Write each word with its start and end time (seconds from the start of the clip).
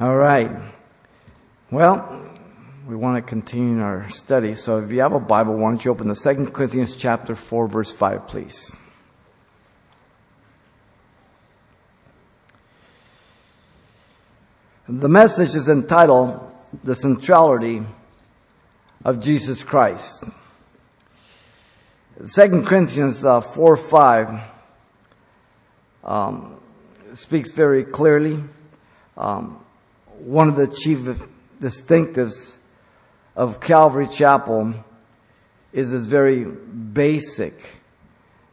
All 0.00 0.16
right. 0.16 0.50
Well, 1.70 2.26
we 2.88 2.96
want 2.96 3.22
to 3.22 3.28
continue 3.28 3.82
our 3.82 4.08
study. 4.08 4.54
So 4.54 4.78
if 4.78 4.90
you 4.90 5.00
have 5.00 5.12
a 5.12 5.20
Bible, 5.20 5.54
why 5.58 5.68
don't 5.68 5.84
you 5.84 5.90
open 5.90 6.08
to 6.08 6.14
2 6.14 6.52
Corinthians 6.52 6.96
chapter 6.96 7.36
4 7.36 7.68
verse 7.68 7.92
5, 7.92 8.26
please. 8.26 8.74
The 14.88 15.08
message 15.10 15.54
is 15.54 15.68
entitled 15.68 16.50
The 16.82 16.94
Centrality 16.94 17.82
of 19.04 19.20
Jesus 19.20 19.62
Christ. 19.62 20.24
2 22.26 22.62
Corinthians 22.62 23.22
uh, 23.22 23.42
4 23.42 23.76
5 23.76 24.40
um, 26.04 26.58
speaks 27.12 27.50
very 27.50 27.84
clearly. 27.84 28.42
Um, 29.18 29.60
one 30.20 30.48
of 30.48 30.56
the 30.56 30.66
chief 30.66 30.98
distinctives 31.60 32.56
of 33.36 33.60
Calvary 33.60 34.06
Chapel 34.06 34.74
is 35.72 35.90
this 35.90 36.06
very 36.06 36.44
basic, 36.44 37.78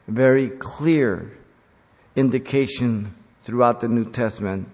very 0.06 0.50
clear 0.50 1.36
indication 2.16 3.14
throughout 3.44 3.80
the 3.80 3.88
New 3.88 4.10
Testament 4.10 4.68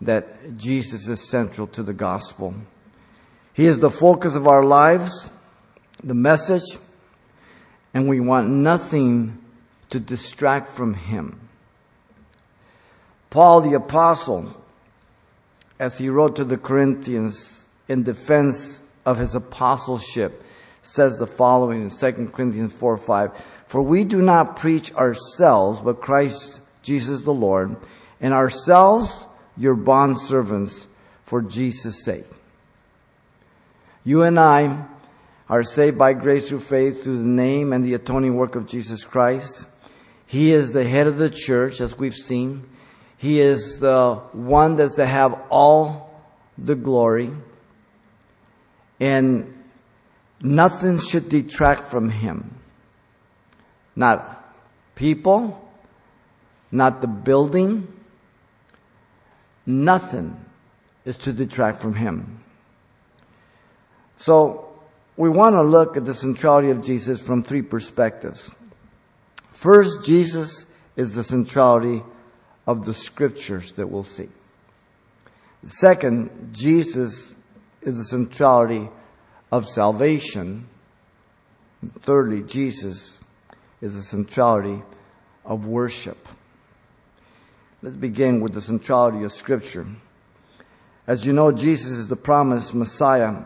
that 0.00 0.56
Jesus 0.56 1.08
is 1.08 1.28
central 1.28 1.66
to 1.68 1.82
the 1.82 1.92
gospel. 1.92 2.54
He 3.54 3.66
is 3.66 3.78
the 3.78 3.90
focus 3.90 4.34
of 4.34 4.46
our 4.46 4.64
lives, 4.64 5.30
the 6.02 6.14
message, 6.14 6.78
and 7.94 8.08
we 8.08 8.20
want 8.20 8.48
nothing 8.48 9.38
to 9.90 10.00
distract 10.00 10.70
from 10.70 10.94
Him. 10.94 11.38
Paul 13.30 13.60
the 13.60 13.74
Apostle, 13.74 14.61
as 15.82 15.98
he 15.98 16.08
wrote 16.08 16.36
to 16.36 16.44
the 16.44 16.56
Corinthians 16.56 17.66
in 17.88 18.04
defense 18.04 18.78
of 19.04 19.18
his 19.18 19.34
apostleship, 19.34 20.40
says 20.84 21.16
the 21.16 21.26
following 21.26 21.82
in 21.82 21.90
2 21.90 22.30
Corinthians 22.32 22.72
4 22.72 22.96
5 22.96 23.42
For 23.66 23.82
we 23.82 24.04
do 24.04 24.22
not 24.22 24.56
preach 24.56 24.94
ourselves, 24.94 25.80
but 25.80 26.00
Christ 26.00 26.60
Jesus 26.82 27.22
the 27.22 27.34
Lord, 27.34 27.74
and 28.20 28.32
ourselves 28.32 29.26
your 29.56 29.74
bondservants 29.74 30.86
for 31.24 31.42
Jesus' 31.42 32.04
sake. 32.04 32.30
You 34.04 34.22
and 34.22 34.38
I 34.38 34.86
are 35.48 35.64
saved 35.64 35.98
by 35.98 36.12
grace 36.12 36.48
through 36.48 36.60
faith 36.60 37.02
through 37.02 37.18
the 37.18 37.24
name 37.24 37.72
and 37.72 37.84
the 37.84 37.94
atoning 37.94 38.36
work 38.36 38.54
of 38.54 38.68
Jesus 38.68 39.02
Christ. 39.02 39.66
He 40.26 40.52
is 40.52 40.72
the 40.72 40.88
head 40.88 41.08
of 41.08 41.18
the 41.18 41.28
church, 41.28 41.80
as 41.80 41.98
we've 41.98 42.14
seen. 42.14 42.68
He 43.22 43.38
is 43.38 43.78
the 43.78 44.16
one 44.32 44.74
that's 44.74 44.96
to 44.96 45.06
have 45.06 45.42
all 45.48 46.12
the 46.58 46.74
glory. 46.74 47.30
And 48.98 49.54
nothing 50.40 50.98
should 50.98 51.28
detract 51.28 51.84
from 51.84 52.10
him. 52.10 52.58
Not 53.94 54.56
people, 54.96 55.70
not 56.72 57.00
the 57.00 57.06
building, 57.06 57.86
nothing 59.66 60.44
is 61.04 61.16
to 61.18 61.32
detract 61.32 61.80
from 61.80 61.94
him. 61.94 62.42
So, 64.16 64.68
we 65.16 65.28
want 65.28 65.54
to 65.54 65.62
look 65.62 65.96
at 65.96 66.04
the 66.04 66.14
centrality 66.14 66.70
of 66.70 66.82
Jesus 66.82 67.20
from 67.20 67.44
three 67.44 67.62
perspectives. 67.62 68.50
First, 69.52 70.04
Jesus 70.04 70.66
is 70.96 71.14
the 71.14 71.22
centrality 71.22 72.02
of 72.66 72.84
the 72.84 72.94
scriptures 72.94 73.72
that 73.72 73.88
we'll 73.88 74.02
see. 74.02 74.28
Second, 75.64 76.50
Jesus 76.52 77.36
is 77.82 77.98
the 77.98 78.04
centrality 78.04 78.88
of 79.50 79.66
salvation. 79.66 80.66
Thirdly, 82.00 82.42
Jesus 82.42 83.20
is 83.80 83.94
the 83.94 84.02
centrality 84.02 84.82
of 85.44 85.66
worship. 85.66 86.28
Let's 87.82 87.96
begin 87.96 88.40
with 88.40 88.54
the 88.54 88.62
centrality 88.62 89.24
of 89.24 89.32
Scripture. 89.32 89.86
As 91.06 91.26
you 91.26 91.32
know, 91.32 91.50
Jesus 91.50 91.90
is 91.90 92.06
the 92.06 92.16
promised 92.16 92.74
Messiah 92.74 93.42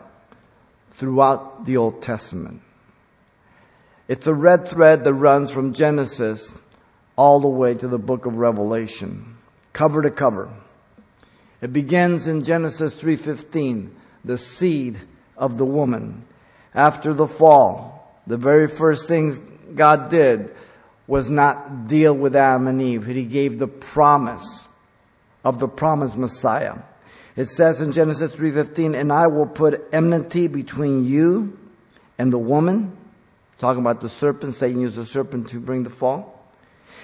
throughout 0.91 1.65
the 1.65 1.77
Old 1.77 2.03
Testament. 2.03 2.61
It's 4.07 4.27
a 4.27 4.33
red 4.33 4.67
thread 4.67 5.03
that 5.03 5.13
runs 5.13 5.49
from 5.49 5.73
Genesis 5.73 6.53
all 7.17 7.39
the 7.39 7.47
way 7.47 7.73
to 7.73 7.87
the 7.87 7.97
book 7.97 8.25
of 8.25 8.37
Revelation, 8.37 9.35
cover 9.73 10.01
to 10.03 10.11
cover. 10.11 10.49
It 11.61 11.73
begins 11.73 12.27
in 12.27 12.43
Genesis 12.43 12.93
3:15, 12.93 13.89
the 14.23 14.37
seed 14.37 14.99
of 15.35 15.57
the 15.57 15.65
woman. 15.65 16.23
After 16.75 17.13
the 17.13 17.27
fall, 17.27 18.13
the 18.27 18.37
very 18.37 18.67
first 18.67 19.07
things 19.07 19.39
God 19.75 20.09
did 20.09 20.51
was 21.07 21.29
not 21.29 21.87
deal 21.87 22.13
with 22.13 22.35
Adam 22.35 22.67
and 22.67 22.81
Eve. 22.81 23.05
He 23.05 23.25
gave 23.25 23.57
the 23.57 23.67
promise 23.67 24.67
of 25.43 25.59
the 25.59 25.67
promised 25.67 26.17
Messiah. 26.17 26.75
It 27.35 27.45
says 27.45 27.81
in 27.81 27.91
Genesis 27.91 28.31
3:15, 28.31 28.93
"And 28.93 29.11
I 29.11 29.27
will 29.27 29.45
put 29.45 29.87
enmity 29.91 30.47
between 30.47 31.05
you 31.05 31.57
and 32.19 32.31
the 32.31 32.37
woman." 32.37 32.91
Talking 33.57 33.81
about 33.81 34.01
the 34.01 34.09
serpent, 34.09 34.53
Satan 34.53 34.81
used 34.81 34.95
the 34.95 35.05
serpent 35.05 35.49
to 35.49 35.59
bring 35.59 35.83
the 35.83 35.89
fall. 35.89 36.36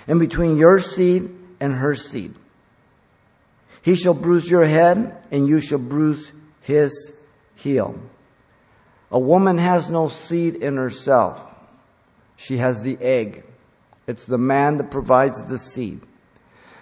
And 0.07 0.19
between 0.19 0.57
your 0.57 0.79
seed 0.79 1.29
and 1.59 1.73
her 1.73 1.95
seed. 1.95 2.35
He 3.81 3.95
shall 3.95 4.13
bruise 4.13 4.49
your 4.49 4.65
head, 4.65 5.17
and 5.31 5.47
you 5.47 5.59
shall 5.59 5.79
bruise 5.79 6.31
his 6.61 7.11
heel. 7.55 7.99
A 9.11 9.19
woman 9.19 9.57
has 9.57 9.89
no 9.89 10.07
seed 10.07 10.55
in 10.55 10.77
herself. 10.77 11.39
She 12.35 12.57
has 12.57 12.81
the 12.81 12.97
egg. 12.99 13.43
It's 14.07 14.25
the 14.25 14.37
man 14.37 14.77
that 14.77 14.89
provides 14.89 15.43
the 15.43 15.59
seed. 15.59 16.01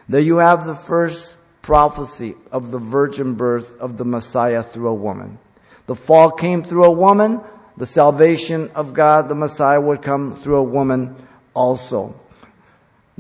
There 0.08 0.22
you 0.22 0.38
have 0.38 0.66
the 0.66 0.76
first 0.76 1.38
prophecy 1.62 2.36
of 2.52 2.72
the 2.72 2.80
virgin 2.80 3.36
birth 3.36 3.80
of 3.80 3.98
the 3.98 4.06
Messiah 4.06 4.64
through 4.64 4.90
a 4.90 4.94
woman. 4.94 5.40
The 5.88 5.96
fall 5.96 6.32
came 6.32 6.64
through 6.64 6.86
a 6.86 6.92
woman. 6.92 7.42
The 7.78 7.86
salvation 7.86 8.70
of 8.76 8.94
God, 8.94 9.30
the 9.30 9.36
Messiah, 9.36 9.82
would 9.82 10.02
come 10.02 10.36
through 10.36 10.58
a 10.58 10.64
woman 10.64 11.16
also. 11.54 12.16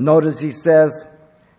Notice 0.01 0.39
he 0.39 0.49
says, 0.49 1.05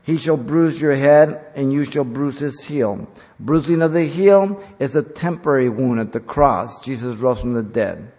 He 0.02 0.16
shall 0.16 0.36
bruise 0.36 0.80
your 0.80 0.94
head 0.94 1.44
and 1.54 1.72
you 1.72 1.84
shall 1.84 2.02
bruise 2.02 2.40
his 2.40 2.64
heel. 2.64 3.06
Bruising 3.38 3.82
of 3.82 3.92
the 3.92 4.04
heel 4.04 4.60
is 4.80 4.96
a 4.96 5.02
temporary 5.02 5.68
wound 5.68 6.00
at 6.00 6.12
the 6.12 6.18
cross. 6.18 6.84
Jesus 6.84 7.18
rose 7.18 7.40
from 7.40 7.52
the 7.52 7.62
dead. 7.62 8.10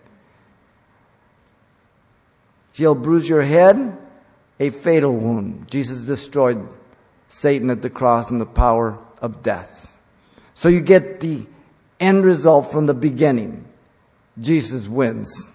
She'll 2.72 2.95
bruise 2.95 3.28
your 3.28 3.41
head 3.41 3.97
a 4.61 4.69
fatal 4.69 5.13
wound. 5.13 5.69
Jesus 5.69 6.03
destroyed 6.03 6.69
Satan 7.28 7.69
at 7.69 7.81
the 7.81 7.90
cross 7.90 8.31
and 8.31 8.40
the 8.40 8.45
power 8.45 8.97
of 9.22 9.44
death. 9.44 9.97
So 10.53 10.69
you 10.69 10.79
get 10.79 11.19
the 11.19 11.45
end 12.00 12.23
result 12.23 12.72
from 12.72 12.85
the 12.85 12.94
beginning. 12.94 13.66
Jesus 14.40 14.88
wins. 14.88 15.50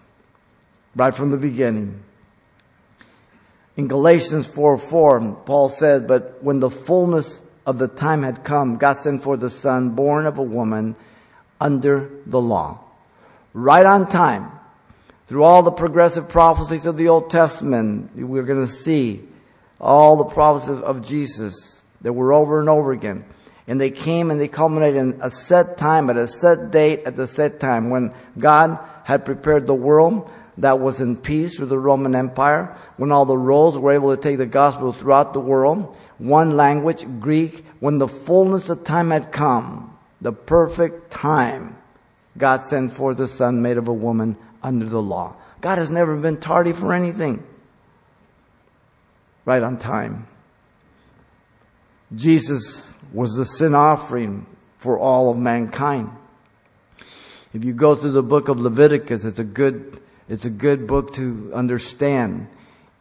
Right 0.95 1.15
from 1.15 1.31
the 1.31 1.39
beginning. 1.39 2.03
In 3.78 3.87
Galatians 3.87 4.49
4 4.49 4.77
4, 4.77 5.43
Paul 5.47 5.69
said, 5.69 6.09
But 6.09 6.43
when 6.43 6.59
the 6.59 6.69
fullness 6.69 7.41
of 7.65 7.78
the 7.78 7.87
time 7.87 8.25
had 8.25 8.43
come, 8.43 8.77
God 8.77 8.94
sent 8.94 9.22
forth 9.22 9.39
the 9.39 9.50
Son, 9.50 9.91
born 9.91 10.27
of 10.27 10.37
a 10.39 10.43
woman, 10.43 10.97
under 11.61 12.11
the 12.27 12.41
law. 12.41 12.81
Right 13.55 13.87
on 13.87 14.09
time. 14.09 14.50
Through 15.28 15.44
all 15.44 15.62
the 15.62 15.71
progressive 15.71 16.28
prophecies 16.28 16.87
of 16.87 16.97
the 16.97 17.06
Old 17.09 17.31
Testament, 17.31 18.17
we're 18.17 18.43
going 18.43 18.67
to 18.67 18.72
see 18.72 19.22
all 19.81 20.17
the 20.17 20.25
prophecies 20.25 20.81
of 20.81 21.06
Jesus 21.06 21.84
that 22.00 22.12
were 22.12 22.33
over 22.33 22.59
and 22.59 22.69
over 22.69 22.91
again. 22.91 23.25
And 23.69 23.81
they 23.81 23.91
came 23.91 24.33
and 24.33 24.41
they 24.41 24.49
culminated 24.49 24.97
in 24.97 25.21
a 25.21 25.31
set 25.31 25.79
time, 25.79 26.11
at 26.11 26.17
a 26.17 26.26
set 26.26 26.73
date, 26.73 27.03
at 27.05 27.14
the 27.14 27.29
set 27.29 27.61
time 27.61 27.91
when 27.91 28.12
God 28.37 28.81
had 29.05 29.25
prepared 29.25 29.69
the 29.69 29.75
world 29.75 30.32
that 30.58 30.81
was 30.81 31.00
in 31.00 31.16
peace 31.16 31.56
through 31.56 31.66
the 31.66 31.78
Roman 31.78 32.14
Empire, 32.14 32.76
when 32.96 33.12
all 33.12 33.25
the 33.25 33.38
roads 33.38 33.78
were 33.78 33.93
able 33.93 34.14
to 34.14 34.20
take 34.20 34.38
the 34.38 34.46
gospel 34.46 34.93
throughout 34.93 35.32
the 35.32 35.40
world, 35.40 35.96
one 36.19 36.56
language, 36.56 37.06
Greek, 37.20 37.64
when 37.81 37.99
the 37.99 38.08
fullness 38.08 38.69
of 38.69 38.84
time 38.84 39.10
had 39.10 39.32
come, 39.32 39.96
the 40.20 40.32
perfect 40.32 41.10
time, 41.10 41.76
God 42.37 42.64
sent 42.64 42.93
forth 42.93 43.16
the 43.16 43.28
Son 43.28 43.62
made 43.62 43.78
of 43.78 43.88
a 43.88 43.93
woman 43.93 44.37
under 44.62 44.87
the 44.87 45.02
law. 45.02 45.37
God 45.60 45.78
has 45.78 45.90
never 45.90 46.16
been 46.16 46.38
tardy 46.38 46.72
for 46.72 46.93
anything. 46.93 47.44
Right 49.44 49.62
on 49.62 49.78
time. 49.78 50.26
Jesus 52.14 52.90
was 53.12 53.34
the 53.34 53.44
sin 53.44 53.75
offering 53.75 54.46
for 54.78 54.99
all 54.99 55.31
of 55.31 55.37
mankind. 55.37 56.10
If 57.52 57.64
you 57.64 57.72
go 57.72 57.94
through 57.94 58.12
the 58.12 58.22
book 58.22 58.49
of 58.49 58.60
Leviticus, 58.60 59.25
it's 59.25 59.38
a 59.38 59.44
good, 59.44 60.00
it's 60.29 60.45
a 60.45 60.51
good 60.51 60.87
book 60.87 61.15
to 61.15 61.51
understand. 61.55 62.49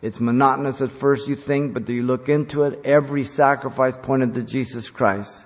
It's 0.01 0.19
monotonous 0.19 0.81
at 0.81 0.91
first, 0.91 1.27
you 1.27 1.35
think, 1.35 1.73
but 1.73 1.85
do 1.85 1.93
you 1.93 2.03
look 2.03 2.29
into 2.29 2.63
it? 2.63 2.79
Every 2.85 3.23
sacrifice 3.23 3.97
pointed 3.97 4.33
to 4.35 4.43
Jesus 4.43 4.89
Christ. 4.89 5.45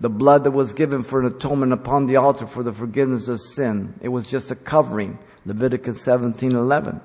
the 0.00 0.08
blood 0.08 0.44
that 0.44 0.52
was 0.52 0.72
given 0.74 1.02
for 1.02 1.20
an 1.20 1.26
atonement 1.26 1.72
upon 1.72 2.06
the 2.06 2.16
altar 2.16 2.46
for 2.46 2.62
the 2.62 2.72
forgiveness 2.72 3.28
of 3.28 3.40
sin. 3.40 3.94
It 4.00 4.08
was 4.08 4.26
just 4.26 4.50
a 4.50 4.54
covering. 4.54 5.18
Leviticus 5.44 6.00
17:11. 6.00 7.00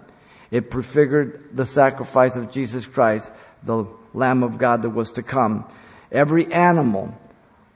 It 0.51 0.69
prefigured 0.69 1.49
the 1.53 1.65
sacrifice 1.65 2.35
of 2.35 2.51
Jesus 2.51 2.85
Christ, 2.85 3.31
the 3.63 3.85
Lamb 4.13 4.43
of 4.43 4.59
God 4.59 4.83
that 4.83 4.91
was 4.91 5.11
to 5.13 5.23
come. 5.23 5.65
Every 6.11 6.51
animal 6.53 7.17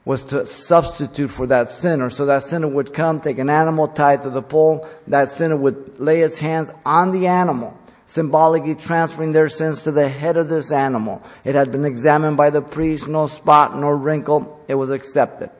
was 0.08 0.24
to 0.24 0.46
substitute 0.46 1.28
for 1.28 1.46
that 1.48 1.68
sinner. 1.68 2.08
So 2.08 2.24
that 2.24 2.44
sinner 2.44 2.66
would 2.66 2.94
come, 2.94 3.20
take 3.20 3.38
an 3.38 3.50
animal, 3.50 3.88
tied 3.88 4.22
to 4.22 4.30
the 4.30 4.40
pole. 4.40 4.88
That 5.06 5.28
sinner 5.28 5.54
would 5.54 6.00
lay 6.00 6.22
its 6.22 6.38
hands 6.38 6.70
on 6.86 7.12
the 7.12 7.26
animal, 7.26 7.78
symbolically 8.06 8.74
transferring 8.74 9.32
their 9.32 9.50
sins 9.50 9.82
to 9.82 9.92
the 9.92 10.08
head 10.08 10.38
of 10.38 10.48
this 10.48 10.72
animal. 10.72 11.22
It 11.44 11.54
had 11.54 11.70
been 11.70 11.84
examined 11.84 12.38
by 12.38 12.48
the 12.48 12.62
priest, 12.62 13.06
no 13.06 13.26
spot, 13.26 13.76
no 13.76 13.90
wrinkle. 13.90 14.64
It 14.66 14.76
was 14.76 14.88
accepted. 14.88 15.50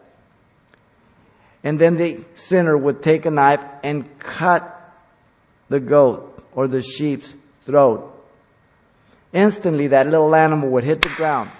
And 1.62 1.78
then 1.78 1.96
the 1.96 2.24
sinner 2.34 2.74
would 2.74 3.02
take 3.02 3.26
a 3.26 3.30
knife 3.30 3.62
and 3.82 4.18
cut 4.18 4.64
the 5.68 5.78
goat 5.78 6.42
or 6.54 6.68
the 6.68 6.80
sheep's 6.80 7.34
throat. 7.66 8.14
Instantly, 9.34 9.88
that 9.88 10.06
little 10.06 10.34
animal 10.34 10.70
would 10.70 10.84
hit 10.84 11.02
the 11.02 11.10
ground 11.10 11.50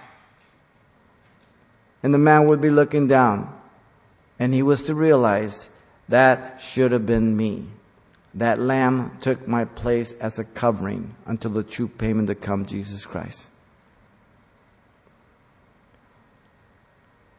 and 2.03 2.15
the 2.15 2.19
man 2.19 2.47
would 2.47 2.61
be 2.61 2.71
looking 2.71 3.09
down. 3.09 3.53
And 4.39 4.55
he 4.55 4.62
was 4.62 4.85
to 4.85 4.95
realize 4.95 5.69
that 6.09 6.61
should 6.61 6.93
have 6.93 7.06
been 7.06 7.37
me. 7.37 7.67
That 8.35 8.61
lamb 8.61 9.19
took 9.21 9.49
my 9.49 9.65
place 9.65 10.12
as 10.21 10.39
a 10.39 10.45
covering 10.45 11.15
until 11.27 11.50
the 11.50 11.62
true 11.62 11.89
payment 11.89 12.29
to 12.29 12.35
come, 12.35 12.67
Jesus 12.67 13.05
Christ. 13.05 13.50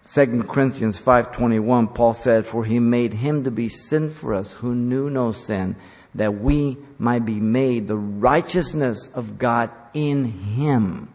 2 0.03 0.44
Corinthians 0.47 1.00
5:21 1.00 1.94
Paul 1.94 2.13
said 2.13 2.45
for 2.45 2.65
he 2.65 2.79
made 2.79 3.13
him 3.13 3.44
to 3.44 3.51
be 3.51 3.69
sin 3.69 4.09
for 4.09 4.33
us 4.33 4.53
who 4.53 4.73
knew 4.73 5.07
no 5.07 5.31
sin 5.31 5.75
that 6.15 6.41
we 6.41 6.77
might 6.97 7.25
be 7.25 7.39
made 7.39 7.88
the 7.88 7.95
righteousness 7.95 9.07
of 9.13 9.38
God 9.38 9.69
in 9.94 10.25
him 10.25 11.09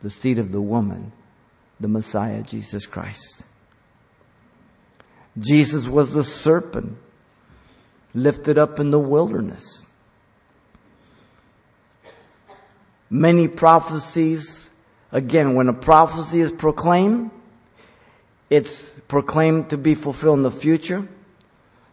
the 0.00 0.08
seed 0.08 0.38
of 0.38 0.52
the 0.52 0.60
woman 0.60 1.12
the 1.80 1.88
Messiah, 1.88 2.42
Jesus 2.42 2.86
Christ. 2.86 3.42
Jesus 5.38 5.86
was 5.86 6.12
the 6.12 6.24
serpent 6.24 6.96
lifted 8.14 8.58
up 8.58 8.80
in 8.80 8.90
the 8.90 8.98
wilderness. 8.98 9.84
Many 13.10 13.48
prophecies, 13.48 14.68
again, 15.12 15.54
when 15.54 15.68
a 15.68 15.72
prophecy 15.72 16.40
is 16.40 16.52
proclaimed, 16.52 17.30
it's 18.50 18.82
proclaimed 19.08 19.70
to 19.70 19.78
be 19.78 19.94
fulfilled 19.94 20.38
in 20.38 20.42
the 20.42 20.50
future. 20.50 21.06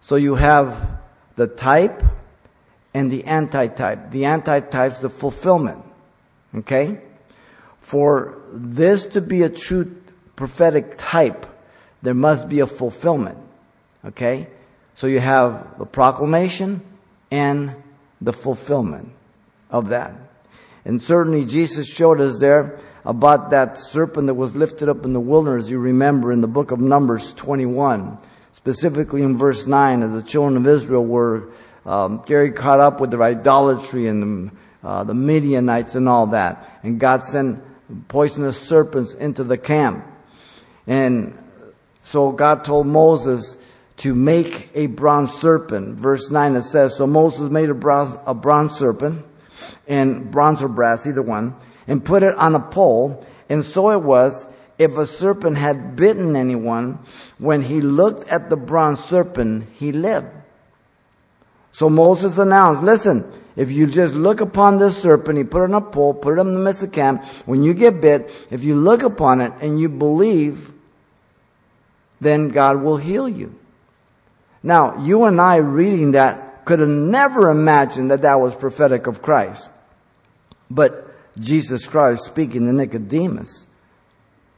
So 0.02 0.16
you 0.16 0.36
have 0.36 1.00
the 1.36 1.48
type 1.48 2.04
and 2.94 3.12
the 3.12 3.26
antitype. 3.26 4.12
The 4.12 4.26
antitype 4.26 4.92
is 4.92 5.00
the 5.00 5.10
fulfillment. 5.10 5.84
Okay? 6.56 7.02
For 7.86 8.40
this 8.52 9.06
to 9.14 9.22
be 9.22 9.44
a 9.44 9.50
true 9.50 9.96
prophetic 10.36 10.96
type, 10.98 11.46
there 12.02 12.16
must 12.16 12.50
be 12.50 12.62
a 12.62 12.66
fulfillment. 12.66 13.38
Okay? 14.04 14.48
So 14.96 15.06
you 15.06 15.20
have 15.20 15.78
the 15.78 15.86
proclamation 15.86 16.82
and 17.30 17.76
the 18.20 18.34
fulfillment 18.34 19.12
of 19.70 19.90
that. 19.90 20.16
And 20.84 21.00
certainly 21.00 21.46
Jesus 21.46 21.88
showed 21.88 22.20
us 22.20 22.40
there 22.40 22.80
about 23.06 23.52
that 23.52 23.78
serpent 23.78 24.26
that 24.28 24.34
was 24.34 24.56
lifted 24.56 24.90
up 24.90 25.06
in 25.06 25.14
the 25.14 25.20
wilderness, 25.20 25.70
you 25.70 25.78
remember 25.78 26.32
in 26.32 26.42
the 26.42 26.48
book 26.48 26.72
of 26.72 26.80
Numbers 26.80 27.34
21, 27.34 28.18
specifically 28.52 29.22
in 29.22 29.38
verse 29.38 29.68
9, 29.68 30.02
as 30.02 30.12
the 30.12 30.24
children 30.24 30.58
of 30.58 30.66
Israel 30.66 31.06
were 31.06 31.50
um, 31.86 32.24
caught 32.24 32.80
up 32.80 33.00
with 33.00 33.12
their 33.12 33.22
idolatry 33.22 34.08
and 34.08 34.50
uh, 34.84 35.04
the 35.04 35.14
Midianites 35.14 35.94
and 35.94 36.10
all 36.10 36.26
that. 36.28 36.80
And 36.82 37.00
God 37.00 37.24
sent 37.24 37.62
poisonous 38.08 38.60
serpents 38.60 39.14
into 39.14 39.44
the 39.44 39.58
camp. 39.58 40.06
And 40.88 41.38
so 42.04 42.32
God 42.32 42.64
told 42.64 42.88
Moses 42.88 43.58
to 43.98 44.14
make 44.14 44.70
a 44.74 44.88
bronze 44.88 45.34
serpent. 45.34 45.98
Verse 45.98 46.30
9 46.30 46.56
it 46.56 46.64
says, 46.64 46.98
So 46.98 47.08
Moses 47.08 47.50
made 47.50 47.70
a 47.70 47.74
bronze, 47.74 48.16
a 48.26 48.34
bronze 48.34 48.76
serpent, 48.78 49.26
and 49.88 50.30
bronze 50.32 50.62
or 50.62 50.68
brass, 50.68 51.08
either 51.08 51.22
one, 51.22 51.56
and 51.88 52.04
put 52.04 52.24
it 52.24 52.36
on 52.36 52.56
a 52.56 52.60
pole. 52.60 53.26
And 53.50 53.64
so 53.64 53.92
it 53.92 54.02
was, 54.02 54.46
if 54.78 54.98
a 54.98 55.06
serpent 55.06 55.58
had 55.58 55.96
bitten 55.96 56.36
anyone, 56.36 57.00
when 57.38 57.62
he 57.62 57.82
looked 57.82 58.28
at 58.28 58.50
the 58.50 58.58
bronze 58.58 59.00
serpent, 59.06 59.70
he 59.74 59.92
lived. 59.92 60.28
So 61.72 61.90
Moses 61.90 62.38
announced, 62.38 62.82
listen, 62.84 63.30
if 63.56 63.72
you 63.72 63.88
just 63.88 64.14
look 64.14 64.42
upon 64.42 64.78
this 64.78 65.02
serpent, 65.02 65.38
he 65.38 65.44
put 65.44 65.64
it 65.64 65.74
on 65.74 65.82
a 65.82 65.82
pole, 65.82 66.14
put 66.14 66.38
it 66.38 66.42
in 66.42 66.54
the 66.54 66.60
midst 66.60 66.84
of 66.84 66.92
camp, 66.92 67.24
when 67.46 67.64
you 67.64 67.74
get 67.74 68.02
bit, 68.02 68.48
if 68.52 68.64
you 68.64 68.76
look 68.76 69.04
upon 69.04 69.42
it 69.42 69.54
and 69.62 69.80
you 69.80 69.88
believe, 69.88 70.72
then 72.20 72.50
God 72.50 72.82
will 72.82 72.98
heal 72.98 73.30
you. 73.30 73.56
Now, 74.62 75.04
you 75.04 75.24
and 75.26 75.40
I 75.40 75.58
reading 75.58 76.12
that 76.12 76.66
could 76.66 76.80
have 76.80 76.90
never 76.90 77.50
imagined 77.50 78.12
that 78.12 78.24
that 78.24 78.40
was 78.40 78.56
prophetic 78.56 79.08
of 79.08 79.22
Christ. 79.22 79.70
But 80.70 81.14
Jesus 81.40 81.86
Christ 81.86 82.26
speaking 82.26 82.66
to 82.66 82.74
Nicodemus 82.74 83.68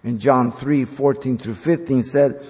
in 0.04 0.18
John 0.18 0.52
3, 0.52 0.86
14 0.86 1.38
through 1.38 1.56
15 1.56 2.04
said, 2.04 2.46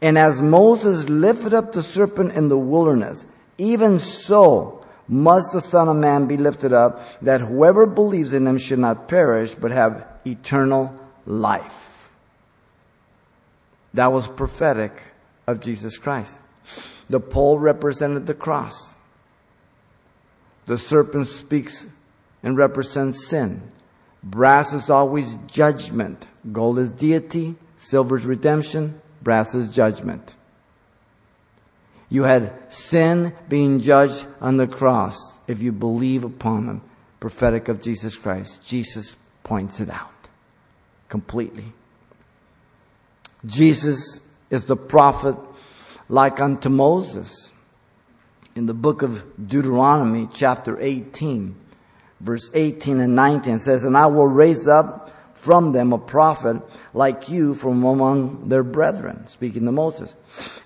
And 0.00 0.16
as 0.16 0.40
Moses 0.40 1.08
lifted 1.08 1.52
up 1.52 1.72
the 1.72 1.82
serpent 1.82 2.32
in 2.32 2.48
the 2.48 2.56
wilderness, 2.58 3.26
even 3.58 3.98
so 3.98 4.75
must 5.08 5.52
the 5.52 5.60
Son 5.60 5.88
of 5.88 5.96
Man 5.96 6.26
be 6.26 6.36
lifted 6.36 6.72
up, 6.72 7.04
that 7.22 7.40
whoever 7.40 7.86
believes 7.86 8.32
in 8.32 8.46
him 8.46 8.58
should 8.58 8.78
not 8.78 9.08
perish, 9.08 9.54
but 9.54 9.70
have 9.70 10.06
eternal 10.24 10.94
life. 11.26 12.10
That 13.94 14.12
was 14.12 14.26
prophetic 14.28 14.92
of 15.46 15.60
Jesus 15.60 15.96
Christ. 15.98 16.40
The 17.08 17.20
pole 17.20 17.58
represented 17.58 18.26
the 18.26 18.34
cross. 18.34 18.94
The 20.66 20.78
serpent 20.78 21.28
speaks 21.28 21.86
and 22.42 22.56
represents 22.56 23.26
sin. 23.26 23.62
Brass 24.22 24.72
is 24.72 24.90
always 24.90 25.36
judgment. 25.50 26.26
Gold 26.52 26.78
is 26.78 26.92
deity. 26.92 27.56
Silver 27.76 28.16
is 28.16 28.26
redemption. 28.26 29.00
Brass 29.22 29.54
is 29.54 29.68
judgment. 29.68 30.35
You 32.08 32.24
had 32.24 32.52
sin 32.72 33.34
being 33.48 33.80
judged 33.80 34.26
on 34.40 34.56
the 34.56 34.66
cross 34.66 35.16
if 35.46 35.60
you 35.60 35.72
believe 35.72 36.24
upon 36.24 36.66
him. 36.66 36.82
Prophetic 37.20 37.68
of 37.68 37.82
Jesus 37.82 38.16
Christ. 38.16 38.66
Jesus 38.66 39.16
points 39.42 39.80
it 39.80 39.90
out 39.90 40.12
completely. 41.08 41.72
Jesus 43.44 44.20
is 44.50 44.64
the 44.64 44.76
prophet 44.76 45.36
like 46.08 46.40
unto 46.40 46.68
Moses. 46.68 47.52
In 48.54 48.66
the 48.66 48.74
book 48.74 49.02
of 49.02 49.24
Deuteronomy, 49.46 50.28
chapter 50.32 50.80
18, 50.80 51.54
verse 52.20 52.50
18 52.54 53.00
and 53.00 53.14
19 53.14 53.58
says, 53.58 53.84
And 53.84 53.96
I 53.96 54.06
will 54.06 54.26
raise 54.26 54.66
up 54.66 55.12
from 55.46 55.70
them 55.70 55.92
a 55.92 55.98
prophet 55.98 56.60
like 56.92 57.28
you 57.28 57.54
from 57.54 57.84
among 57.84 58.48
their 58.48 58.64
brethren, 58.64 59.28
speaking 59.28 59.64
to 59.64 59.70
Moses, 59.70 60.12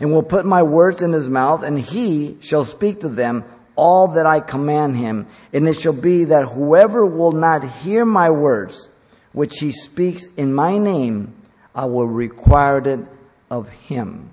and 0.00 0.10
will 0.10 0.22
put 0.22 0.46
my 0.46 0.62
words 0.62 1.02
in 1.02 1.12
his 1.12 1.28
mouth, 1.28 1.62
and 1.62 1.78
he 1.78 2.38
shall 2.40 2.64
speak 2.64 3.00
to 3.00 3.10
them 3.10 3.44
all 3.76 4.08
that 4.08 4.24
I 4.24 4.40
command 4.40 4.96
him. 4.96 5.26
And 5.52 5.68
it 5.68 5.74
shall 5.74 5.92
be 5.92 6.24
that 6.24 6.48
whoever 6.48 7.04
will 7.04 7.32
not 7.32 7.62
hear 7.62 8.06
my 8.06 8.30
words, 8.30 8.88
which 9.32 9.58
he 9.58 9.70
speaks 9.70 10.24
in 10.38 10.54
my 10.54 10.78
name, 10.78 11.34
I 11.74 11.84
will 11.84 12.08
require 12.08 12.78
it 12.78 13.06
of 13.50 13.68
him. 13.68 14.30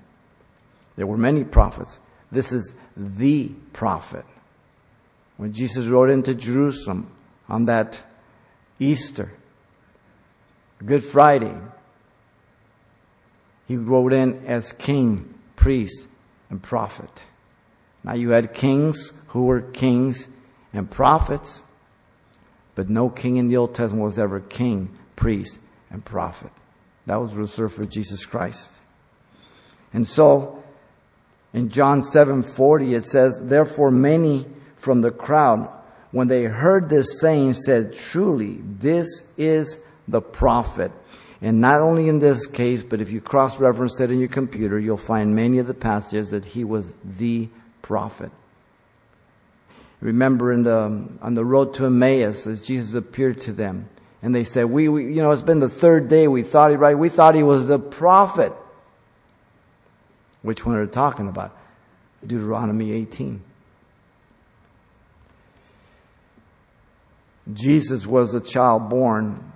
There 0.96 1.06
were 1.06 1.18
many 1.18 1.44
prophets. 1.44 2.00
This 2.32 2.52
is 2.52 2.72
the 2.96 3.48
prophet. 3.74 4.24
When 5.36 5.52
Jesus 5.52 5.88
rode 5.88 6.08
into 6.08 6.34
Jerusalem 6.34 7.10
on 7.50 7.66
that 7.66 7.98
Easter, 8.78 9.30
Good 10.84 11.04
Friday, 11.04 11.54
he 13.66 13.76
rode 13.76 14.12
in 14.12 14.46
as 14.46 14.72
king, 14.72 15.34
priest, 15.56 16.06
and 16.50 16.62
prophet. 16.62 17.24
Now 18.04 18.14
you 18.14 18.30
had 18.30 18.54
kings 18.54 19.12
who 19.28 19.44
were 19.44 19.60
kings 19.60 20.28
and 20.72 20.90
prophets, 20.90 21.62
but 22.74 22.88
no 22.88 23.10
king 23.10 23.36
in 23.36 23.48
the 23.48 23.56
Old 23.56 23.74
Testament 23.74 24.04
was 24.04 24.18
ever 24.18 24.40
king, 24.40 24.96
priest, 25.16 25.58
and 25.90 26.04
prophet. 26.04 26.52
That 27.06 27.16
was 27.16 27.34
reserved 27.34 27.74
for 27.74 27.84
Jesus 27.84 28.24
Christ. 28.24 28.70
And 29.92 30.06
so, 30.06 30.62
in 31.52 31.70
John 31.70 32.02
7:40 32.02 32.94
it 32.94 33.04
says, 33.04 33.40
"Therefore 33.42 33.90
many 33.90 34.46
from 34.76 35.00
the 35.00 35.10
crowd 35.10 35.68
when 36.10 36.28
they 36.28 36.44
heard 36.44 36.88
this 36.88 37.20
saying 37.20 37.54
said, 37.54 37.94
truly 37.94 38.60
this 38.62 39.22
is 39.36 39.76
the 40.08 40.20
prophet. 40.20 40.90
And 41.40 41.60
not 41.60 41.80
only 41.80 42.08
in 42.08 42.18
this 42.18 42.46
case, 42.46 42.82
but 42.82 43.00
if 43.00 43.12
you 43.12 43.20
cross-reference 43.20 44.00
it 44.00 44.10
in 44.10 44.18
your 44.18 44.28
computer, 44.28 44.78
you'll 44.78 44.96
find 44.96 45.36
many 45.36 45.58
of 45.58 45.68
the 45.68 45.74
passages 45.74 46.30
that 46.30 46.44
he 46.44 46.64
was 46.64 46.88
the 47.04 47.48
prophet. 47.82 48.32
Remember 50.00 50.52
in 50.52 50.64
the, 50.64 51.08
on 51.20 51.34
the 51.34 51.44
road 51.44 51.74
to 51.74 51.86
Emmaus 51.86 52.46
as 52.46 52.60
Jesus 52.62 52.94
appeared 52.94 53.40
to 53.42 53.52
them 53.52 53.88
and 54.22 54.34
they 54.34 54.44
said, 54.44 54.64
we, 54.64 54.88
we, 54.88 55.14
you 55.14 55.22
know, 55.22 55.30
it's 55.30 55.42
been 55.42 55.60
the 55.60 55.68
third 55.68 56.08
day. 56.08 56.26
We 56.26 56.42
thought 56.42 56.70
he, 56.70 56.76
right? 56.76 56.98
We 56.98 57.08
thought 57.08 57.34
he 57.34 57.42
was 57.42 57.66
the 57.66 57.78
prophet. 57.78 58.52
Which 60.42 60.66
one 60.66 60.76
are 60.76 60.86
talking 60.86 61.28
about? 61.28 61.56
Deuteronomy 62.26 62.92
18. 62.92 63.42
Jesus 67.52 68.06
was 68.06 68.34
a 68.34 68.40
child 68.40 68.90
born 68.90 69.52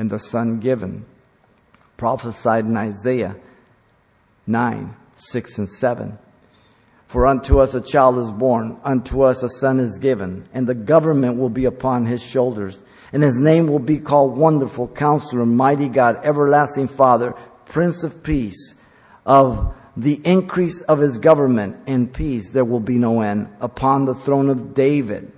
and 0.00 0.08
the 0.08 0.18
son 0.18 0.58
given. 0.60 1.04
Prophesied 1.98 2.64
in 2.64 2.74
Isaiah 2.74 3.36
9, 4.46 4.96
6 5.14 5.58
and 5.58 5.68
7. 5.68 6.18
For 7.06 7.26
unto 7.26 7.58
us 7.58 7.74
a 7.74 7.82
child 7.82 8.16
is 8.16 8.32
born, 8.32 8.78
unto 8.82 9.20
us 9.20 9.42
a 9.42 9.50
son 9.50 9.78
is 9.78 9.98
given, 9.98 10.48
and 10.54 10.66
the 10.66 10.74
government 10.74 11.36
will 11.36 11.50
be 11.50 11.66
upon 11.66 12.06
his 12.06 12.22
shoulders. 12.22 12.82
And 13.12 13.22
his 13.22 13.38
name 13.38 13.66
will 13.66 13.78
be 13.78 13.98
called 13.98 14.38
Wonderful 14.38 14.88
Counselor, 14.88 15.44
Mighty 15.44 15.90
God, 15.90 16.24
Everlasting 16.24 16.88
Father, 16.88 17.34
Prince 17.66 18.02
of 18.02 18.22
Peace. 18.22 18.74
Of 19.26 19.74
the 19.98 20.18
increase 20.24 20.80
of 20.82 21.00
his 21.00 21.18
government 21.18 21.76
and 21.86 22.10
peace 22.10 22.52
there 22.52 22.64
will 22.64 22.80
be 22.80 22.96
no 22.96 23.20
end 23.20 23.48
upon 23.60 24.06
the 24.06 24.14
throne 24.14 24.48
of 24.48 24.72
David 24.72 25.30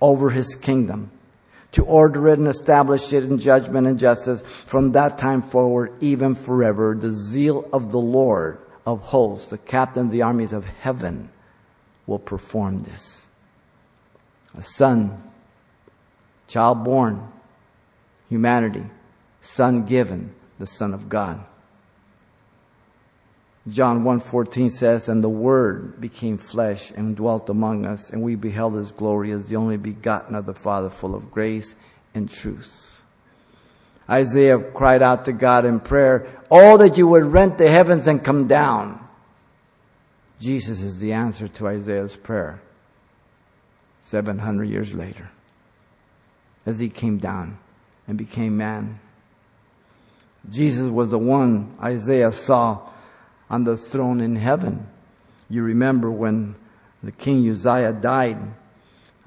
over 0.00 0.30
his 0.30 0.56
kingdom 0.56 1.12
to 1.72 1.84
order 1.84 2.28
it 2.28 2.38
and 2.38 2.48
establish 2.48 3.12
it 3.12 3.24
in 3.24 3.38
judgment 3.38 3.86
and 3.86 3.98
justice 3.98 4.42
from 4.42 4.92
that 4.92 5.18
time 5.18 5.42
forward, 5.42 5.92
even 6.00 6.34
forever. 6.34 6.94
The 6.94 7.10
zeal 7.10 7.68
of 7.72 7.92
the 7.92 7.98
Lord 8.00 8.58
of 8.86 9.00
hosts, 9.00 9.48
the 9.48 9.58
captain 9.58 10.06
of 10.06 10.12
the 10.12 10.22
armies 10.22 10.52
of 10.52 10.64
heaven, 10.64 11.30
will 12.06 12.18
perform 12.18 12.82
this. 12.82 13.26
A 14.54 14.62
son, 14.62 15.22
child 16.46 16.84
born, 16.84 17.26
humanity, 18.28 18.84
son 19.40 19.84
given, 19.84 20.34
the 20.58 20.66
Son 20.66 20.94
of 20.94 21.08
God. 21.08 21.44
John 23.68 24.02
1:14 24.02 24.70
says, 24.70 25.08
"And 25.08 25.22
the 25.22 25.28
word 25.28 26.00
became 26.00 26.36
flesh 26.36 26.92
and 26.96 27.14
dwelt 27.14 27.48
among 27.48 27.86
us, 27.86 28.10
and 28.10 28.22
we 28.22 28.34
beheld 28.34 28.74
his 28.74 28.90
glory 28.90 29.30
as 29.30 29.46
the 29.46 29.56
only 29.56 29.76
begotten 29.76 30.34
of 30.34 30.46
the 30.46 30.54
Father, 30.54 30.90
full 30.90 31.14
of 31.14 31.30
grace 31.30 31.76
and 32.14 32.28
truth." 32.28 33.02
Isaiah 34.10 34.58
cried 34.58 35.00
out 35.00 35.24
to 35.26 35.32
God 35.32 35.64
in 35.64 35.78
prayer, 35.78 36.26
"Oh 36.50 36.76
that 36.78 36.98
you 36.98 37.06
would 37.06 37.32
rent 37.32 37.58
the 37.58 37.70
heavens 37.70 38.08
and 38.08 38.24
come 38.24 38.48
down." 38.48 38.98
Jesus 40.40 40.82
is 40.82 40.98
the 40.98 41.12
answer 41.12 41.46
to 41.46 41.68
Isaiah's 41.68 42.16
prayer. 42.16 42.60
700 44.00 44.64
years 44.64 44.92
later, 44.92 45.30
as 46.66 46.80
he 46.80 46.88
came 46.88 47.18
down 47.18 47.58
and 48.08 48.18
became 48.18 48.56
man. 48.56 48.98
Jesus 50.50 50.90
was 50.90 51.10
the 51.10 51.18
one 51.18 51.70
Isaiah 51.80 52.32
saw 52.32 52.80
on 53.52 53.64
the 53.64 53.76
throne 53.76 54.20
in 54.22 54.34
heaven. 54.34 54.86
You 55.50 55.62
remember 55.62 56.10
when 56.10 56.56
the 57.02 57.12
king 57.12 57.48
Uzziah 57.48 57.92
died. 57.92 58.38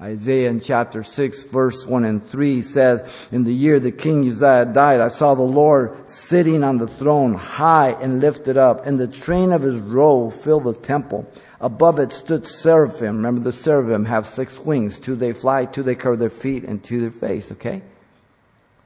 Isaiah 0.00 0.50
in 0.50 0.60
chapter 0.60 1.04
6 1.04 1.44
verse 1.44 1.86
1 1.86 2.04
and 2.04 2.28
3 2.28 2.60
says, 2.60 3.08
In 3.30 3.44
the 3.44 3.54
year 3.54 3.78
the 3.78 3.92
king 3.92 4.28
Uzziah 4.28 4.66
died, 4.66 5.00
I 5.00 5.08
saw 5.08 5.34
the 5.34 5.42
Lord 5.42 6.10
sitting 6.10 6.64
on 6.64 6.78
the 6.78 6.88
throne, 6.88 7.34
high 7.34 7.92
and 7.92 8.20
lifted 8.20 8.56
up, 8.56 8.84
and 8.84 8.98
the 8.98 9.06
train 9.06 9.52
of 9.52 9.62
his 9.62 9.78
robe 9.80 10.34
filled 10.34 10.64
the 10.64 10.74
temple. 10.74 11.30
Above 11.60 12.00
it 12.00 12.12
stood 12.12 12.48
seraphim. 12.48 13.16
Remember 13.16 13.40
the 13.40 13.52
seraphim 13.52 14.04
have 14.06 14.26
six 14.26 14.58
wings. 14.58 14.98
Two 14.98 15.14
they 15.14 15.32
fly, 15.32 15.64
two 15.64 15.84
they 15.84 15.94
cover 15.94 16.16
their 16.16 16.28
feet, 16.28 16.64
and 16.64 16.82
two 16.82 17.00
their 17.00 17.10
face, 17.10 17.52
okay? 17.52 17.80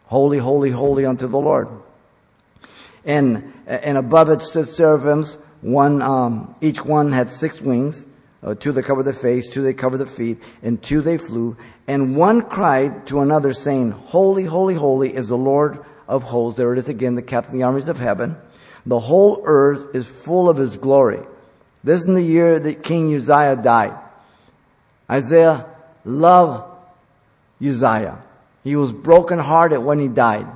Holy, 0.05 0.39
holy, 0.39 0.71
holy 0.71 1.07
unto 1.07 1.27
the 1.27 1.39
Lord. 1.39 1.69
And, 3.05 3.53
and 3.67 3.97
above 3.97 4.29
it 4.31 4.43
stood 4.43 4.69
seraphims. 4.69 5.39
One, 5.61 6.03
um, 6.03 6.55
each 6.61 6.85
one 6.85 7.13
had 7.13 7.31
six 7.31 7.61
wings. 7.61 8.07
Uh, 8.43 8.55
two 8.55 8.73
they 8.73 8.83
covered 8.83 9.03
the 9.03 9.13
face, 9.13 9.47
two 9.49 9.63
they 9.63 9.75
covered 9.75 9.99
the 9.99 10.07
feet, 10.07 10.43
and 10.63 10.83
two 10.83 11.03
they 11.03 11.19
flew. 11.19 11.57
And 11.87 12.17
one 12.17 12.43
cried 12.43 13.07
to 13.09 13.21
another 13.21 13.53
saying, 13.53 13.91
Holy, 13.91 14.45
holy, 14.45 14.75
holy 14.75 15.15
is 15.15 15.29
the 15.29 15.37
Lord 15.37 15.85
of 16.09 16.23
hosts. 16.23 16.57
There 16.57 16.73
it 16.73 16.79
is 16.79 16.89
again, 16.89 17.17
the 17.17 17.23
captain 17.23 17.55
of 17.55 17.59
the 17.59 17.65
armies 17.65 17.89
of 17.89 17.99
heaven. 17.99 18.37
The 18.87 18.99
whole 18.99 19.43
earth 19.45 19.95
is 19.95 20.07
full 20.07 20.49
of 20.49 20.57
his 20.57 20.79
glory. 20.79 21.21
This 21.85 22.01
is 22.01 22.07
in 22.07 22.15
the 22.15 22.23
year 22.23 22.59
that 22.59 22.83
King 22.83 23.15
Uzziah 23.15 23.57
died. 23.57 23.99
Isaiah 25.11 25.67
loved 26.05 26.65
Uzziah. 27.63 28.25
He 28.65 28.77
was 28.77 28.93
brokenhearted 28.93 29.81
when 29.81 29.99
he 29.99 30.09
died. 30.09 30.47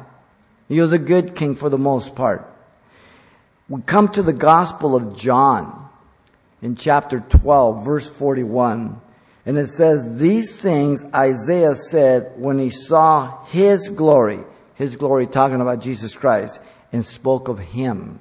He 0.69 0.81
was 0.81 0.93
a 0.93 0.99
good 0.99 1.35
king 1.35 1.55
for 1.55 1.69
the 1.69 1.79
most 1.79 2.15
part. 2.15 2.51
We 3.69 3.83
come 3.83 4.09
to 4.09 4.23
the 4.23 4.33
Gospel 4.33 4.95
of 4.95 5.17
John 5.17 5.89
in 6.63 6.77
chapter 6.77 7.21
12, 7.21 7.85
verse 7.85 8.09
41. 8.09 9.01
And 9.47 9.59
it 9.59 9.69
says, 9.69 10.19
These 10.19 10.57
things 10.57 11.05
Isaiah 11.15 11.75
said 11.75 12.33
when 12.37 12.59
he 12.59 12.71
saw 12.71 13.45
his 13.47 13.89
glory, 13.91 14.41
his 14.75 14.97
glory 14.97 15.27
talking 15.27 15.61
about 15.61 15.81
Jesus 15.81 16.15
Christ, 16.15 16.61
and 16.93 17.05
spoke 17.05 17.49
of 17.49 17.59
him. 17.59 18.21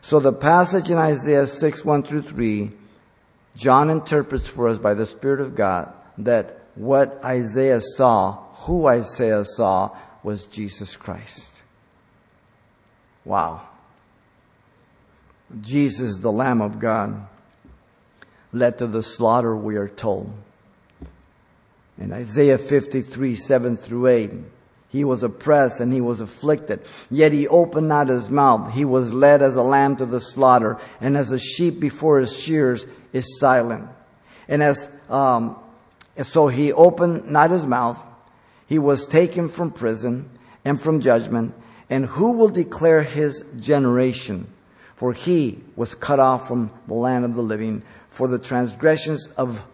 So 0.00 0.20
the 0.20 0.32
passage 0.32 0.90
in 0.90 0.96
Isaiah 0.96 1.46
6, 1.46 1.84
1 1.84 2.02
through 2.04 2.22
3, 2.22 2.70
John 3.56 3.90
interprets 3.90 4.46
for 4.46 4.68
us 4.68 4.78
by 4.78 4.94
the 4.94 5.06
Spirit 5.06 5.40
of 5.40 5.54
God 5.54 5.92
that 6.18 6.60
what 6.74 7.22
Isaiah 7.24 7.80
saw, 7.80 8.44
who 8.62 8.86
Isaiah 8.86 9.44
saw, 9.44 9.90
was 10.22 10.46
Jesus 10.46 10.96
Christ. 10.96 11.52
Wow. 13.24 13.62
Jesus, 15.60 16.18
the 16.18 16.32
Lamb 16.32 16.60
of 16.60 16.78
God, 16.78 17.26
led 18.52 18.78
to 18.78 18.86
the 18.86 19.02
slaughter, 19.02 19.56
we 19.56 19.76
are 19.76 19.88
told. 19.88 20.32
In 21.98 22.12
Isaiah 22.12 22.58
53, 22.58 23.36
7 23.36 23.76
through 23.76 24.06
8, 24.06 24.30
he 24.90 25.04
was 25.04 25.22
oppressed 25.22 25.80
and 25.80 25.92
he 25.92 26.00
was 26.00 26.20
afflicted. 26.20 26.82
Yet 27.10 27.32
he 27.32 27.46
opened 27.46 27.88
not 27.88 28.08
his 28.08 28.28
mouth. 28.28 28.72
He 28.72 28.84
was 28.84 29.12
led 29.12 29.42
as 29.42 29.54
a 29.56 29.62
lamb 29.62 29.96
to 29.96 30.06
the 30.06 30.20
slaughter, 30.20 30.78
and 31.00 31.16
as 31.16 31.30
a 31.30 31.38
sheep 31.38 31.78
before 31.78 32.18
his 32.18 32.36
shears 32.36 32.86
is 33.12 33.38
silent. 33.38 33.88
And 34.48 34.62
as 34.62 34.88
um, 35.08 35.56
so 36.22 36.48
he 36.48 36.72
opened 36.72 37.30
not 37.30 37.50
his 37.50 37.66
mouth. 37.66 38.04
He 38.70 38.78
was 38.78 39.08
taken 39.08 39.48
from 39.48 39.72
prison 39.72 40.30
and 40.64 40.80
from 40.80 41.00
judgment. 41.00 41.54
And 41.90 42.06
who 42.06 42.30
will 42.30 42.48
declare 42.48 43.02
his 43.02 43.44
generation? 43.58 44.46
For 44.94 45.12
he 45.12 45.58
was 45.74 45.96
cut 45.96 46.20
off 46.20 46.46
from 46.46 46.70
the 46.86 46.94
land 46.94 47.24
of 47.24 47.34
the 47.34 47.42
living. 47.42 47.82
For 48.10 48.28
the 48.28 48.38
transgressions 48.38 49.26
of 49.36 49.64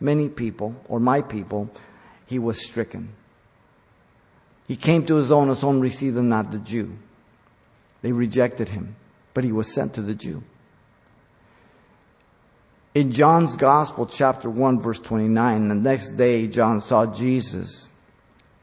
many 0.00 0.30
people, 0.30 0.74
or 0.88 0.98
my 0.98 1.20
people, 1.20 1.70
he 2.24 2.38
was 2.38 2.64
stricken. 2.64 3.10
He 4.66 4.74
came 4.74 5.04
to 5.04 5.16
his 5.16 5.30
own, 5.30 5.50
his 5.50 5.62
own 5.62 5.80
received 5.80 6.16
him 6.16 6.30
not 6.30 6.50
the 6.50 6.58
Jew. 6.58 6.96
They 8.00 8.12
rejected 8.12 8.70
him, 8.70 8.96
but 9.34 9.44
he 9.44 9.52
was 9.52 9.74
sent 9.74 9.92
to 9.94 10.02
the 10.02 10.14
Jew. 10.14 10.42
In 12.94 13.12
John's 13.12 13.56
Gospel, 13.56 14.06
chapter 14.06 14.48
1, 14.48 14.80
verse 14.80 14.98
29, 14.98 15.68
the 15.68 15.74
next 15.74 16.12
day 16.12 16.46
John 16.46 16.80
saw 16.80 17.04
Jesus 17.04 17.90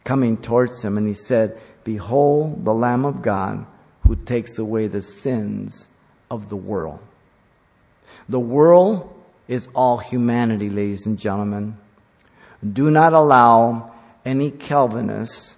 coming 0.03 0.37
towards 0.37 0.83
him 0.83 0.97
and 0.97 1.07
he 1.07 1.13
said, 1.13 1.59
Behold 1.83 2.65
the 2.65 2.73
Lamb 2.73 3.05
of 3.05 3.21
God 3.21 3.65
who 4.07 4.15
takes 4.15 4.57
away 4.57 4.87
the 4.87 5.01
sins 5.01 5.87
of 6.29 6.49
the 6.49 6.55
world. 6.55 6.99
The 8.27 8.39
world 8.39 9.13
is 9.47 9.67
all 9.73 9.97
humanity, 9.97 10.69
ladies 10.69 11.05
and 11.05 11.17
gentlemen. 11.17 11.77
Do 12.61 12.91
not 12.91 13.13
allow 13.13 13.91
any 14.25 14.51
Calvinist 14.51 15.55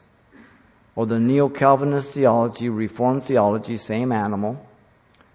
or 0.95 1.05
the 1.05 1.19
neo-Calvinist 1.19 2.11
theology, 2.11 2.69
Reformed 2.69 3.25
theology, 3.25 3.77
same 3.77 4.11
animal, 4.11 4.65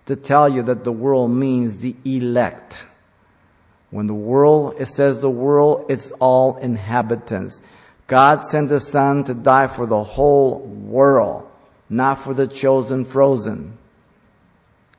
to 0.06 0.16
tell 0.16 0.48
you 0.48 0.62
that 0.62 0.84
the 0.84 0.92
world 0.92 1.30
means 1.30 1.78
the 1.78 1.94
elect. 2.04 2.76
When 3.90 4.06
the 4.06 4.14
world, 4.14 4.76
it 4.78 4.86
says 4.86 5.18
the 5.18 5.30
world, 5.30 5.86
it's 5.88 6.10
all 6.12 6.56
inhabitants. 6.56 7.60
God 8.10 8.42
sent 8.42 8.70
His 8.70 8.88
Son 8.88 9.22
to 9.22 9.34
die 9.34 9.68
for 9.68 9.86
the 9.86 10.02
whole 10.02 10.58
world, 10.58 11.48
not 11.88 12.16
for 12.16 12.34
the 12.34 12.48
chosen 12.48 13.04
frozen. 13.04 13.78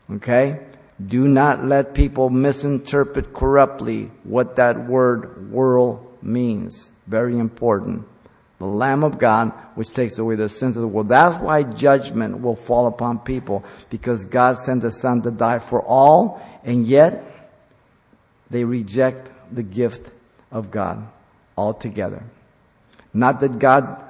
Okay? 0.09 0.61
Do 1.05 1.27
not 1.27 1.65
let 1.65 1.93
people 1.93 2.29
misinterpret 2.29 3.33
corruptly 3.33 4.11
what 4.23 4.55
that 4.55 4.87
word 4.87 5.51
world 5.51 6.07
means. 6.21 6.89
Very 7.05 7.37
important. 7.37 8.07
the 8.61 8.67
Lamb 8.67 9.03
of 9.03 9.17
God, 9.17 9.51
which 9.73 9.91
takes 9.91 10.19
away 10.19 10.35
the 10.35 10.47
sins 10.47 10.77
of 10.77 10.81
the 10.81 10.87
world. 10.87 11.09
That's 11.09 11.41
why 11.41 11.63
judgment 11.63 12.41
will 12.41 12.55
fall 12.55 12.85
upon 12.85 13.17
people, 13.19 13.65
because 13.89 14.23
God 14.23 14.59
sent 14.59 14.81
the 14.81 14.91
Son 14.91 15.23
to 15.23 15.31
die 15.31 15.57
for 15.57 15.81
all, 15.81 16.39
and 16.63 16.85
yet 16.85 17.25
they 18.51 18.63
reject 18.63 19.31
the 19.51 19.63
gift 19.63 20.11
of 20.51 20.69
God 20.69 21.07
altogether. 21.57 22.23
Not 23.13 23.39
that 23.41 23.59
God 23.59 24.01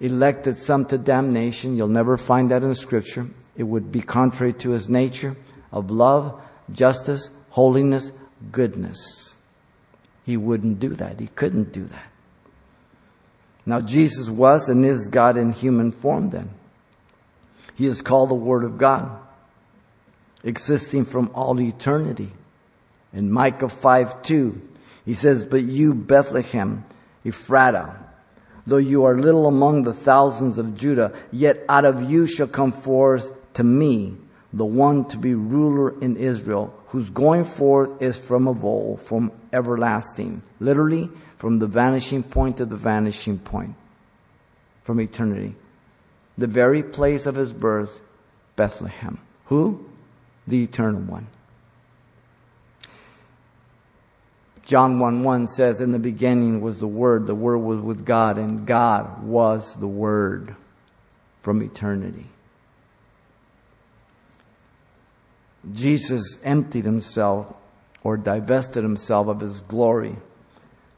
elected 0.00 0.56
some 0.56 0.86
to 0.86 0.98
damnation. 0.98 1.76
You'll 1.76 1.88
never 1.88 2.16
find 2.16 2.50
that 2.50 2.62
in 2.62 2.74
scripture. 2.74 3.28
It 3.56 3.64
would 3.64 3.92
be 3.92 4.00
contrary 4.00 4.54
to 4.54 4.70
his 4.70 4.88
nature 4.88 5.36
of 5.70 5.90
love, 5.90 6.40
justice, 6.72 7.30
holiness, 7.50 8.10
goodness. 8.50 9.34
He 10.24 10.36
wouldn't 10.36 10.80
do 10.80 10.90
that. 10.90 11.20
He 11.20 11.26
couldn't 11.28 11.72
do 11.72 11.84
that. 11.84 12.06
Now, 13.66 13.80
Jesus 13.80 14.28
was 14.28 14.68
and 14.68 14.84
is 14.84 15.08
God 15.08 15.36
in 15.36 15.52
human 15.52 15.92
form 15.92 16.30
then. 16.30 16.50
He 17.74 17.86
is 17.86 18.02
called 18.02 18.30
the 18.30 18.34
Word 18.34 18.64
of 18.64 18.78
God, 18.78 19.10
existing 20.42 21.04
from 21.04 21.30
all 21.34 21.60
eternity. 21.60 22.30
In 23.12 23.30
Micah 23.30 23.68
5 23.68 24.22
2, 24.22 24.60
he 25.04 25.14
says, 25.14 25.44
But 25.44 25.64
you, 25.64 25.94
Bethlehem, 25.94 26.84
Ephratah, 27.24 27.96
though 28.66 28.76
you 28.76 29.04
are 29.04 29.16
little 29.16 29.46
among 29.46 29.82
the 29.82 29.92
thousands 29.92 30.58
of 30.58 30.76
Judah, 30.76 31.12
yet 31.30 31.64
out 31.68 31.84
of 31.84 32.10
you 32.10 32.26
shall 32.26 32.46
come 32.46 32.72
forth 32.72 33.32
to 33.54 33.64
me 33.64 34.16
the 34.52 34.64
one 34.64 35.04
to 35.06 35.18
be 35.18 35.34
ruler 35.34 36.00
in 36.00 36.16
Israel, 36.16 36.74
whose 36.88 37.08
going 37.10 37.44
forth 37.44 38.02
is 38.02 38.18
from 38.18 38.48
of 38.48 38.64
old, 38.64 39.00
from 39.00 39.30
everlasting. 39.52 40.42
Literally, 40.58 41.08
from 41.38 41.58
the 41.58 41.66
vanishing 41.66 42.22
point 42.22 42.56
to 42.56 42.66
the 42.66 42.76
vanishing 42.76 43.38
point, 43.38 43.74
from 44.84 45.00
eternity. 45.00 45.54
The 46.36 46.46
very 46.46 46.82
place 46.82 47.26
of 47.26 47.36
his 47.36 47.52
birth, 47.52 48.00
Bethlehem. 48.56 49.18
Who? 49.46 49.86
The 50.46 50.64
eternal 50.64 51.00
one. 51.00 51.26
John 54.64 54.98
1 54.98 55.22
1 55.22 55.46
says, 55.48 55.80
In 55.80 55.92
the 55.92 55.98
beginning 55.98 56.60
was 56.60 56.78
the 56.78 56.86
Word, 56.86 57.26
the 57.26 57.34
Word 57.34 57.58
was 57.58 57.84
with 57.84 58.04
God, 58.04 58.38
and 58.38 58.66
God 58.66 59.22
was 59.22 59.74
the 59.76 59.88
Word 59.88 60.54
from 61.42 61.62
eternity. 61.62 62.26
Jesus 65.72 66.38
emptied 66.42 66.84
himself 66.84 67.46
or 68.02 68.16
divested 68.16 68.82
himself 68.82 69.26
of 69.26 69.40
his 69.40 69.60
glory 69.62 70.16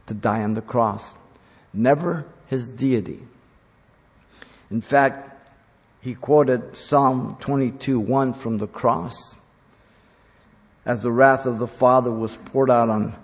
to 0.07 0.15
die 0.15 0.43
on 0.43 0.55
the 0.55 0.63
cross, 0.63 1.15
never 1.73 2.27
his 2.47 2.69
deity. 2.69 3.21
In 4.71 4.81
fact, 4.81 5.51
he 6.01 6.15
quoted 6.15 6.77
Psalm 6.77 7.37
22 7.41 7.99
1 7.99 8.35
from 8.35 8.59
the 8.59 8.67
cross. 8.67 9.37
As 10.85 11.03
the 11.03 11.13
wrath 11.13 11.47
of 11.47 11.59
the 11.59 11.69
Father 11.69 12.11
was 12.11 12.37
poured 12.47 12.71
out 12.71 12.89
on 12.89 13.15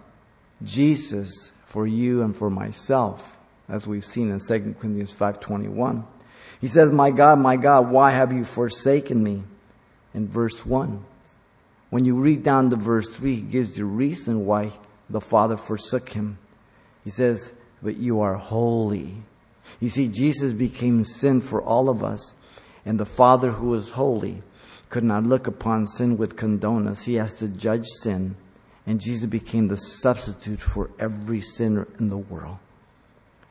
Jesus 0.63 1.53
for 1.67 1.87
you 1.87 2.23
and 2.23 2.35
for 2.35 2.51
myself, 2.51 3.37
as 3.69 3.87
we've 3.87 4.05
seen 4.05 4.31
in 4.31 4.41
2 4.41 4.77
Corinthians 4.81 5.13
5:21. 5.13 6.05
He 6.61 6.69
says, 6.69 6.91
"My 6.91 7.11
God, 7.11 7.39
my 7.39 7.57
God, 7.57 7.91
why 7.91 8.11
have 8.11 8.33
you 8.33 8.45
forsaken 8.45 9.23
me?" 9.23 9.45
In 10.15 10.27
verse 10.27 10.65
1. 10.67 11.05
When 11.91 12.05
you 12.05 12.17
read 12.17 12.43
down 12.43 12.71
to 12.71 12.77
verse 12.77 13.09
3, 13.09 13.37
he 13.37 13.43
gives 13.43 13.77
the 13.77 13.85
reason 13.85 14.45
why 14.45 14.73
the 15.09 15.21
Father 15.21 15.57
forsook 15.57 16.11
him. 16.11 16.39
He 17.03 17.11
says, 17.11 17.51
But 17.83 17.97
you 17.97 18.21
are 18.21 18.35
holy. 18.35 19.23
You 19.81 19.89
see, 19.89 20.09
Jesus 20.09 20.53
became 20.53 21.05
sin 21.05 21.41
for 21.41 21.63
all 21.63 21.89
of 21.89 22.03
us, 22.03 22.35
and 22.85 22.99
the 22.99 23.07
Father 23.07 23.53
who 23.53 23.75
is 23.75 23.93
holy 23.93 24.43
could 24.91 25.05
not 25.05 25.25
look 25.25 25.47
upon 25.47 25.87
sin 25.87 26.17
with 26.17 26.37
condonus. 26.37 27.05
He 27.05 27.15
has 27.15 27.35
to 27.35 27.49
judge 27.49 27.87
sin, 28.03 28.37
and 28.89 29.01
Jesus 29.01 29.27
became 29.27 29.69
the 29.69 29.77
substitute 29.77 30.61
for 30.61 30.91
every 30.99 31.41
sinner 31.41 31.87
in 32.01 32.09
the 32.09 32.19
world 32.19 32.59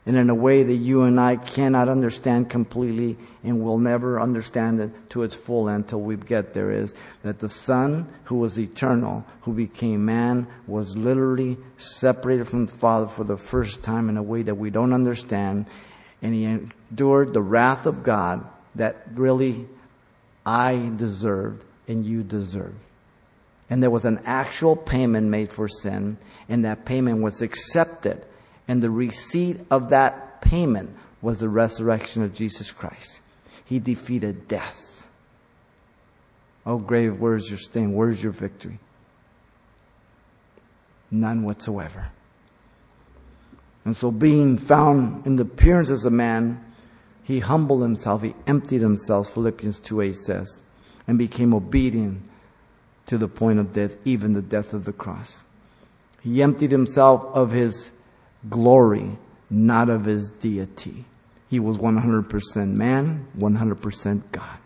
and 0.07 0.15
in 0.15 0.29
a 0.29 0.35
way 0.35 0.63
that 0.63 0.73
you 0.73 1.01
and 1.01 1.19
I 1.19 1.35
cannot 1.35 1.89
understand 1.89 2.49
completely 2.49 3.17
and 3.43 3.61
will 3.61 3.77
never 3.77 4.21
understand 4.21 4.79
it 4.79 5.09
to 5.09 5.23
its 5.23 5.35
full 5.35 5.67
end 5.67 5.83
until 5.83 5.99
we 5.99 6.15
get 6.15 6.53
there 6.53 6.71
is 6.71 6.93
that 7.23 7.39
the 7.39 7.49
Son 7.49 8.07
who 8.23 8.35
was 8.35 8.57
eternal, 8.57 9.25
who 9.41 9.51
became 9.51 10.05
man, 10.05 10.47
was 10.65 10.95
literally 10.95 11.57
separated 11.77 12.47
from 12.47 12.67
the 12.67 12.71
Father 12.71 13.07
for 13.07 13.25
the 13.25 13.35
first 13.35 13.83
time 13.83 14.07
in 14.07 14.15
a 14.15 14.23
way 14.23 14.43
that 14.43 14.55
we 14.55 14.69
don't 14.69 14.93
understand 14.93 15.65
and 16.21 16.33
he 16.33 16.45
endured 16.45 17.33
the 17.33 17.41
wrath 17.41 17.85
of 17.85 18.03
God 18.03 18.47
that 18.75 19.07
really 19.13 19.67
I 20.45 20.89
deserved 20.95 21.65
and 21.85 22.05
you 22.05 22.23
deserved. 22.23 22.79
And 23.69 23.83
there 23.83 23.89
was 23.89 24.05
an 24.05 24.21
actual 24.25 24.75
payment 24.75 25.27
made 25.27 25.51
for 25.51 25.67
sin 25.67 26.17
and 26.47 26.63
that 26.65 26.85
payment 26.85 27.21
was 27.21 27.41
accepted 27.41 28.25
and 28.67 28.81
the 28.81 28.89
receipt 28.89 29.59
of 29.71 29.89
that 29.89 30.41
payment 30.41 30.95
was 31.21 31.39
the 31.39 31.49
resurrection 31.49 32.23
of 32.23 32.33
Jesus 32.33 32.71
Christ. 32.71 33.19
He 33.65 33.79
defeated 33.79 34.47
death. 34.47 35.05
Oh, 36.65 36.77
grave, 36.77 37.19
where's 37.19 37.49
your 37.49 37.59
sting? 37.59 37.95
Where's 37.95 38.21
your 38.21 38.33
victory? 38.33 38.79
None 41.09 41.43
whatsoever. 41.43 42.09
And 43.85 43.95
so, 43.95 44.11
being 44.11 44.57
found 44.57 45.25
in 45.25 45.37
the 45.37 45.43
appearance 45.43 45.89
as 45.89 46.03
a 46.03 46.09
man, 46.09 46.63
he 47.23 47.39
humbled 47.39 47.81
himself, 47.81 48.21
he 48.21 48.35
emptied 48.45 48.81
himself, 48.81 49.33
Philippians 49.33 49.79
2 49.79 50.01
8 50.01 50.15
says, 50.15 50.61
and 51.07 51.17
became 51.17 51.53
obedient 51.53 52.21
to 53.07 53.17
the 53.17 53.27
point 53.27 53.59
of 53.59 53.73
death, 53.73 53.95
even 54.05 54.33
the 54.33 54.41
death 54.41 54.73
of 54.73 54.85
the 54.85 54.93
cross. 54.93 55.43
He 56.21 56.43
emptied 56.43 56.71
himself 56.71 57.25
of 57.33 57.51
his 57.51 57.89
glory, 58.49 59.17
not 59.49 59.89
of 59.89 60.05
his 60.05 60.29
deity. 60.29 61.05
He 61.49 61.59
was 61.59 61.77
100% 61.77 62.73
man, 62.75 63.27
100% 63.37 64.21
God. 64.31 64.57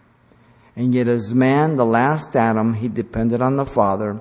And 0.76 0.94
yet, 0.94 1.08
as 1.08 1.34
man, 1.34 1.76
the 1.76 1.86
last 1.86 2.36
Adam, 2.36 2.74
he 2.74 2.88
depended 2.88 3.42
on 3.42 3.58
the 3.58 3.66
Father, 3.66 4.20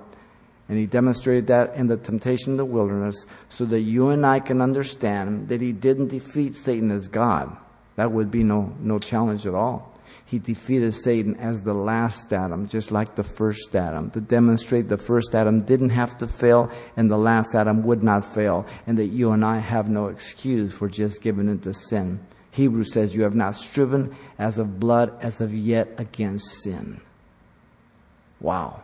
and 0.68 0.78
he 0.78 0.86
demonstrated 0.86 1.46
that 1.46 1.74
in 1.74 1.86
the 1.86 1.96
temptation 1.96 2.52
in 2.52 2.56
the 2.58 2.64
wilderness, 2.64 3.24
so 3.48 3.64
that 3.66 3.80
you 3.80 4.10
and 4.10 4.26
I 4.26 4.40
can 4.40 4.60
understand 4.60 5.48
that 5.48 5.60
he 5.60 5.72
didn't 5.72 6.08
defeat 6.08 6.56
Satan 6.56 6.90
as 6.90 7.08
God. 7.08 7.56
That 7.96 8.12
would 8.12 8.30
be 8.30 8.42
no, 8.42 8.74
no 8.80 8.98
challenge 8.98 9.46
at 9.46 9.54
all 9.54 9.90
he 10.24 10.38
defeated 10.38 10.94
Satan 10.94 11.36
as 11.36 11.62
the 11.62 11.74
last 11.74 12.32
Adam, 12.32 12.68
just 12.68 12.90
like 12.92 13.14
the 13.14 13.24
first 13.24 13.74
Adam, 13.74 14.10
to 14.10 14.20
demonstrate 14.20 14.88
the 14.88 14.96
first 14.96 15.34
Adam 15.34 15.62
didn't 15.62 15.90
have 15.90 16.16
to 16.18 16.26
fail 16.26 16.70
and 16.96 17.10
the 17.10 17.18
last 17.18 17.54
Adam 17.54 17.82
would 17.84 18.02
not 18.02 18.24
fail, 18.24 18.66
and 18.86 18.98
that 18.98 19.06
you 19.06 19.32
and 19.32 19.44
I 19.44 19.58
have 19.58 19.88
no 19.88 20.08
excuse 20.08 20.72
for 20.72 20.88
just 20.88 21.22
giving 21.22 21.48
into 21.48 21.74
sin. 21.74 22.20
Hebrews 22.52 22.92
says, 22.92 23.14
You 23.14 23.22
have 23.22 23.34
not 23.34 23.56
striven 23.56 24.16
as 24.38 24.58
of 24.58 24.80
blood 24.80 25.16
as 25.20 25.40
of 25.40 25.54
yet 25.54 25.88
against 25.98 26.62
sin. 26.62 27.00
Wow. 28.40 28.82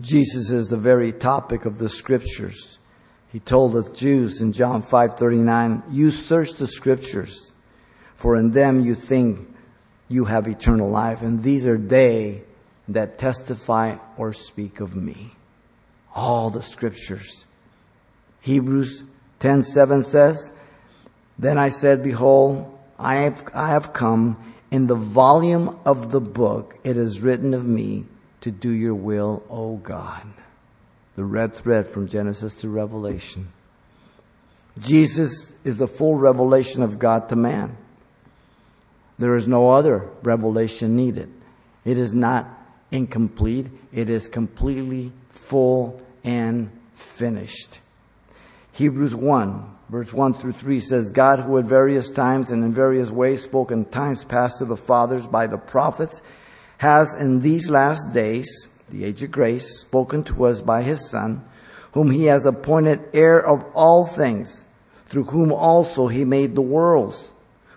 Jesus 0.00 0.50
is 0.50 0.68
the 0.68 0.76
very 0.76 1.12
topic 1.12 1.64
of 1.64 1.78
the 1.78 1.88
scriptures. 1.88 2.78
He 3.30 3.40
told 3.40 3.74
the 3.74 3.82
Jews 3.92 4.40
in 4.40 4.52
John 4.52 4.82
5:39, 4.82 5.82
"You 5.90 6.10
search 6.10 6.54
the 6.54 6.66
scriptures, 6.66 7.52
for 8.16 8.36
in 8.36 8.52
them 8.52 8.80
you 8.80 8.94
think 8.94 9.54
you 10.08 10.24
have 10.24 10.48
eternal 10.48 10.88
life, 10.88 11.20
and 11.20 11.42
these 11.42 11.66
are 11.66 11.76
they 11.76 12.42
that 12.88 13.18
testify 13.18 13.96
or 14.16 14.32
speak 14.32 14.80
of 14.80 14.96
me." 14.96 15.34
All 16.14 16.48
the 16.48 16.62
scriptures. 16.62 17.44
Hebrews 18.40 19.04
10:7 19.40 20.04
says, 20.04 20.50
"Then 21.38 21.58
I 21.58 21.68
said, 21.68 22.02
behold, 22.02 22.66
I 22.98 23.16
have, 23.16 23.44
I 23.54 23.68
have 23.68 23.92
come 23.92 24.36
in 24.70 24.86
the 24.86 24.94
volume 24.94 25.76
of 25.84 26.10
the 26.12 26.20
book 26.20 26.78
it 26.82 26.96
is 26.96 27.20
written 27.20 27.52
of 27.52 27.66
me 27.66 28.06
to 28.40 28.50
do 28.50 28.70
your 28.70 28.94
will, 28.94 29.42
O 29.50 29.76
God." 29.76 30.22
The 31.18 31.24
red 31.24 31.52
thread 31.52 31.88
from 31.88 32.06
Genesis 32.06 32.54
to 32.54 32.68
Revelation. 32.68 33.48
Jesus 34.78 35.52
is 35.64 35.76
the 35.76 35.88
full 35.88 36.14
revelation 36.14 36.84
of 36.84 37.00
God 37.00 37.28
to 37.30 37.34
man. 37.34 37.76
There 39.18 39.34
is 39.34 39.48
no 39.48 39.70
other 39.70 40.08
revelation 40.22 40.94
needed. 40.94 41.28
It 41.84 41.98
is 41.98 42.14
not 42.14 42.48
incomplete. 42.92 43.66
It 43.92 44.08
is 44.08 44.28
completely 44.28 45.10
full 45.30 46.00
and 46.22 46.70
finished. 46.94 47.80
Hebrews 48.74 49.12
1, 49.12 49.76
verse 49.88 50.12
1 50.12 50.34
through 50.34 50.52
3 50.52 50.78
says, 50.78 51.10
God 51.10 51.40
who 51.40 51.58
at 51.58 51.64
various 51.64 52.10
times 52.10 52.50
and 52.50 52.62
in 52.62 52.72
various 52.72 53.10
ways 53.10 53.42
spoke 53.42 53.72
in 53.72 53.86
times 53.86 54.24
past 54.24 54.58
to 54.58 54.66
the 54.66 54.76
fathers 54.76 55.26
by 55.26 55.48
the 55.48 55.58
prophets 55.58 56.22
has 56.76 57.12
in 57.18 57.40
these 57.40 57.68
last 57.68 58.14
days 58.14 58.68
the 58.90 59.04
age 59.04 59.22
of 59.22 59.30
grace, 59.30 59.80
spoken 59.80 60.22
to 60.24 60.44
us 60.44 60.60
by 60.60 60.82
his 60.82 61.08
Son, 61.08 61.42
whom 61.92 62.10
he 62.10 62.24
has 62.24 62.46
appointed 62.46 63.00
heir 63.12 63.44
of 63.44 63.64
all 63.74 64.06
things, 64.06 64.64
through 65.06 65.24
whom 65.24 65.52
also 65.52 66.06
he 66.08 66.24
made 66.24 66.54
the 66.54 66.62
worlds, 66.62 67.28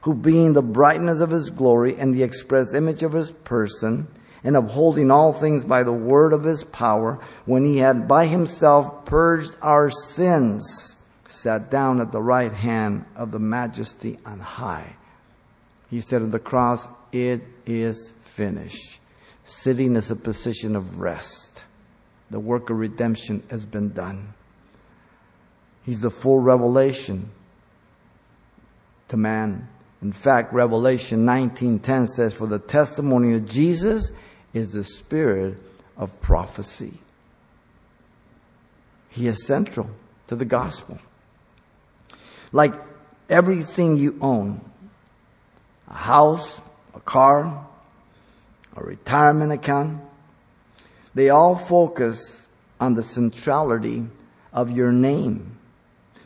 who 0.01 0.13
being 0.13 0.53
the 0.53 0.61
brightness 0.61 1.21
of 1.21 1.29
his 1.29 1.49
glory 1.49 1.95
and 1.95 2.13
the 2.13 2.23
express 2.23 2.73
image 2.73 3.03
of 3.03 3.13
his 3.13 3.31
person, 3.31 4.07
and 4.43 4.57
upholding 4.57 5.11
all 5.11 5.31
things 5.33 5.63
by 5.63 5.83
the 5.83 5.93
word 5.93 6.33
of 6.33 6.43
his 6.43 6.63
power, 6.63 7.19
when 7.45 7.63
he 7.63 7.77
had 7.77 8.07
by 8.07 8.25
himself 8.25 9.05
purged 9.05 9.53
our 9.61 9.89
sins, 9.89 10.97
sat 11.27 11.69
down 11.69 12.01
at 12.01 12.11
the 12.11 12.21
right 12.21 12.53
hand 12.53 13.05
of 13.15 13.31
the 13.31 13.39
majesty 13.39 14.19
on 14.25 14.39
high. 14.39 14.95
He 15.89 16.01
said 16.01 16.21
on 16.21 16.31
the 16.31 16.39
cross, 16.39 16.87
It 17.11 17.41
is 17.65 18.13
finished. 18.23 18.99
Sitting 19.43 19.95
is 19.95 20.11
a 20.11 20.15
position 20.15 20.75
of 20.75 20.99
rest. 20.99 21.63
The 22.29 22.39
work 22.39 22.69
of 22.69 22.77
redemption 22.77 23.43
has 23.49 23.65
been 23.65 23.93
done. 23.93 24.33
He's 25.83 26.01
the 26.01 26.11
full 26.11 26.39
revelation 26.39 27.31
to 29.07 29.17
man. 29.17 29.67
In 30.01 30.13
fact, 30.13 30.53
Revelation 30.53 31.25
19:10 31.25 32.07
says, 32.07 32.33
"For 32.33 32.47
the 32.47 32.59
testimony 32.59 33.33
of 33.33 33.47
Jesus 33.47 34.11
is 34.53 34.71
the 34.71 34.83
spirit 34.83 35.57
of 35.97 36.19
prophecy." 36.21 36.99
He 39.09 39.27
is 39.27 39.45
central 39.45 39.89
to 40.27 40.35
the 40.35 40.45
gospel. 40.45 40.99
Like 42.51 42.73
everything 43.29 43.97
you 43.97 44.17
own, 44.21 44.61
a 45.89 45.95
house, 45.95 46.61
a 46.95 46.99
car, 46.99 47.67
a 48.75 48.83
retirement 48.83 49.51
account, 49.51 50.01
they 51.13 51.29
all 51.29 51.55
focus 51.55 52.47
on 52.79 52.93
the 52.93 53.03
centrality 53.03 54.05
of 54.53 54.71
your 54.71 54.91
name. 54.91 55.57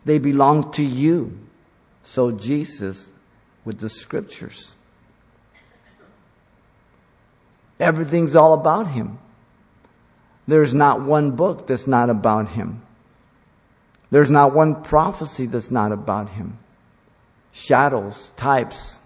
They 0.05 0.19
belong 0.19 0.71
to 0.73 0.83
you. 0.83 1.37
So 2.03 2.31
Jesus 2.31 3.09
with 3.65 3.79
the 3.79 3.89
scriptures. 3.89 4.75
Everything's 7.79 8.35
all 8.35 8.53
about 8.53 8.87
him. 8.87 9.17
There's 10.47 10.73
not 10.73 11.01
one 11.01 11.31
book 11.31 11.67
that's 11.67 11.87
not 11.87 12.09
about 12.09 12.49
him. 12.49 12.83
There's 14.11 14.31
not 14.31 14.53
one 14.53 14.83
prophecy 14.83 15.47
that's 15.47 15.71
not 15.71 15.91
about 15.91 16.29
him. 16.29 16.59
Shadows, 17.51 18.31
types 18.37 19.01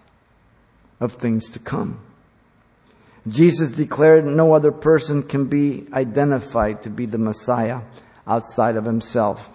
of 1.00 1.14
things 1.14 1.48
to 1.50 1.58
come. 1.58 2.00
Jesus 3.28 3.70
declared 3.70 4.24
no 4.24 4.54
other 4.54 4.72
person 4.72 5.22
can 5.22 5.46
be 5.46 5.86
identified 5.92 6.82
to 6.82 6.90
be 6.90 7.06
the 7.06 7.18
Messiah 7.18 7.80
outside 8.26 8.76
of 8.76 8.84
himself. 8.84 9.50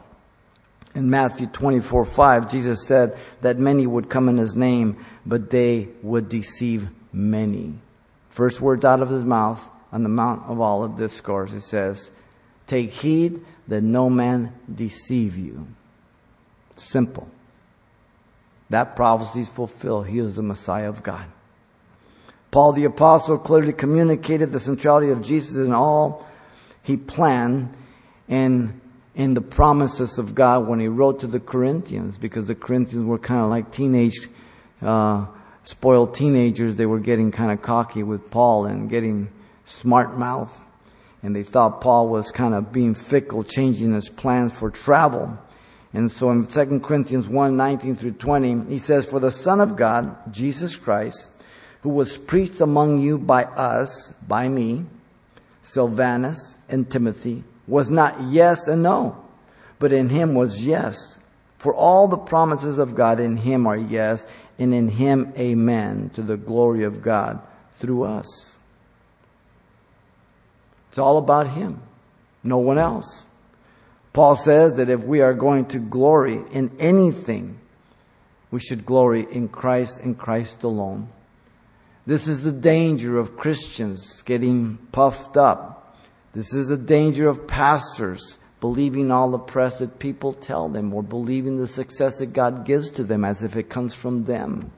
In 0.94 1.10
Matthew 1.10 1.48
24, 1.48 2.06
5, 2.06 2.50
Jesus 2.52 2.86
said 2.86 3.18
that 3.42 3.58
many 3.58 3.86
would 3.86 4.10
come 4.10 4.30
in 4.30 4.38
his 4.38 4.56
name, 4.56 5.04
but 5.26 5.50
they 5.50 5.90
would 6.02 6.30
deceive 6.30 6.88
many. 7.12 7.74
First 8.30 8.62
words 8.62 8.86
out 8.86 9.02
of 9.02 9.10
his 9.10 9.24
mouth 9.24 9.68
on 9.92 10.04
the 10.04 10.10
Mount 10.10 10.44
of 10.50 10.62
Olive 10.62 10.96
Discourse, 10.96 11.52
he 11.52 11.60
says, 11.60 12.12
Take 12.68 12.92
heed 12.92 13.44
that 13.68 13.82
no 13.82 14.10
man 14.10 14.54
deceive 14.74 15.38
you. 15.38 15.68
Simple. 16.76 17.28
That 18.70 18.96
prophecy 18.96 19.42
is 19.42 19.50
fulfilled. 19.50 20.08
He 20.08 20.20
is 20.20 20.36
the 20.36 20.44
Messiah 20.44 20.90
of 20.90 21.04
God. 21.04 21.26
Paul 22.56 22.72
the 22.72 22.86
Apostle 22.86 23.38
clearly 23.38 23.74
communicated 23.74 24.54
the 24.54 24.62
centrality 24.62 25.10
of 25.10 25.22
Jesus 25.22 25.58
in 25.58 25.74
all 25.74 26.26
he 26.84 26.96
planned 26.96 27.76
and 28.30 28.80
in 29.14 29.34
the 29.34 29.42
promises 29.42 30.18
of 30.18 30.34
God 30.34 30.66
when 30.66 30.80
he 30.80 30.88
wrote 30.88 31.20
to 31.20 31.28
the 31.28 31.42
Corinthians, 31.42 32.18
because 32.18 32.48
the 32.48 32.56
Corinthians 32.56 33.06
were 33.06 33.20
kind 33.20 33.42
of 33.42 33.50
like 33.50 33.74
teenage, 33.74 34.30
uh, 34.82 35.26
spoiled 35.66 36.14
teenagers. 36.14 36.78
They 36.78 36.86
were 36.86 37.02
getting 37.02 37.30
kind 37.30 37.52
of 37.52 37.62
cocky 37.62 38.04
with 38.04 38.32
Paul 38.32 38.68
and 38.68 38.90
getting 38.90 39.28
smart 39.66 40.18
mouth. 40.18 40.64
And 41.24 41.36
they 41.36 41.44
thought 41.44 41.82
Paul 41.82 42.08
was 42.08 42.32
kind 42.32 42.54
of 42.54 42.72
being 42.72 42.96
fickle, 42.96 43.44
changing 43.44 43.92
his 43.92 44.08
plans 44.08 44.54
for 44.54 44.70
travel. 44.72 45.38
And 45.94 46.10
so 46.10 46.32
in 46.32 46.48
2 46.48 46.80
Corinthians 46.80 47.28
1, 47.28 47.58
19 47.58 47.98
through 47.98 48.14
20, 48.14 48.70
he 48.70 48.80
says, 48.80 49.06
For 49.06 49.20
the 49.20 49.30
Son 49.30 49.60
of 49.60 49.76
God, 49.76 50.32
Jesus 50.32 50.78
Christ, 50.78 51.32
who 51.86 51.92
was 51.92 52.18
preached 52.18 52.62
among 52.62 52.98
you 52.98 53.16
by 53.16 53.44
us, 53.44 54.12
by 54.28 54.50
me, 54.50 54.84
Silvanus 55.62 56.56
and 56.68 56.90
Timothy, 56.90 57.44
was 57.68 57.92
not 57.92 58.20
yes 58.24 58.68
and 58.68 58.82
no, 58.82 59.24
but 59.78 59.94
in 59.94 60.10
him 60.10 60.34
was 60.34 60.66
yes. 60.66 61.20
For 61.60 61.76
all 61.76 62.08
the 62.08 62.18
promises 62.18 62.80
of 62.80 62.96
God 62.96 63.20
in 63.20 63.38
him 63.38 63.68
are 63.68 63.78
yes, 63.78 64.26
and 64.58 64.74
in 64.74 64.88
him 64.88 65.32
amen, 65.38 66.10
to 66.16 66.24
the 66.24 66.38
glory 66.38 66.86
of 66.86 67.04
God 67.04 67.40
through 67.78 68.06
us. 68.06 68.58
It's 70.90 70.98
all 70.98 71.20
about 71.20 71.52
him, 71.52 71.84
no 72.44 72.58
one 72.58 72.80
else. 72.80 73.28
Paul 74.12 74.36
says 74.36 74.74
that 74.78 74.90
if 74.90 75.04
we 75.04 75.22
are 75.22 75.36
going 75.36 75.66
to 75.68 75.78
glory 75.78 76.42
in 76.52 76.72
anything, 76.80 77.60
we 78.50 78.60
should 78.60 78.88
glory 78.88 79.28
in 79.30 79.50
Christ 79.50 80.00
and 80.00 80.18
Christ 80.18 80.64
alone. 80.64 81.10
This 82.06 82.28
is 82.28 82.42
the 82.44 82.52
danger 82.52 83.18
of 83.18 83.36
Christians 83.36 84.22
getting 84.22 84.78
puffed 84.92 85.38
up. 85.38 85.98
This 86.34 86.54
is 86.54 86.68
the 86.68 86.78
danger 86.78 87.28
of 87.28 87.48
pastors 87.48 88.38
believing 88.60 89.12
all 89.12 89.32
the 89.32 89.40
press 89.40 89.78
that 89.78 90.00
people 90.00 90.34
tell 90.34 90.70
them 90.70 90.94
or 90.94 91.02
believing 91.02 91.58
the 91.58 91.68
success 91.68 92.20
that 92.20 92.34
God 92.34 92.66
gives 92.66 92.92
to 92.92 93.04
them 93.04 93.26
as 93.26 93.42
if 93.42 93.56
it 93.56 93.70
comes 93.70 93.94
from 93.94 94.26
them. 94.26 94.72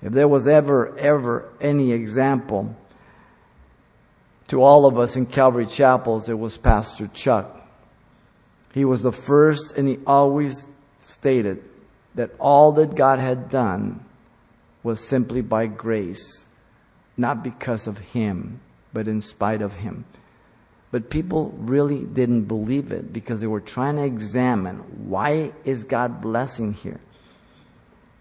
If 0.00 0.12
there 0.12 0.28
was 0.28 0.46
ever, 0.46 0.96
ever 0.96 1.48
any 1.60 1.92
example 1.92 2.76
to 4.48 4.62
all 4.62 4.86
of 4.86 4.98
us 4.98 5.16
in 5.16 5.26
Calvary 5.26 5.66
Chapels, 5.66 6.28
it 6.28 6.38
was 6.38 6.56
Pastor 6.56 7.08
Chuck. 7.08 7.54
He 8.72 8.84
was 8.84 9.02
the 9.02 9.12
first 9.12 9.76
and 9.76 9.88
he 9.88 9.98
always 10.06 10.68
stated 10.98 11.64
that 12.14 12.30
all 12.38 12.72
that 12.72 12.94
God 12.94 13.18
had 13.18 13.50
done 13.50 14.04
was 14.82 15.00
simply 15.00 15.40
by 15.40 15.66
grace, 15.66 16.46
not 17.16 17.42
because 17.42 17.86
of 17.86 17.98
him, 17.98 18.60
but 18.92 19.08
in 19.08 19.20
spite 19.20 19.62
of 19.62 19.74
him. 19.74 20.04
But 20.90 21.10
people 21.10 21.54
really 21.58 22.04
didn't 22.04 22.44
believe 22.44 22.92
it 22.92 23.12
because 23.12 23.40
they 23.40 23.46
were 23.46 23.60
trying 23.60 23.96
to 23.96 24.04
examine 24.04 24.78
why 25.08 25.52
is 25.64 25.84
God 25.84 26.22
blessing 26.22 26.72
here? 26.72 27.00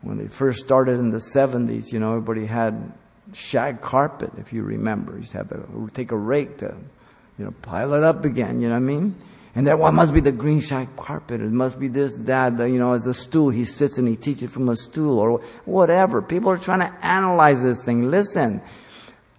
When 0.02 0.18
they 0.18 0.28
first 0.28 0.60
started 0.60 1.00
in 1.00 1.10
the 1.10 1.18
70s, 1.18 1.92
you 1.92 2.00
know, 2.00 2.12
everybody 2.12 2.46
had 2.46 2.92
shag 3.34 3.82
carpet, 3.82 4.32
if 4.38 4.52
you 4.54 4.64
remember. 4.64 5.14
You 5.14 5.20
used 5.20 5.32
to 5.32 5.38
have 5.38 5.50
to 5.50 5.90
take 5.94 6.12
a 6.12 6.18
rake 6.18 6.58
to, 6.58 6.76
you 7.38 7.46
know, 7.46 7.52
pile 7.62 7.94
it 7.94 8.04
up 8.04 8.26
again, 8.26 8.60
you 8.60 8.68
know 8.68 8.76
what 8.76 8.82
I 8.82 8.86
mean? 8.86 9.16
And 9.58 9.66
then, 9.66 9.80
well, 9.80 9.92
must 9.92 10.14
be 10.14 10.20
the 10.20 10.32
green 10.32 10.60
shag 10.60 10.96
carpet. 10.96 11.42
It 11.42 11.52
must 11.52 11.80
be 11.80 11.88
this, 11.88 12.14
that, 12.14 12.58
the, 12.58 12.70
you 12.70 12.78
know, 12.78 12.94
as 12.94 13.08
a 13.08 13.14
stool. 13.16 13.50
He 13.50 13.66
sits 13.66 13.98
and 13.98 14.08
he 14.08 14.16
teaches 14.16 14.52
from 14.52 14.70
a 14.70 14.76
stool 14.76 15.18
or 15.18 15.42
whatever. 15.66 16.22
People 16.22 16.52
are 16.52 16.60
trying 16.60 16.82
to 16.82 16.94
analyze 17.04 17.64
this 17.64 17.84
thing. 17.84 18.12
Listen, 18.12 18.62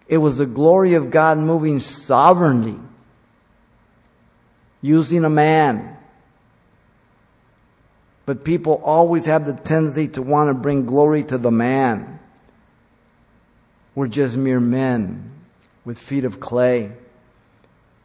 it 0.09 0.17
was 0.17 0.37
the 0.37 0.45
glory 0.45 0.95
of 0.95 1.13
God 1.13 1.39
moving 1.39 1.79
sovereignly, 1.79 2.77
using 4.83 5.25
a 5.25 5.31
man. 5.31 5.97
But 8.27 8.43
people 8.43 8.83
always 8.85 9.25
have 9.27 9.47
the 9.47 9.53
tendency 9.53 10.09
to 10.09 10.23
want 10.23 10.49
to 10.49 10.55
bring 10.55 10.85
glory 10.85 11.23
to 11.23 11.39
the 11.39 11.53
man. 11.53 12.19
We're 13.95 14.09
just 14.09 14.37
mere 14.37 14.59
men 14.59 15.33
with 15.85 15.97
feet 15.97 16.25
of 16.25 16.41
clay. 16.41 16.91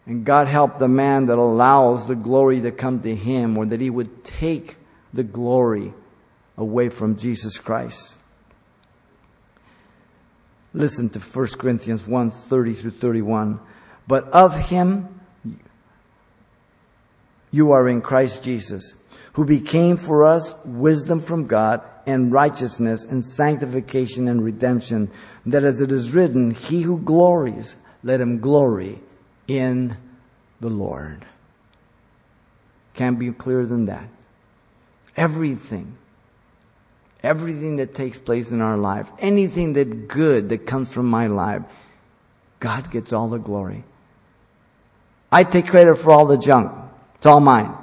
And 0.05 0.25
God 0.25 0.47
help 0.47 0.79
the 0.79 0.87
man 0.87 1.27
that 1.27 1.37
allows 1.37 2.07
the 2.07 2.15
glory 2.15 2.61
to 2.61 2.71
come 2.71 3.01
to 3.01 3.15
him 3.15 3.57
or 3.57 3.65
that 3.67 3.79
he 3.79 3.89
would 3.89 4.23
take 4.23 4.75
the 5.13 5.23
glory 5.23 5.93
away 6.57 6.89
from 6.89 7.15
Jesus 7.15 7.57
Christ. 7.57 8.17
Listen 10.73 11.09
to 11.09 11.19
1 11.19 11.47
Corinthians 11.57 12.05
1 12.05 12.31
30 12.31 12.73
through 12.73 12.91
31. 12.91 13.59
But 14.07 14.27
of 14.29 14.57
him 14.57 15.21
you 17.51 17.71
are 17.71 17.87
in 17.87 18.01
Christ 18.01 18.43
Jesus, 18.43 18.95
who 19.33 19.45
became 19.45 19.95
for 19.95 20.25
us 20.25 20.53
wisdom 20.65 21.21
from 21.21 21.45
God 21.45 21.81
and 22.05 22.31
righteousness 22.31 23.05
and 23.05 23.23
sanctification 23.23 24.27
and 24.27 24.43
redemption, 24.43 25.11
that 25.45 25.63
as 25.63 25.79
it 25.79 25.91
is 25.91 26.11
written, 26.11 26.51
He 26.51 26.81
who 26.81 26.99
glories, 26.99 27.75
let 28.03 28.19
him 28.19 28.39
glory 28.39 28.99
in 29.47 29.97
the 30.59 30.69
Lord. 30.69 31.25
Can't 32.93 33.17
be 33.17 33.31
clearer 33.31 33.65
than 33.65 33.85
that. 33.85 34.07
Everything, 35.15 35.97
everything 37.21 37.77
that 37.77 37.93
takes 37.93 38.19
place 38.19 38.51
in 38.51 38.61
our 38.61 38.77
life, 38.77 39.11
anything 39.19 39.73
that 39.73 40.07
good 40.07 40.49
that 40.49 40.65
comes 40.65 40.91
from 40.91 41.07
my 41.07 41.27
life, 41.27 41.61
God 42.59 42.89
gets 42.91 43.13
all 43.13 43.27
the 43.29 43.37
glory. 43.37 43.83
I 45.31 45.43
take 45.43 45.67
credit 45.67 45.97
for 45.97 46.11
all 46.11 46.25
the 46.25 46.37
junk. 46.37 46.71
It's 47.15 47.25
all 47.25 47.39
mine. 47.39 47.73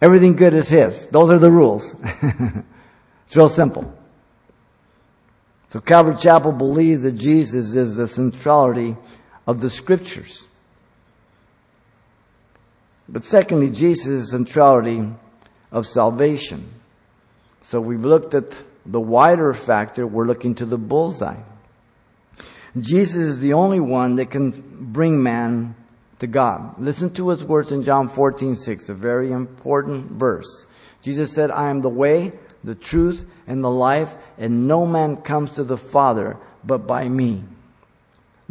Everything 0.00 0.36
good 0.36 0.54
is 0.54 0.68
His. 0.68 1.06
Those 1.06 1.30
are 1.30 1.38
the 1.38 1.50
rules. 1.50 1.94
it's 2.22 3.36
real 3.36 3.48
simple. 3.48 3.96
So 5.68 5.80
Calvary 5.80 6.16
Chapel 6.16 6.52
believes 6.52 7.02
that 7.02 7.12
Jesus 7.12 7.74
is 7.74 7.96
the 7.96 8.06
centrality 8.06 8.96
of 9.46 9.60
the 9.60 9.70
scriptures. 9.70 10.46
But 13.08 13.24
secondly, 13.24 13.70
Jesus 13.70 14.30
centrality 14.30 15.08
of 15.70 15.86
salvation. 15.86 16.72
So 17.62 17.80
we've 17.80 18.04
looked 18.04 18.34
at 18.34 18.56
the 18.84 19.00
wider 19.00 19.54
factor, 19.54 20.06
we're 20.06 20.24
looking 20.24 20.54
to 20.56 20.66
the 20.66 20.78
bullseye. 20.78 21.40
Jesus 22.78 23.16
is 23.16 23.38
the 23.38 23.52
only 23.52 23.80
one 23.80 24.16
that 24.16 24.30
can 24.30 24.50
bring 24.92 25.22
man 25.22 25.74
to 26.20 26.26
God. 26.26 26.78
Listen 26.78 27.10
to 27.14 27.28
his 27.28 27.44
words 27.44 27.70
in 27.70 27.82
John 27.82 28.08
14, 28.08 28.56
6, 28.56 28.88
a 28.88 28.94
very 28.94 29.30
important 29.30 30.12
verse. 30.12 30.66
Jesus 31.02 31.32
said, 31.32 31.50
I 31.50 31.68
am 31.68 31.82
the 31.82 31.90
way, 31.90 32.32
the 32.64 32.74
truth, 32.74 33.26
and 33.46 33.62
the 33.62 33.70
life, 33.70 34.14
and 34.38 34.66
no 34.66 34.86
man 34.86 35.16
comes 35.16 35.52
to 35.52 35.64
the 35.64 35.76
Father 35.76 36.38
but 36.64 36.86
by 36.86 37.08
me. 37.08 37.44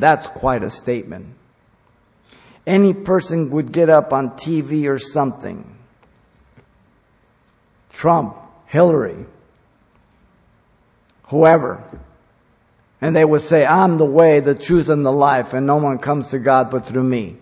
That's 0.01 0.25
quite 0.25 0.63
a 0.63 0.71
statement. 0.71 1.27
Any 2.65 2.91
person 2.91 3.51
would 3.51 3.71
get 3.71 3.87
up 3.87 4.11
on 4.11 4.31
TV 4.31 4.89
or 4.89 4.97
something. 4.97 5.77
Trump, 7.91 8.35
Hillary, 8.65 9.27
whoever. 11.25 11.83
And 12.99 13.15
they 13.15 13.23
would 13.23 13.41
say, 13.41 13.63
I'm 13.63 13.99
the 13.99 14.05
way, 14.05 14.39
the 14.39 14.55
truth, 14.55 14.89
and 14.89 15.05
the 15.05 15.11
life, 15.11 15.53
and 15.53 15.67
no 15.67 15.75
one 15.75 15.99
comes 15.99 16.29
to 16.29 16.39
God 16.39 16.71
but 16.71 16.87
through 16.87 17.03
me. 17.03 17.37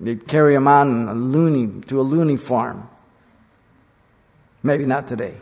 They'd 0.00 0.26
carry 0.26 0.56
him 0.56 0.66
on 0.66 1.08
a 1.08 1.14
loony, 1.14 1.82
to 1.82 2.00
a 2.00 2.02
loony 2.02 2.36
farm. 2.36 2.90
Maybe 4.64 4.86
not 4.86 5.06
today. 5.06 5.36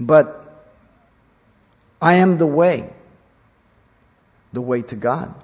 But 0.00 0.66
I 2.02 2.14
am 2.14 2.36
the 2.38 2.46
way. 2.46 2.90
The 4.52 4.60
way 4.60 4.82
to 4.82 4.96
God. 4.96 5.34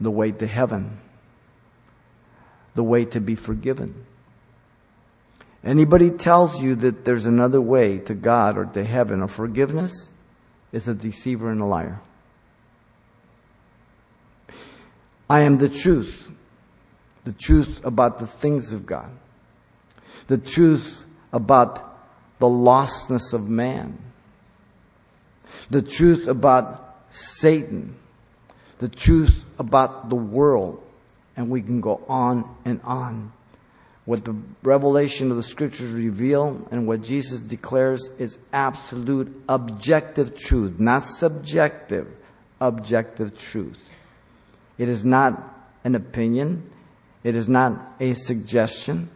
The 0.00 0.10
way 0.10 0.32
to 0.32 0.46
heaven. 0.46 0.98
The 2.74 2.82
way 2.82 3.04
to 3.06 3.20
be 3.20 3.34
forgiven. 3.34 4.06
Anybody 5.64 6.10
tells 6.10 6.60
you 6.62 6.74
that 6.76 7.04
there's 7.04 7.26
another 7.26 7.60
way 7.60 7.98
to 7.98 8.14
God 8.14 8.58
or 8.58 8.66
to 8.66 8.84
heaven 8.84 9.22
or 9.22 9.28
forgiveness 9.28 10.08
is 10.72 10.88
a 10.88 10.94
deceiver 10.94 11.50
and 11.50 11.62
a 11.62 11.64
liar. 11.64 12.00
I 15.28 15.40
am 15.40 15.56
the 15.58 15.70
truth. 15.70 16.30
The 17.24 17.32
truth 17.32 17.82
about 17.84 18.18
the 18.18 18.26
things 18.26 18.72
of 18.72 18.84
God. 18.84 19.10
The 20.26 20.36
truth 20.36 21.06
about 21.32 21.98
the 22.38 22.46
lostness 22.46 23.32
of 23.32 23.48
man. 23.48 23.98
The 25.70 25.80
truth 25.80 26.28
about 26.28 26.83
Satan. 27.14 27.96
The 28.78 28.88
truth 28.88 29.44
about 29.58 30.08
the 30.08 30.16
world. 30.16 30.82
And 31.36 31.50
we 31.50 31.62
can 31.62 31.80
go 31.80 32.04
on 32.08 32.48
and 32.64 32.80
on. 32.82 33.32
What 34.04 34.24
the 34.24 34.36
revelation 34.62 35.30
of 35.30 35.38
the 35.38 35.42
scriptures 35.42 35.92
reveal 35.92 36.68
and 36.70 36.86
what 36.86 37.02
Jesus 37.02 37.40
declares 37.40 38.10
is 38.18 38.38
absolute 38.52 39.34
objective 39.48 40.36
truth, 40.36 40.78
not 40.78 41.04
subjective, 41.04 42.08
objective 42.60 43.36
truth. 43.38 43.90
It 44.76 44.88
is 44.88 45.04
not 45.04 45.42
an 45.84 45.94
opinion. 45.94 46.70
It 47.22 47.34
is 47.34 47.48
not 47.48 47.94
a 47.98 48.12
suggestion. 48.12 49.08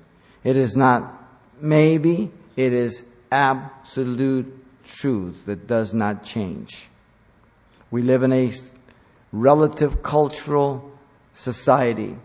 It 0.43 0.57
is 0.57 0.75
not 0.75 1.13
maybe. 1.61 2.31
It 2.57 2.73
is 2.73 3.03
absolute 3.31 4.53
truth 4.85 5.45
that 5.45 5.67
does 5.67 5.93
not 5.93 6.25
change. 6.25 6.89
We 7.90 8.03
live 8.03 8.22
in 8.22 8.33
a 8.33 8.53
relative 9.33 10.03
cultural 10.03 10.90
society. 11.35 12.16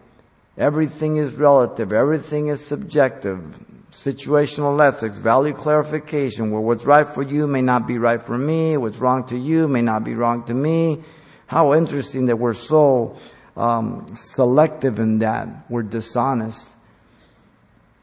Everything 0.58 1.18
is 1.18 1.34
relative. 1.34 1.94
Everything 1.94 2.48
is 2.48 2.66
subjective. 2.66 3.66
Situational 3.92 4.86
ethics, 4.86 5.18
value 5.18 5.54
clarification, 5.54 6.52
where 6.52 6.62
what's 6.62 6.86
right 6.86 7.08
for 7.08 7.24
you 7.24 7.48
may 7.48 7.62
not 7.62 7.88
be 7.88 7.98
right 7.98 8.22
for 8.22 8.38
me, 8.38 8.76
what's 8.76 8.98
wrong 8.98 9.26
to 9.28 9.38
you 9.38 9.68
may 9.68 9.82
not 9.82 10.04
be 10.04 10.16
wrong 10.16 10.44
to 10.46 10.54
me. 10.54 11.04
How 11.46 11.74
interesting 11.74 12.26
that 12.26 12.38
we're 12.38 12.54
so 12.54 13.18
um, 13.56 14.08
selective 14.16 15.00
in 15.00 15.20
that. 15.20 15.48
We're 15.70 15.84
dishonest. 15.84 16.68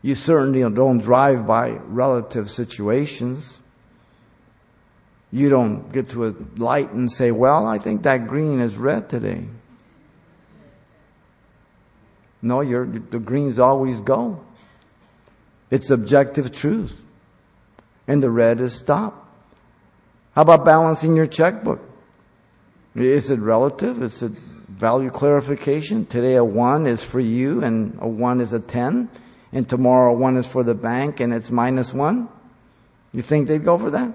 You 0.03 0.14
certainly 0.14 0.61
don't 0.75 0.99
drive 0.99 1.46
by 1.46 1.70
relative 1.70 2.49
situations. 2.51 3.61
You 5.33 5.49
don't 5.49 5.93
get 5.93 6.11
to 6.11 6.27
a 6.27 6.35
light 6.57 6.90
and 6.93 7.11
say, 7.11 7.31
well, 7.31 7.66
I 7.66 7.79
think 7.79 8.03
that 8.03 8.27
green 8.27 8.61
is 8.61 8.77
red 8.77 9.09
today. 9.09 9.47
No, 12.43 12.64
the 12.64 13.19
greens 13.19 13.59
always 13.59 14.01
go. 14.01 14.43
It's 15.71 15.90
objective 15.90 16.53
truth. 16.53 16.97
And 18.09 18.23
the 18.23 18.31
red 18.31 18.61
is 18.61 18.75
stop. 18.75 19.29
How 20.35 20.43
about 20.43 20.64
balancing 20.64 21.14
your 21.14 21.27
checkbook? 21.27 21.81
Is 22.97 23.31
it 23.31 23.38
relative? 23.38 24.03
Is 24.03 24.23
it 24.23 24.33
value 24.33 25.11
clarification? 25.11 26.07
Today 26.07 26.35
a 26.35 26.45
one 26.45 26.87
is 26.87 27.05
for 27.05 27.21
you 27.21 27.62
and 27.62 27.97
a 28.01 28.09
one 28.09 28.40
is 28.40 28.53
a 28.53 28.59
ten. 28.59 29.11
And 29.53 29.69
tomorrow 29.69 30.12
one 30.12 30.37
is 30.37 30.47
for 30.47 30.64
the 30.64 30.75
bank 30.75 31.21
and 31.21 31.33
it's 31.33 31.51
minus 31.51 31.93
one. 31.93 32.29
You 33.12 33.23
think 33.23 33.47
they'd 33.47 33.64
go 33.64 33.79
for 33.79 33.90
that? 33.90 34.12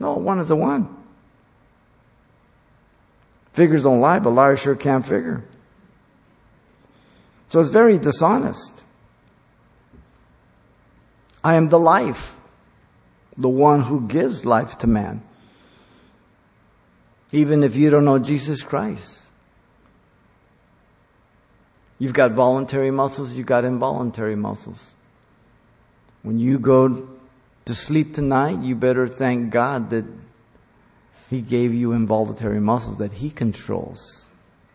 No, 0.00 0.14
one 0.14 0.40
is 0.40 0.50
a 0.50 0.56
one. 0.56 0.96
Figures 3.52 3.84
don't 3.84 4.00
lie, 4.00 4.18
but 4.18 4.30
liars 4.30 4.60
sure 4.60 4.74
can't 4.74 5.06
figure. 5.06 5.44
So 7.48 7.60
it's 7.60 7.70
very 7.70 7.98
dishonest. 7.98 8.82
I 11.44 11.54
am 11.54 11.68
the 11.68 11.78
life, 11.78 12.36
the 13.36 13.48
one 13.48 13.82
who 13.82 14.08
gives 14.08 14.44
life 14.44 14.78
to 14.78 14.88
man 14.88 15.22
even 17.32 17.62
if 17.62 17.76
you 17.76 17.90
don't 17.90 18.04
know 18.04 18.18
Jesus 18.18 18.62
Christ. 18.62 19.26
You've 21.98 22.12
got 22.12 22.32
voluntary 22.32 22.90
muscles, 22.90 23.32
you've 23.32 23.46
got 23.46 23.64
involuntary 23.64 24.36
muscles. 24.36 24.94
When 26.22 26.38
you 26.38 26.58
go 26.58 27.08
to 27.70 27.74
sleep 27.76 28.14
tonight, 28.14 28.58
you 28.62 28.74
better 28.74 29.06
thank 29.06 29.52
God 29.52 29.90
that 29.90 30.04
He 31.28 31.40
gave 31.40 31.72
you 31.72 31.92
involuntary 31.92 32.60
muscles 32.60 32.96
that 32.96 33.12
He 33.12 33.30
controls. 33.30 34.26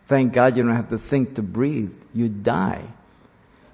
Thank 0.07 0.31
God 0.31 0.55
you 0.55 0.63
don't 0.63 0.77
have 0.77 0.87
to 0.91 0.97
think 0.97 1.35
to 1.35 1.41
breathe. 1.41 1.93
You 2.13 2.29
die. 2.29 2.83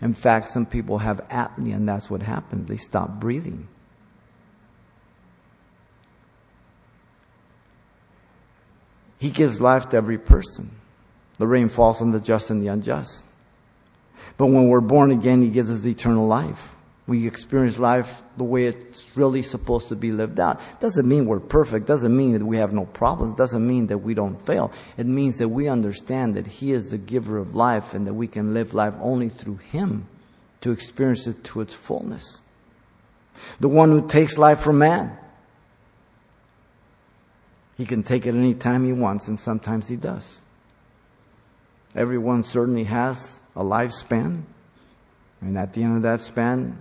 In 0.02 0.16
fact, 0.16 0.48
some 0.48 0.66
people 0.66 0.98
have 0.98 1.18
apnea 1.30 1.76
and 1.76 1.88
that's 1.88 2.10
what 2.10 2.24
happens. 2.24 2.68
They 2.68 2.78
stop 2.78 3.20
breathing. 3.20 3.68
He 9.20 9.30
gives 9.30 9.62
life 9.62 9.90
to 9.90 9.98
every 9.98 10.18
person. 10.18 10.72
The 11.38 11.46
rain 11.46 11.70
falls 11.70 12.02
on 12.02 12.10
the 12.10 12.20
just 12.20 12.50
and 12.50 12.60
the 12.60 12.70
unjust. 12.70 13.24
But 14.38 14.48
when 14.48 14.68
we're 14.68 14.82
born 14.82 15.12
again, 15.12 15.44
He 15.44 15.50
gives 15.50 15.70
us 15.70 15.86
eternal 15.86 16.26
life. 16.26 16.76
We 17.12 17.28
experience 17.28 17.78
life 17.78 18.24
the 18.38 18.46
way 18.46 18.68
it's 18.68 19.18
really 19.18 19.44
supposed 19.44 19.90
to 19.90 19.98
be 19.98 20.14
lived 20.14 20.40
out. 20.40 20.62
Doesn't 20.80 21.06
mean 21.06 21.26
we're 21.26 21.42
perfect. 21.42 21.86
Doesn't 21.86 22.16
mean 22.16 22.32
that 22.32 22.46
we 22.46 22.56
have 22.56 22.72
no 22.72 22.86
problems. 22.86 23.36
Doesn't 23.36 23.68
mean 23.68 23.88
that 23.88 23.98
we 23.98 24.14
don't 24.14 24.40
fail. 24.46 24.72
It 24.96 25.06
means 25.06 25.38
that 25.40 25.50
we 25.50 25.68
understand 25.68 26.36
that 26.36 26.48
He 26.48 26.72
is 26.72 26.92
the 26.92 26.98
giver 26.98 27.38
of 27.38 27.54
life 27.54 27.94
and 27.94 28.08
that 28.08 28.14
we 28.14 28.30
can 28.30 28.54
live 28.54 28.74
life 28.74 28.94
only 29.02 29.28
through 29.28 29.58
Him 29.58 30.08
to 30.62 30.72
experience 30.72 31.28
it 31.28 31.44
to 31.44 31.60
its 31.60 31.76
fullness. 31.76 32.42
The 33.60 33.68
one 33.68 33.92
who 33.92 34.08
takes 34.08 34.38
life 34.38 34.62
from 34.62 34.78
man 34.78 35.18
he 37.82 37.88
can 37.88 38.04
take 38.04 38.28
it 38.28 38.36
any 38.36 38.54
time 38.54 38.86
he 38.86 38.94
wants, 38.94 39.28
and 39.28 39.40
sometimes 39.40 39.88
he 39.88 39.96
does. 39.96 40.42
Everyone 41.96 42.44
certainly 42.44 42.84
has 42.84 43.40
a 43.56 43.64
lifespan, 43.64 44.44
and 45.42 45.58
at 45.58 45.74
the 45.74 45.82
end 45.82 45.98
of 45.98 46.04
that 46.04 46.20
span, 46.20 46.78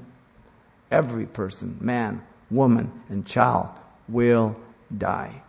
every 0.90 1.26
person, 1.26 1.78
man, 1.80 2.22
woman, 2.50 2.90
and 3.08 3.26
child, 3.26 3.68
will 4.08 4.56
die. 4.96 5.42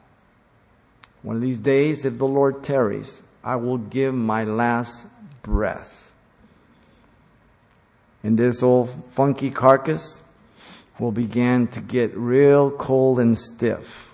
One 1.24 1.36
of 1.36 1.42
these 1.42 1.60
days, 1.60 2.06
if 2.06 2.18
the 2.18 2.28
Lord 2.28 2.64
tarries, 2.64 3.22
I 3.44 3.56
will 3.56 3.78
give 3.78 4.14
my 4.14 4.44
last 4.44 5.06
breath. 5.44 6.12
And 8.24 8.38
this 8.38 8.62
old 8.62 8.90
funky 9.14 9.50
carcass 9.50 10.22
will 11.00 11.12
begin 11.12 11.68
to 11.70 11.82
get 11.82 12.16
real 12.16 12.70
cold 12.70 13.20
and 13.20 13.38
stiff. 13.38 14.14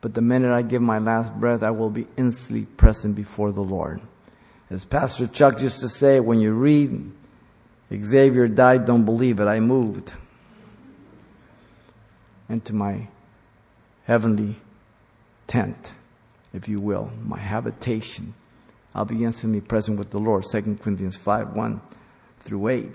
But 0.00 0.14
the 0.14 0.22
minute 0.22 0.50
I 0.50 0.62
give 0.62 0.80
my 0.80 0.98
last 0.98 1.34
breath, 1.34 1.62
I 1.62 1.70
will 1.70 1.90
be 1.90 2.06
instantly 2.16 2.64
present 2.64 3.14
before 3.14 3.52
the 3.52 3.60
Lord. 3.60 4.00
As 4.70 4.84
Pastor 4.84 5.26
Chuck 5.26 5.60
used 5.60 5.80
to 5.80 5.88
say, 5.88 6.20
when 6.20 6.40
you 6.40 6.52
read 6.52 7.12
Xavier 7.94 8.46
died, 8.48 8.86
don't 8.86 9.04
believe 9.04 9.40
it, 9.40 9.46
I 9.46 9.60
moved 9.60 10.12
into 12.48 12.72
my 12.72 13.08
heavenly 14.04 14.56
tent, 15.46 15.92
if 16.52 16.68
you 16.68 16.78
will, 16.80 17.10
my 17.24 17.38
habitation. 17.38 18.34
I'll 18.94 19.04
be 19.04 19.24
instantly 19.24 19.60
present 19.60 19.98
with 19.98 20.10
the 20.10 20.18
Lord. 20.18 20.44
2 20.50 20.78
Corinthians 20.82 21.16
5 21.16 21.54
1 21.54 21.80
through 22.40 22.68
8. 22.68 22.88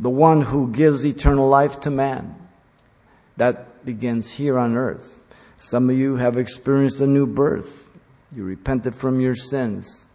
The 0.00 0.10
one 0.10 0.42
who 0.42 0.70
gives 0.70 1.04
eternal 1.04 1.48
life 1.48 1.80
to 1.80 1.90
man. 1.90 2.34
That 3.36 3.84
begins 3.84 4.32
here 4.32 4.58
on 4.58 4.76
earth. 4.76 5.20
Some 5.58 5.90
of 5.90 5.96
you 5.96 6.16
have 6.16 6.36
experienced 6.36 7.00
a 7.00 7.06
new 7.06 7.26
birth. 7.26 7.88
You 8.34 8.44
repented 8.44 8.94
from 8.94 9.20
your 9.20 9.36
sins. 9.36 10.06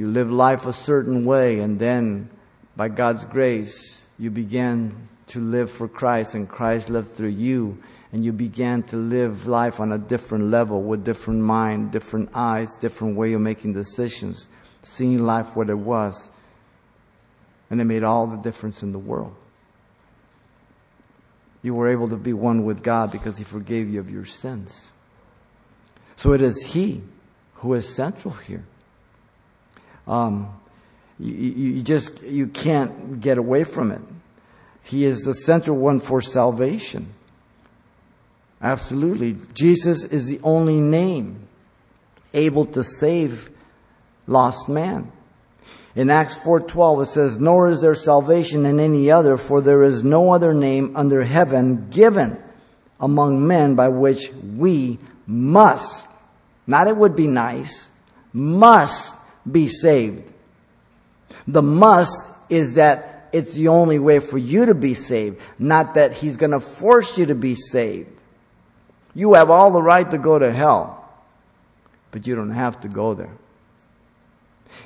You 0.00 0.06
live 0.06 0.32
life 0.32 0.64
a 0.64 0.72
certain 0.72 1.26
way, 1.26 1.60
and 1.60 1.78
then, 1.78 2.30
by 2.74 2.88
God's 2.88 3.26
grace, 3.26 4.06
you 4.18 4.30
began 4.30 5.10
to 5.26 5.40
live 5.40 5.70
for 5.70 5.88
Christ, 5.88 6.34
and 6.34 6.48
Christ 6.48 6.88
lived 6.88 7.12
through 7.12 7.36
you, 7.36 7.76
and 8.10 8.24
you 8.24 8.32
began 8.32 8.82
to 8.84 8.96
live 8.96 9.46
life 9.46 9.78
on 9.78 9.92
a 9.92 9.98
different 9.98 10.44
level 10.44 10.80
with 10.80 11.04
different 11.04 11.40
mind, 11.40 11.90
different 11.90 12.30
eyes, 12.32 12.78
different 12.78 13.14
way 13.14 13.34
of 13.34 13.42
making 13.42 13.74
decisions, 13.74 14.48
seeing 14.82 15.18
life 15.18 15.54
what 15.54 15.68
it 15.68 15.78
was. 15.78 16.30
And 17.68 17.78
it 17.78 17.84
made 17.84 18.02
all 18.02 18.26
the 18.26 18.38
difference 18.38 18.82
in 18.82 18.92
the 18.92 18.98
world. 18.98 19.36
You 21.60 21.74
were 21.74 21.88
able 21.90 22.08
to 22.08 22.16
be 22.16 22.32
one 22.32 22.64
with 22.64 22.82
God 22.82 23.12
because 23.12 23.36
He 23.36 23.44
forgave 23.44 23.90
you 23.90 24.00
of 24.00 24.10
your 24.10 24.24
sins. 24.24 24.92
So 26.16 26.32
it 26.32 26.40
is 26.40 26.62
He 26.62 27.02
who 27.56 27.74
is 27.74 27.86
central 27.86 28.32
here. 28.32 28.64
Um, 30.10 30.52
you, 31.20 31.32
you 31.32 31.82
just 31.82 32.22
you 32.24 32.48
can't 32.48 33.20
get 33.20 33.38
away 33.38 33.62
from 33.62 33.92
it. 33.92 34.02
He 34.82 35.04
is 35.04 35.20
the 35.20 35.34
central 35.34 35.76
one 35.76 36.00
for 36.00 36.20
salvation. 36.20 37.14
Absolutely. 38.60 39.36
Jesus 39.54 40.02
is 40.02 40.26
the 40.26 40.40
only 40.42 40.80
name 40.80 41.46
able 42.34 42.66
to 42.66 42.82
save 42.82 43.50
lost 44.26 44.68
man. 44.68 45.12
In 45.94 46.10
Acts 46.10 46.34
4:12 46.36 47.02
it 47.02 47.06
says, 47.06 47.38
"Nor 47.38 47.68
is 47.68 47.80
there 47.80 47.94
salvation 47.94 48.66
in 48.66 48.80
any 48.80 49.12
other, 49.12 49.36
for 49.36 49.60
there 49.60 49.84
is 49.84 50.02
no 50.02 50.32
other 50.32 50.52
name 50.52 50.92
under 50.96 51.22
heaven 51.22 51.86
given 51.90 52.36
among 52.98 53.46
men 53.46 53.76
by 53.76 53.88
which 53.88 54.32
we 54.56 54.98
must, 55.26 56.08
not 56.66 56.88
it 56.88 56.96
would 56.96 57.14
be 57.14 57.28
nice, 57.28 57.88
must 58.32 59.14
be 59.50 59.68
saved." 59.68 60.32
The 61.46 61.62
must 61.62 62.26
is 62.48 62.74
that 62.74 63.28
it's 63.32 63.52
the 63.52 63.68
only 63.68 63.98
way 63.98 64.18
for 64.18 64.38
you 64.38 64.66
to 64.66 64.74
be 64.74 64.94
saved, 64.94 65.40
not 65.58 65.94
that 65.94 66.12
he's 66.12 66.36
going 66.36 66.50
to 66.50 66.60
force 66.60 67.16
you 67.16 67.26
to 67.26 67.34
be 67.34 67.54
saved. 67.54 68.10
You 69.14 69.34
have 69.34 69.50
all 69.50 69.70
the 69.70 69.82
right 69.82 70.08
to 70.10 70.18
go 70.18 70.38
to 70.38 70.52
hell, 70.52 71.08
but 72.10 72.26
you 72.26 72.34
don't 72.34 72.50
have 72.50 72.80
to 72.80 72.88
go 72.88 73.14
there. 73.14 73.32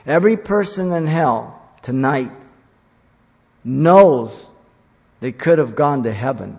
Every 0.07 0.37
person 0.37 0.93
in 0.93 1.07
hell 1.07 1.61
tonight 1.83 2.31
knows 3.65 4.31
they 5.21 5.33
could 5.33 5.59
have 5.59 5.75
gone 5.75 6.03
to 6.03 6.13
heaven 6.13 6.59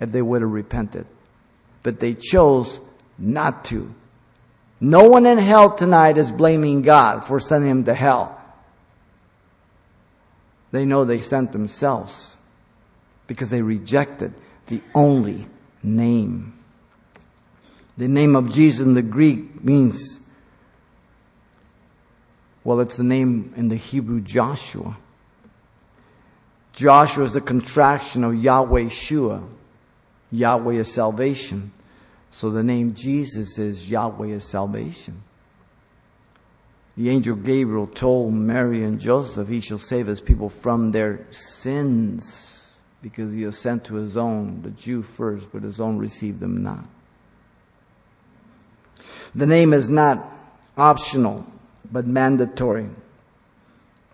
if 0.00 0.10
they 0.10 0.22
would 0.22 0.42
have 0.42 0.50
repented, 0.50 1.06
but 1.82 2.00
they 2.00 2.14
chose 2.14 2.80
not 3.18 3.64
to. 3.66 3.92
No 4.80 5.04
one 5.04 5.26
in 5.26 5.38
hell 5.38 5.70
tonight 5.70 6.18
is 6.18 6.30
blaming 6.30 6.82
God 6.82 7.24
for 7.24 7.40
sending 7.40 7.70
him 7.70 7.84
to 7.84 7.94
hell. 7.94 8.40
They 10.70 10.84
know 10.84 11.04
they 11.04 11.20
sent 11.20 11.52
themselves 11.52 12.36
because 13.26 13.48
they 13.50 13.62
rejected 13.62 14.34
the 14.66 14.80
only 14.94 15.46
name. 15.82 16.52
The 17.96 18.08
name 18.08 18.36
of 18.36 18.52
Jesus 18.52 18.84
in 18.84 18.94
the 18.94 19.02
Greek 19.02 19.64
means 19.64 20.20
well, 22.66 22.80
it's 22.80 22.96
the 22.96 23.04
name 23.04 23.54
in 23.56 23.68
the 23.68 23.76
Hebrew 23.76 24.20
Joshua. 24.20 24.96
Joshua 26.72 27.22
is 27.22 27.32
the 27.32 27.40
contraction 27.40 28.24
of 28.24 28.34
Yahweh 28.34 28.88
Shua. 28.88 29.40
Yahweh 30.32 30.74
is 30.74 30.92
salvation. 30.92 31.70
So 32.30 32.50
the 32.50 32.62
name 32.62 32.94
Jesus 32.94 33.58
is 33.58 33.90
Yahweh 33.90 34.28
is 34.28 34.44
salvation. 34.44 35.22
The 36.96 37.10
angel 37.10 37.36
Gabriel 37.36 37.86
told 37.86 38.32
Mary 38.32 38.82
and 38.82 38.98
Joseph, 38.98 39.48
He 39.48 39.60
shall 39.60 39.78
save 39.78 40.06
his 40.06 40.20
people 40.20 40.48
from 40.48 40.92
their 40.92 41.26
sins, 41.30 42.76
because 43.02 43.32
he 43.32 43.42
has 43.42 43.58
sent 43.58 43.84
to 43.84 43.94
his 43.94 44.16
own, 44.16 44.62
the 44.62 44.70
Jew 44.70 45.02
first, 45.02 45.48
but 45.52 45.62
his 45.62 45.80
own 45.80 45.98
received 45.98 46.40
them 46.40 46.62
not. 46.62 46.86
The 49.34 49.46
name 49.46 49.72
is 49.74 49.88
not 49.88 50.32
optional 50.76 51.46
but 51.92 52.06
mandatory. 52.06 52.88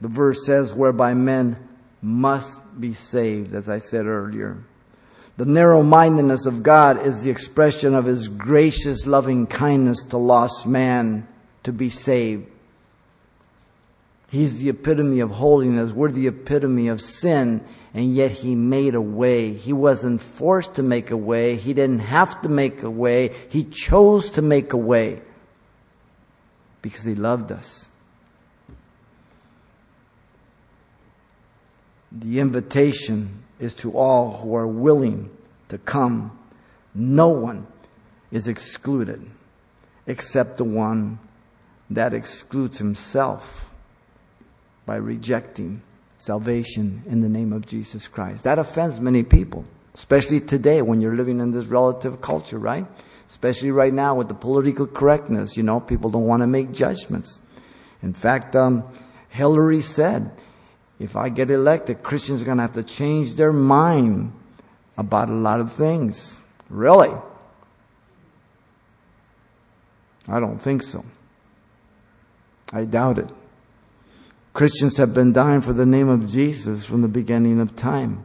The 0.00 0.08
verse 0.08 0.44
says, 0.44 0.74
whereby 0.74 1.14
men 1.14 1.56
must 2.00 2.60
be 2.78 2.94
saved, 2.94 3.54
as 3.54 3.68
I 3.68 3.78
said 3.78 4.06
earlier. 4.06 4.64
The 5.36 5.46
narrow 5.46 5.82
mindedness 5.82 6.46
of 6.46 6.62
God 6.62 7.06
is 7.06 7.22
the 7.22 7.30
expression 7.30 7.94
of 7.94 8.04
His 8.04 8.28
gracious 8.28 9.06
loving 9.06 9.46
kindness 9.46 10.02
to 10.10 10.18
lost 10.18 10.66
man 10.66 11.26
to 11.62 11.72
be 11.72 11.88
saved. 11.90 12.46
He's 14.28 14.58
the 14.58 14.70
epitome 14.70 15.20
of 15.20 15.30
holiness. 15.30 15.92
We're 15.92 16.10
the 16.10 16.26
epitome 16.26 16.88
of 16.88 17.00
sin, 17.00 17.62
and 17.92 18.14
yet 18.14 18.30
He 18.30 18.54
made 18.54 18.94
a 18.94 19.00
way. 19.00 19.52
He 19.52 19.72
wasn't 19.72 20.22
forced 20.22 20.76
to 20.76 20.82
make 20.82 21.10
a 21.10 21.16
way. 21.16 21.56
He 21.56 21.74
didn't 21.74 22.00
have 22.00 22.40
to 22.42 22.48
make 22.48 22.82
a 22.82 22.90
way. 22.90 23.32
He 23.48 23.64
chose 23.64 24.30
to 24.32 24.42
make 24.42 24.72
a 24.72 24.78
way 24.78 25.20
because 26.80 27.04
He 27.04 27.14
loved 27.14 27.52
us. 27.52 27.86
The 32.18 32.40
invitation 32.40 33.42
is 33.58 33.74
to 33.76 33.96
all 33.96 34.38
who 34.38 34.54
are 34.54 34.66
willing 34.66 35.30
to 35.68 35.78
come. 35.78 36.38
No 36.94 37.28
one 37.28 37.66
is 38.30 38.48
excluded 38.48 39.24
except 40.06 40.56
the 40.56 40.64
one 40.64 41.18
that 41.90 42.12
excludes 42.12 42.78
himself 42.78 43.66
by 44.84 44.96
rejecting 44.96 45.82
salvation 46.18 47.02
in 47.06 47.20
the 47.20 47.28
name 47.28 47.52
of 47.52 47.66
Jesus 47.66 48.08
Christ. 48.08 48.44
That 48.44 48.58
offends 48.58 49.00
many 49.00 49.22
people, 49.22 49.64
especially 49.94 50.40
today 50.40 50.82
when 50.82 51.00
you're 51.00 51.16
living 51.16 51.40
in 51.40 51.52
this 51.52 51.66
relative 51.66 52.20
culture, 52.20 52.58
right? 52.58 52.86
especially 53.32 53.70
right 53.70 53.94
now 53.94 54.14
with 54.14 54.28
the 54.28 54.34
political 54.34 54.86
correctness. 54.86 55.56
You 55.56 55.62
know, 55.62 55.80
people 55.80 56.10
don't 56.10 56.26
want 56.26 56.42
to 56.42 56.46
make 56.46 56.70
judgments. 56.70 57.40
In 58.02 58.12
fact, 58.12 58.54
um, 58.54 58.84
Hillary 59.30 59.80
said, 59.80 60.30
if 61.02 61.16
I 61.16 61.30
get 61.30 61.50
elected, 61.50 62.02
Christians 62.02 62.42
are 62.42 62.44
going 62.44 62.58
to 62.58 62.62
have 62.62 62.74
to 62.74 62.84
change 62.84 63.34
their 63.34 63.52
mind 63.52 64.32
about 64.96 65.30
a 65.30 65.34
lot 65.34 65.58
of 65.58 65.72
things. 65.72 66.40
Really? 66.70 67.10
I 70.28 70.38
don't 70.38 70.58
think 70.58 70.82
so. 70.82 71.04
I 72.72 72.84
doubt 72.84 73.18
it. 73.18 73.28
Christians 74.52 74.96
have 74.98 75.12
been 75.12 75.32
dying 75.32 75.60
for 75.60 75.72
the 75.72 75.86
name 75.86 76.08
of 76.08 76.30
Jesus 76.30 76.84
from 76.84 77.02
the 77.02 77.08
beginning 77.08 77.60
of 77.60 77.74
time. 77.74 78.24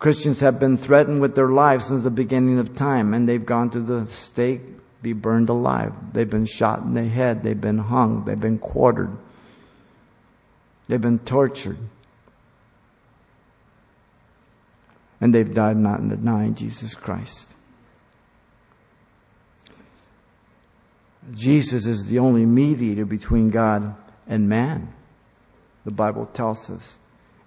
Christians 0.00 0.40
have 0.40 0.58
been 0.58 0.76
threatened 0.76 1.20
with 1.20 1.36
their 1.36 1.48
lives 1.48 1.86
since 1.86 2.02
the 2.02 2.10
beginning 2.10 2.58
of 2.58 2.74
time, 2.74 3.14
and 3.14 3.28
they've 3.28 3.44
gone 3.44 3.70
to 3.70 3.80
the 3.80 4.06
stake, 4.08 4.62
be 5.00 5.12
burned 5.12 5.48
alive. 5.48 5.92
They've 6.12 6.28
been 6.28 6.46
shot 6.46 6.80
in 6.80 6.94
the 6.94 7.04
head, 7.04 7.44
they've 7.44 7.60
been 7.60 7.78
hung, 7.78 8.24
they've 8.24 8.38
been 8.38 8.58
quartered, 8.58 9.16
they've 10.88 11.00
been 11.00 11.20
tortured. 11.20 11.78
And 15.20 15.34
they've 15.34 15.52
died 15.52 15.76
not 15.76 16.00
in 16.00 16.08
denying 16.08 16.54
Jesus 16.54 16.94
Christ. 16.94 17.48
Jesus 21.34 21.86
is 21.86 22.06
the 22.06 22.18
only 22.18 22.46
mediator 22.46 23.04
between 23.04 23.50
God 23.50 23.94
and 24.26 24.48
man, 24.48 24.92
the 25.84 25.90
Bible 25.90 26.26
tells 26.26 26.70
us. 26.70 26.98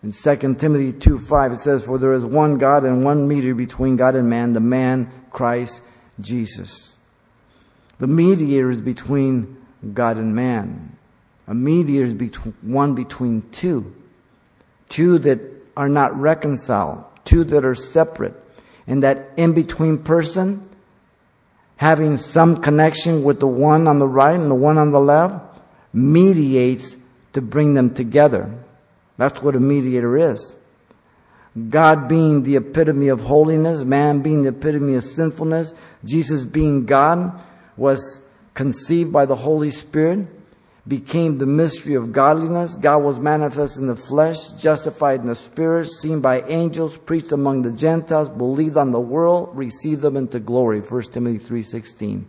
In 0.03 0.11
2 0.11 0.55
Timothy 0.55 0.93
2 0.93 1.19
5, 1.19 1.51
it 1.53 1.57
says, 1.57 1.83
For 1.83 1.97
there 1.97 2.13
is 2.13 2.25
one 2.25 2.57
God 2.57 2.83
and 2.83 3.03
one 3.03 3.27
mediator 3.27 3.55
between 3.55 3.95
God 3.95 4.15
and 4.15 4.29
man, 4.29 4.53
the 4.53 4.59
man 4.59 5.11
Christ 5.29 5.81
Jesus. 6.19 6.97
The 7.99 8.07
mediator 8.07 8.71
is 8.71 8.81
between 8.81 9.57
God 9.93 10.17
and 10.17 10.35
man. 10.35 10.97
A 11.47 11.53
mediator 11.53 12.05
is 12.05 12.13
between, 12.13 12.53
one 12.61 12.95
between 12.95 13.43
two. 13.51 13.93
Two 14.89 15.19
that 15.19 15.39
are 15.75 15.89
not 15.89 16.19
reconciled. 16.19 17.03
Two 17.25 17.43
that 17.45 17.65
are 17.65 17.75
separate. 17.75 18.33
And 18.87 19.03
that 19.03 19.31
in 19.37 19.53
between 19.53 19.99
person 19.99 20.67
having 21.81 22.15
some 22.15 22.61
connection 22.61 23.23
with 23.23 23.39
the 23.39 23.47
one 23.47 23.87
on 23.87 23.97
the 23.97 24.07
right 24.07 24.39
and 24.39 24.51
the 24.51 24.55
one 24.55 24.77
on 24.77 24.91
the 24.91 24.99
left, 24.99 25.43
mediates 25.91 26.95
to 27.33 27.41
bring 27.41 27.73
them 27.73 27.91
together. 27.91 28.53
That's 29.17 29.41
what 29.41 29.55
a 29.55 29.59
mediator 29.59 30.15
is. 30.15 30.55
God 31.69 32.07
being 32.07 32.43
the 32.43 32.55
epitome 32.57 33.07
of 33.07 33.21
holiness, 33.21 33.83
man 33.83 34.21
being 34.21 34.43
the 34.43 34.49
epitome 34.49 34.93
of 34.93 35.03
sinfulness, 35.03 35.73
Jesus 36.05 36.45
being 36.45 36.85
God 36.85 37.43
was 37.75 38.19
conceived 38.53 39.11
by 39.11 39.25
the 39.25 39.35
Holy 39.35 39.71
Spirit, 39.71 40.27
became 40.87 41.37
the 41.37 41.45
mystery 41.45 41.93
of 41.93 42.11
godliness. 42.11 42.77
God 42.77 43.03
was 43.03 43.19
manifest 43.19 43.77
in 43.77 43.87
the 43.87 43.95
flesh, 43.95 44.51
justified 44.51 45.21
in 45.21 45.27
the 45.27 45.35
spirit, 45.35 45.91
seen 45.91 46.21
by 46.21 46.41
angels, 46.43 46.97
preached 46.97 47.31
among 47.31 47.61
the 47.61 47.71
Gentiles, 47.71 48.29
believed 48.29 48.77
on 48.77 48.91
the 48.91 48.99
world, 48.99 49.51
received 49.53 50.01
them 50.01 50.17
into 50.17 50.39
glory. 50.39 50.79
1 50.79 51.01
Timothy 51.03 51.39
3.16. 51.39 52.23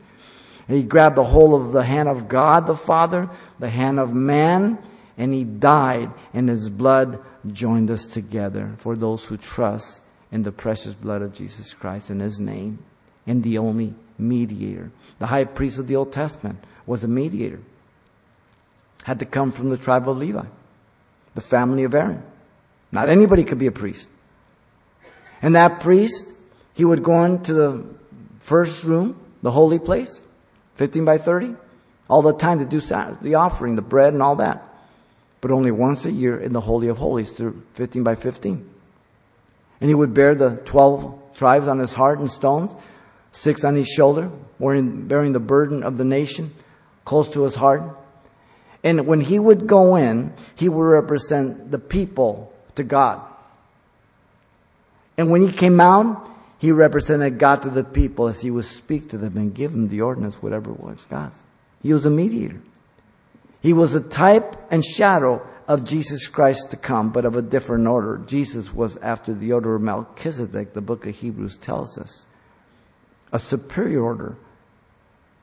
And 0.68 0.76
he 0.76 0.82
grabbed 0.82 1.16
the 1.16 1.24
whole 1.24 1.54
of 1.54 1.72
the 1.72 1.82
hand 1.82 2.08
of 2.08 2.28
God 2.28 2.66
the 2.66 2.76
Father, 2.76 3.28
the 3.58 3.70
hand 3.70 3.98
of 3.98 4.12
man, 4.12 4.78
and 5.16 5.32
he 5.32 5.44
died, 5.44 6.10
and 6.32 6.48
his 6.48 6.68
blood 6.68 7.20
joined 7.50 7.90
us 7.90 8.06
together 8.06 8.72
for 8.76 8.96
those 8.96 9.24
who 9.24 9.36
trust 9.36 10.00
in 10.30 10.42
the 10.42 10.52
precious 10.52 10.94
blood 10.94 11.22
of 11.22 11.34
Jesus 11.34 11.74
Christ 11.74 12.10
in 12.10 12.20
his 12.20 12.38
name, 12.38 12.78
and 13.26 13.42
the 13.42 13.58
only 13.58 13.94
mediator. 14.18 14.90
The 15.18 15.26
high 15.26 15.44
priest 15.44 15.78
of 15.78 15.86
the 15.86 15.96
Old 15.96 16.12
Testament 16.12 16.62
was 16.86 17.02
a 17.02 17.08
mediator. 17.08 17.60
Had 19.02 19.18
to 19.18 19.26
come 19.26 19.50
from 19.50 19.70
the 19.70 19.76
tribe 19.76 20.08
of 20.08 20.16
Levi, 20.16 20.44
the 21.34 21.40
family 21.40 21.84
of 21.84 21.94
Aaron. 21.94 22.22
Not 22.90 23.08
anybody 23.08 23.44
could 23.44 23.58
be 23.58 23.66
a 23.66 23.72
priest. 23.72 24.08
And 25.40 25.54
that 25.56 25.80
priest, 25.80 26.26
he 26.74 26.84
would 26.84 27.02
go 27.02 27.24
into 27.24 27.52
the 27.52 27.84
first 28.40 28.84
room, 28.84 29.18
the 29.42 29.50
holy 29.50 29.78
place, 29.78 30.22
15 30.74 31.04
by 31.04 31.18
30, 31.18 31.56
all 32.08 32.22
the 32.22 32.34
time 32.34 32.58
to 32.58 32.64
do 32.64 32.80
the 32.80 33.34
offering, 33.34 33.74
the 33.74 33.82
bread 33.82 34.12
and 34.12 34.22
all 34.22 34.36
that 34.36 34.72
but 35.42 35.50
only 35.50 35.72
once 35.72 36.06
a 36.06 36.10
year 36.10 36.40
in 36.40 36.52
the 36.54 36.60
Holy 36.60 36.86
of 36.86 36.96
Holies 36.96 37.32
through 37.32 37.62
15 37.74 38.04
by 38.04 38.14
15. 38.14 38.70
And 39.80 39.90
he 39.90 39.94
would 39.94 40.14
bear 40.14 40.34
the 40.36 40.56
12 40.64 41.34
tribes 41.34 41.66
on 41.66 41.80
his 41.80 41.92
heart 41.92 42.20
and 42.20 42.30
stones, 42.30 42.72
six 43.32 43.64
on 43.64 43.76
each 43.76 43.88
shoulder, 43.88 44.30
bearing 44.60 45.32
the 45.32 45.40
burden 45.40 45.82
of 45.82 45.98
the 45.98 46.04
nation 46.04 46.54
close 47.04 47.28
to 47.30 47.42
his 47.42 47.56
heart. 47.56 47.82
And 48.84 49.06
when 49.06 49.20
he 49.20 49.38
would 49.38 49.66
go 49.66 49.96
in, 49.96 50.32
he 50.56 50.68
would 50.68 50.82
represent 50.82 51.70
the 51.70 51.78
people 51.78 52.52
to 52.74 52.82
God. 52.82 53.22
And 55.16 55.30
when 55.30 55.42
he 55.42 55.52
came 55.52 55.80
out, 55.80 56.28
he 56.58 56.72
represented 56.72 57.38
God 57.38 57.62
to 57.62 57.70
the 57.70 57.84
people 57.84 58.28
as 58.28 58.40
he 58.40 58.50
would 58.50 58.64
speak 58.64 59.10
to 59.10 59.18
them 59.18 59.36
and 59.36 59.54
give 59.54 59.72
them 59.72 59.88
the 59.88 60.00
ordinance, 60.00 60.36
whatever 60.36 60.72
was 60.72 61.06
God's. 61.10 61.34
He 61.82 61.92
was 61.92 62.06
a 62.06 62.10
mediator. 62.10 62.60
He 63.60 63.72
was 63.72 63.94
a 63.94 64.00
type 64.00 64.56
and 64.70 64.84
shadow 64.84 65.46
of 65.68 65.84
Jesus 65.84 66.26
Christ 66.26 66.70
to 66.70 66.76
come, 66.76 67.10
but 67.10 67.24
of 67.24 67.36
a 67.36 67.42
different 67.42 67.86
order. 67.86 68.18
Jesus 68.26 68.72
was 68.72 68.96
after 68.98 69.34
the 69.34 69.52
order 69.52 69.74
of 69.74 69.82
Melchizedek, 69.82 70.72
the 70.72 70.80
book 70.80 71.06
of 71.06 71.14
Hebrews 71.14 71.56
tells 71.56 71.98
us. 71.98 72.26
A 73.32 73.38
superior 73.38 74.02
order. 74.02 74.36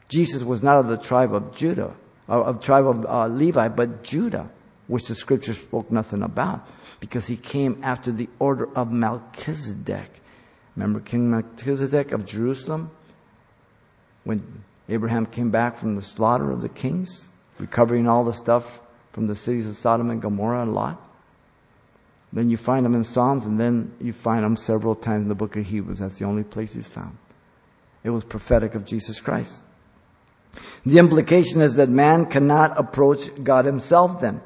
Jesus 0.10 0.44
was 0.44 0.62
not 0.62 0.80
of 0.80 0.88
the 0.88 0.98
tribe 0.98 1.34
of 1.34 1.56
Judah, 1.56 1.94
of 2.36 2.62
tribe 2.62 2.88
of 2.88 3.06
uh, 3.06 3.28
Levi, 3.28 3.68
but 3.70 4.04
Judah, 4.04 4.50
which 4.88 5.08
the 5.08 5.16
scripture 5.16 5.54
spoke 5.54 5.92
nothing 5.92 6.24
about, 6.24 6.68
because 7.00 7.28
he 7.28 7.36
came 7.36 7.80
after 7.84 8.12
the 8.12 8.30
order 8.40 8.70
of 8.76 8.92
Melchizedek. 8.92 10.22
Remember 10.76 11.00
King 11.00 11.30
Melchizedek 11.32 12.12
of 12.12 12.26
Jerusalem? 12.26 12.92
When 14.24 14.64
Abraham 14.88 15.26
came 15.26 15.50
back 15.50 15.78
from 15.78 15.96
the 15.96 16.02
slaughter 16.02 16.52
of 16.52 16.62
the 16.62 16.70
kings? 16.70 17.30
recovering 17.60 18.08
all 18.08 18.24
the 18.24 18.34
stuff 18.34 18.82
from 19.12 19.28
the 19.28 19.36
cities 19.36 19.68
of 19.68 19.76
Sodom 19.76 20.10
and 20.10 20.22
Gomorrah 20.22 20.64
and 20.64 20.74
Lot. 20.74 21.06
Then 22.32 22.50
you 22.50 22.58
find 22.58 22.86
them 22.86 22.96
in 22.96 23.04
Psalms, 23.04 23.46
and 23.46 23.60
then 23.60 23.94
you 24.00 24.14
find 24.14 24.44
them 24.44 24.56
several 24.56 24.96
times 24.96 25.24
in 25.24 25.30
the 25.30 25.36
book 25.36 25.56
of 25.56 25.66
Hebrews. 25.66 26.00
That's 26.00 26.20
the 26.20 26.26
only 26.26 26.44
place 26.44 26.74
he's 26.74 26.88
found. 26.88 27.18
It 28.04 28.12
was 28.12 28.24
prophetic 28.24 28.76
of 28.76 28.86
Jesus 28.86 29.20
Christ. 29.20 29.64
The 30.86 30.98
implication 30.98 31.62
is 31.62 31.76
that 31.76 31.90
man 31.90 32.26
cannot 32.26 32.78
approach 32.78 33.30
God 33.44 33.66
himself 33.66 34.22
then. 34.22 34.42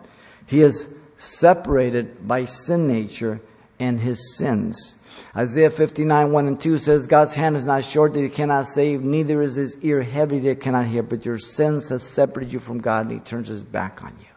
He 0.45 0.61
is 0.61 0.87
separated 1.17 2.27
by 2.27 2.45
sin 2.45 2.87
nature 2.87 3.41
and 3.79 3.99
his 3.99 4.35
sins. 4.35 4.97
Isaiah 5.35 5.69
59, 5.69 6.31
1 6.31 6.47
and 6.47 6.59
2 6.59 6.77
says, 6.77 7.07
God's 7.07 7.33
hand 7.33 7.55
is 7.55 7.65
not 7.65 7.83
short 7.83 8.13
that 8.13 8.21
he 8.21 8.29
cannot 8.29 8.67
save, 8.67 9.01
neither 9.01 9.41
is 9.41 9.55
his 9.55 9.75
ear 9.81 10.01
heavy 10.01 10.39
that 10.39 10.49
he 10.49 10.55
cannot 10.55 10.85
hear, 10.85 11.03
but 11.03 11.25
your 11.25 11.37
sins 11.37 11.89
have 11.89 12.01
separated 12.01 12.53
you 12.53 12.59
from 12.59 12.79
God 12.79 13.07
and 13.07 13.11
he 13.13 13.19
turns 13.19 13.47
his 13.47 13.63
back 13.63 14.03
on 14.03 14.15
you. 14.19 14.27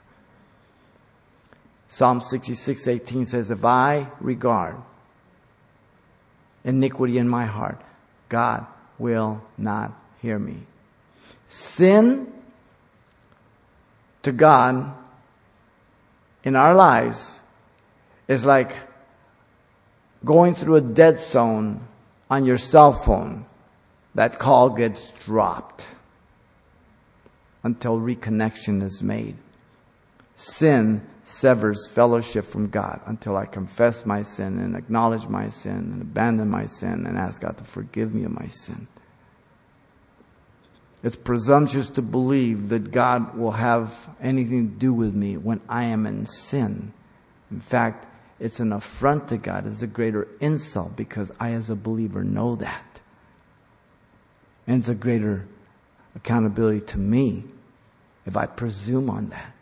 Psalm 1.88 2.20
66, 2.20 2.88
18 2.88 3.26
says, 3.26 3.50
If 3.50 3.64
I 3.64 4.08
regard 4.20 4.76
iniquity 6.64 7.18
in 7.18 7.28
my 7.28 7.46
heart, 7.46 7.80
God 8.28 8.66
will 8.98 9.42
not 9.56 9.92
hear 10.20 10.38
me. 10.38 10.66
Sin 11.48 12.32
to 14.22 14.32
God 14.32 14.92
in 16.42 16.56
our 16.56 16.74
lives 16.74 17.40
is 18.28 18.44
like 18.44 18.72
going 20.24 20.54
through 20.54 20.76
a 20.76 20.80
dead 20.80 21.18
zone 21.18 21.86
on 22.28 22.44
your 22.44 22.58
cell 22.58 22.92
phone, 22.92 23.46
that 24.14 24.38
call 24.38 24.70
gets 24.70 25.12
dropped 25.24 25.86
until 27.62 27.98
reconnection 27.98 28.82
is 28.82 29.02
made. 29.02 29.36
Sin 30.36 31.06
severs 31.24 31.86
fellowship 31.86 32.44
from 32.44 32.68
God 32.68 33.00
until 33.06 33.36
I 33.36 33.46
confess 33.46 34.06
my 34.06 34.22
sin 34.22 34.58
and 34.58 34.76
acknowledge 34.76 35.26
my 35.28 35.48
sin 35.50 35.76
and 35.76 36.02
abandon 36.02 36.48
my 36.48 36.66
sin 36.66 37.06
and 37.06 37.18
ask 37.18 37.40
God 37.40 37.58
to 37.58 37.64
forgive 37.64 38.14
me 38.14 38.24
of 38.24 38.32
my 38.32 38.46
sin. 38.48 38.86
It's 41.06 41.14
presumptuous 41.14 41.88
to 41.90 42.02
believe 42.02 42.70
that 42.70 42.90
God 42.90 43.38
will 43.38 43.52
have 43.52 44.08
anything 44.20 44.70
to 44.70 44.74
do 44.76 44.92
with 44.92 45.14
me 45.14 45.36
when 45.36 45.60
I 45.68 45.84
am 45.84 46.04
in 46.04 46.26
sin. 46.26 46.92
In 47.48 47.60
fact, 47.60 48.08
it's 48.40 48.58
an 48.58 48.72
affront 48.72 49.28
to 49.28 49.36
God. 49.36 49.68
It's 49.68 49.82
a 49.82 49.86
greater 49.86 50.26
insult 50.40 50.96
because 50.96 51.30
I, 51.38 51.52
as 51.52 51.70
a 51.70 51.76
believer, 51.76 52.24
know 52.24 52.56
that. 52.56 53.00
And 54.66 54.80
it's 54.80 54.88
a 54.88 54.96
greater 54.96 55.46
accountability 56.16 56.80
to 56.86 56.98
me 56.98 57.44
if 58.26 58.36
I 58.36 58.46
presume 58.46 59.08
on 59.08 59.28
that. 59.28 59.54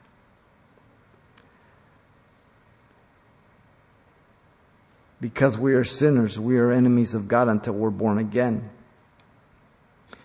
Because 5.20 5.58
we 5.58 5.74
are 5.74 5.84
sinners, 5.84 6.40
we 6.40 6.56
are 6.56 6.72
enemies 6.72 7.12
of 7.12 7.28
God 7.28 7.48
until 7.48 7.74
we're 7.74 7.90
born 7.90 8.16
again. 8.16 8.70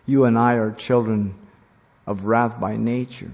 You 0.09 0.25
and 0.25 0.39
I 0.39 0.55
are 0.55 0.71
children 0.71 1.35
of 2.07 2.25
wrath 2.25 2.59
by 2.59 2.77
nature. 2.77 3.29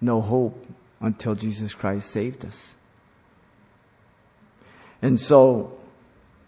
No 0.00 0.20
hope 0.20 0.66
until 1.00 1.36
Jesus 1.36 1.72
Christ 1.72 2.10
saved 2.10 2.44
us. 2.44 2.74
And 5.00 5.20
so, 5.20 5.78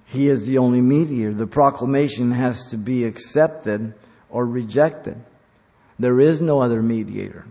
He 0.07 0.27
is 0.27 0.47
the 0.47 0.59
only 0.59 0.81
mediator. 0.81 1.33
The 1.33 1.47
proclamation 1.47 2.33
has 2.33 2.71
to 2.71 2.77
be 2.77 3.05
accepted 3.05 3.95
or 4.31 4.45
rejected. 4.45 5.23
There 5.97 6.21
is 6.21 6.41
no 6.41 6.61
other 6.61 6.83
mediator. 6.83 7.47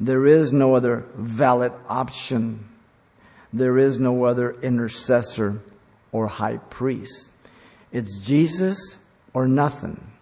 There 0.00 0.26
is 0.26 0.52
no 0.52 0.74
other 0.74 1.06
valid 1.14 1.72
option. 1.88 2.68
There 3.52 3.78
is 3.78 4.00
no 4.00 4.24
other 4.24 4.56
intercessor 4.60 5.60
or 6.10 6.26
high 6.26 6.56
priest. 6.56 7.30
It's 7.92 8.18
Jesus 8.18 8.98
or 9.34 9.48
nothing. 9.48 10.12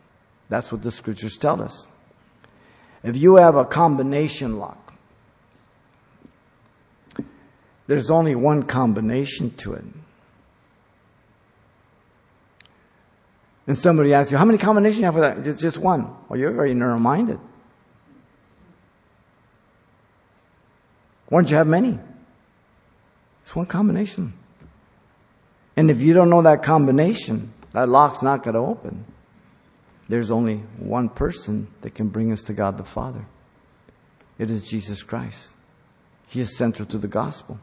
That's 0.48 0.70
what 0.70 0.82
the 0.82 0.90
scriptures 0.90 1.36
tell 1.36 1.62
us. 1.62 1.86
If 3.02 3.16
you 3.16 3.36
have 3.36 3.56
a 3.56 3.64
combination 3.64 4.58
lock, 4.58 4.86
There's 7.86 8.10
only 8.10 8.34
one 8.34 8.64
combination 8.64 9.50
to 9.58 9.74
it. 9.74 9.84
And 13.68 13.76
somebody 13.76 14.14
asks 14.14 14.30
you, 14.30 14.38
how 14.38 14.44
many 14.44 14.58
combinations 14.58 15.00
you 15.00 15.04
have 15.06 15.14
for 15.14 15.20
that? 15.20 15.42
Just, 15.42 15.60
just 15.60 15.78
one. 15.78 16.14
Well, 16.28 16.38
you're 16.38 16.52
very 16.52 16.74
narrow-minded. 16.74 17.38
Why 21.28 21.40
don't 21.40 21.50
you 21.50 21.56
have 21.56 21.66
many? 21.66 21.98
It's 23.42 23.56
one 23.56 23.66
combination. 23.66 24.34
And 25.76 25.90
if 25.90 26.00
you 26.00 26.14
don't 26.14 26.30
know 26.30 26.42
that 26.42 26.62
combination, 26.62 27.52
that 27.76 27.90
lock's 27.90 28.22
not 28.22 28.42
going 28.42 28.54
to 28.54 28.60
open. 28.60 29.04
There's 30.08 30.30
only 30.30 30.62
one 30.78 31.10
person 31.10 31.68
that 31.82 31.94
can 31.94 32.08
bring 32.08 32.32
us 32.32 32.42
to 32.44 32.54
God 32.54 32.78
the 32.78 32.84
Father. 32.84 33.26
It 34.38 34.50
is 34.50 34.66
Jesus 34.66 35.02
Christ. 35.02 35.52
He 36.26 36.40
is 36.40 36.56
central 36.56 36.88
to 36.88 36.96
the 36.96 37.06
gospel. 37.06 37.60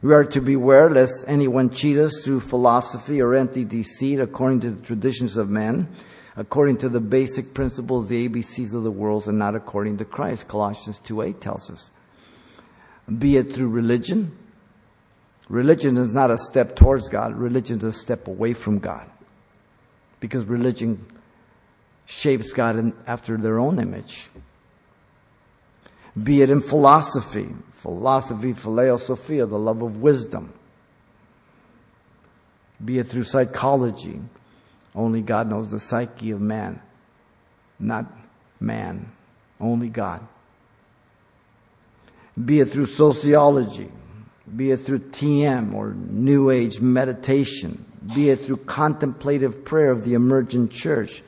We 0.00 0.14
are 0.14 0.24
to 0.24 0.40
beware 0.40 0.88
lest 0.88 1.26
anyone 1.28 1.68
cheat 1.68 1.98
us 1.98 2.22
through 2.24 2.40
philosophy 2.40 3.20
or 3.20 3.34
empty 3.34 3.66
deceit 3.66 4.20
according 4.20 4.60
to 4.60 4.70
the 4.70 4.82
traditions 4.82 5.36
of 5.36 5.50
men, 5.50 5.94
according 6.34 6.78
to 6.78 6.88
the 6.88 6.98
basic 6.98 7.52
principles, 7.52 8.08
the 8.08 8.26
ABCs 8.26 8.72
of 8.72 8.84
the 8.84 8.90
world, 8.90 9.28
and 9.28 9.38
not 9.38 9.54
according 9.54 9.98
to 9.98 10.06
Christ. 10.06 10.48
Colossians 10.48 10.98
2 11.00 11.20
8 11.20 11.40
tells 11.42 11.68
us. 11.68 11.90
Be 13.18 13.36
it 13.36 13.52
through 13.52 13.68
religion. 13.68 14.34
Religion 15.48 15.96
is 15.96 16.12
not 16.12 16.30
a 16.30 16.38
step 16.38 16.76
towards 16.76 17.08
God, 17.08 17.34
religion 17.36 17.78
is 17.78 17.84
a 17.84 17.92
step 17.92 18.28
away 18.28 18.52
from 18.52 18.78
God. 18.78 19.08
Because 20.20 20.44
religion 20.44 21.04
shapes 22.04 22.52
God 22.52 22.76
in, 22.76 22.92
after 23.06 23.36
their 23.36 23.58
own 23.58 23.78
image. 23.78 24.28
Be 26.20 26.42
it 26.42 26.50
in 26.50 26.60
philosophy, 26.60 27.48
philosophy, 27.72 28.52
phileo 28.52 28.98
sophia, 28.98 29.46
the 29.46 29.58
love 29.58 29.82
of 29.82 30.02
wisdom. 30.02 30.52
Be 32.84 32.98
it 32.98 33.04
through 33.04 33.24
psychology, 33.24 34.20
only 34.94 35.22
God 35.22 35.48
knows 35.48 35.70
the 35.70 35.80
psyche 35.80 36.30
of 36.30 36.40
man, 36.40 36.80
not 37.78 38.06
man, 38.60 39.12
only 39.60 39.88
God. 39.88 40.26
Be 42.42 42.60
it 42.60 42.66
through 42.66 42.86
sociology, 42.86 43.90
be 44.56 44.70
it 44.70 44.78
through 44.78 45.00
TM 45.00 45.74
or 45.74 45.92
New 45.92 46.50
Age 46.50 46.80
meditation, 46.80 47.84
be 48.14 48.30
it 48.30 48.40
through 48.40 48.58
contemplative 48.58 49.64
prayer 49.64 49.90
of 49.90 50.04
the 50.04 50.14
emergent 50.14 50.70
church, 50.70 51.22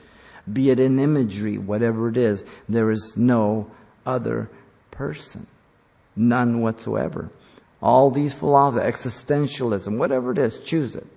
be 0.51 0.69
it 0.69 0.79
in 0.79 0.99
imagery, 0.99 1.57
whatever 1.57 2.09
it 2.09 2.17
is, 2.17 2.43
there 2.67 2.91
is 2.91 3.13
no 3.15 3.69
other 4.05 4.49
person. 4.89 5.47
None 6.15 6.61
whatsoever. 6.61 7.29
All 7.81 8.11
these 8.11 8.33
philosophies, 8.33 8.95
existentialism, 8.95 9.97
whatever 9.97 10.31
it 10.31 10.37
is, 10.37 10.59
choose 10.59 10.95
it. 10.95 11.07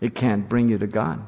It 0.00 0.14
can't 0.14 0.48
bring 0.48 0.68
you 0.68 0.78
to 0.78 0.86
God. 0.86 1.22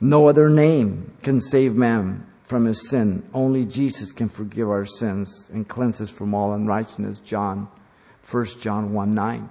No 0.00 0.28
other 0.28 0.50
name 0.50 1.12
can 1.22 1.40
save 1.40 1.74
man 1.74 2.26
from 2.52 2.66
his 2.66 2.86
sin. 2.86 3.26
Only 3.32 3.64
Jesus 3.64 4.12
can 4.12 4.28
forgive 4.28 4.68
our 4.68 4.84
sins 4.84 5.48
and 5.54 5.66
cleanse 5.66 6.02
us 6.02 6.10
from 6.10 6.34
all 6.34 6.52
unrighteousness. 6.52 7.18
John, 7.20 7.66
1 8.30 8.44
John 8.60 8.92
1 8.92 9.10
9. 9.10 9.48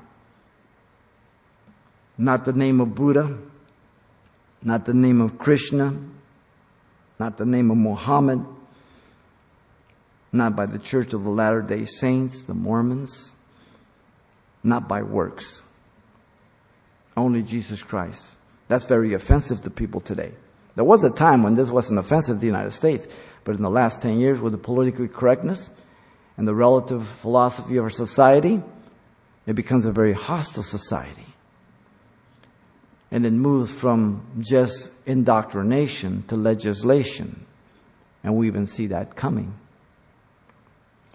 Not 2.20 2.46
the 2.46 2.54
name 2.54 2.80
of 2.80 2.94
Buddha, 2.94 3.40
not 4.62 4.86
the 4.86 4.94
name 4.94 5.20
of 5.20 5.40
Krishna, 5.40 5.98
not 7.20 7.38
the 7.38 7.46
name 7.46 7.72
of 7.72 7.78
Muhammad, 7.78 8.46
not 10.32 10.56
by 10.56 10.68
the 10.68 10.78
Church 10.78 11.12
of 11.14 11.24
the 11.24 11.32
Latter 11.32 11.64
day 11.64 11.86
Saints, 11.86 12.44
the 12.44 12.54
Mormons, 12.54 13.34
not 14.64 14.88
by 14.88 15.02
works. 15.02 15.64
Only 17.18 17.42
Jesus 17.42 17.82
Christ. 17.82 18.36
That's 18.68 18.86
very 18.86 19.16
offensive 19.16 19.64
to 19.64 19.72
people 19.72 20.02
today. 20.02 20.34
There 20.76 20.84
was 20.84 21.04
a 21.04 21.10
time 21.10 21.44
when 21.44 21.56
this 21.56 21.72
wasn't 21.72 22.00
offensive 22.00 22.38
to 22.38 22.40
the 22.42 22.48
United 22.48 22.72
States, 22.72 23.08
but 23.44 23.56
in 23.56 23.62
the 23.62 23.70
last 23.70 24.02
10 24.02 24.20
years, 24.20 24.40
with 24.40 24.54
the 24.54 24.58
political 24.58 25.08
correctness 25.08 25.70
and 26.38 26.48
the 26.48 26.56
relative 26.56 27.06
philosophy 27.08 27.78
of 27.78 27.84
our 27.84 27.90
society, 27.90 28.62
it 29.46 29.54
becomes 29.54 29.86
a 29.86 29.92
very 29.92 30.14
hostile 30.14 30.64
society. 30.64 31.26
And 33.12 33.26
it 33.26 33.34
moves 33.34 33.74
from 33.74 34.26
just 34.40 34.90
indoctrination 35.06 36.24
to 36.30 36.38
legislation. 36.38 37.46
And 38.24 38.38
we 38.38 38.48
even 38.48 38.68
see 38.68 38.88
that 38.88 39.16
coming. 39.16 39.54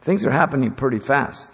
Things 0.02 0.26
are 0.26 0.30
happening 0.30 0.72
pretty 0.72 0.98
fast. 0.98 1.52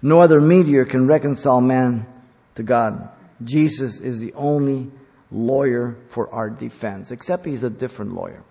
No 0.00 0.20
other 0.20 0.40
mediator 0.40 0.84
can 0.84 1.06
reconcile 1.06 1.60
man 1.60 2.06
to 2.54 2.62
God. 2.62 3.08
Jesus 3.42 4.00
is 4.00 4.20
the 4.20 4.32
only 4.34 4.90
lawyer 5.32 5.96
for 6.08 6.32
our 6.32 6.50
defense, 6.50 7.10
except 7.10 7.46
he's 7.46 7.64
a 7.64 7.70
different 7.70 8.14
lawyer. 8.14 8.42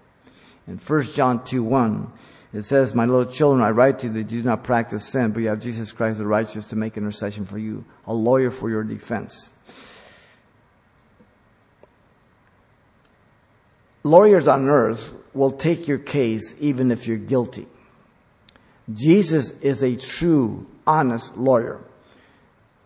In 0.68 0.78
1 0.78 1.04
John 1.04 1.44
2 1.44 1.64
1, 1.64 2.12
it 2.54 2.64
says, 2.64 2.94
My 2.94 3.06
little 3.06 3.32
children, 3.32 3.64
I 3.64 3.70
write 3.70 4.00
to 4.00 4.08
you 4.08 4.14
that 4.14 4.32
you 4.32 4.42
do 4.42 4.44
not 4.44 4.64
practice 4.64 5.06
sin, 5.06 5.32
but 5.32 5.42
you 5.42 5.50
have 5.50 5.60
Jesus 5.60 5.92
Christ 5.92 6.18
the 6.18 6.26
righteous 6.26 6.68
to 6.68 6.76
make 6.76 6.98
intercession 6.98 7.46
for 7.46 7.58
you, 7.58 7.86
a 8.06 8.14
lawyer 8.14 8.52
for 8.52 8.70
your 8.70 8.84
defense. 8.84 9.50
Lawyers 14.04 14.48
on 14.48 14.68
earth 14.68 15.12
will 15.34 15.52
take 15.52 15.88
your 15.88 16.00
case 16.00 16.56
even 16.60 16.92
if 16.92 17.08
you're 17.08 17.18
guilty. 17.18 17.68
Jesus 18.92 19.52
is 19.62 19.84
a 19.84 19.96
true, 19.96 20.66
honest 20.88 21.38
lawyer. 21.38 21.80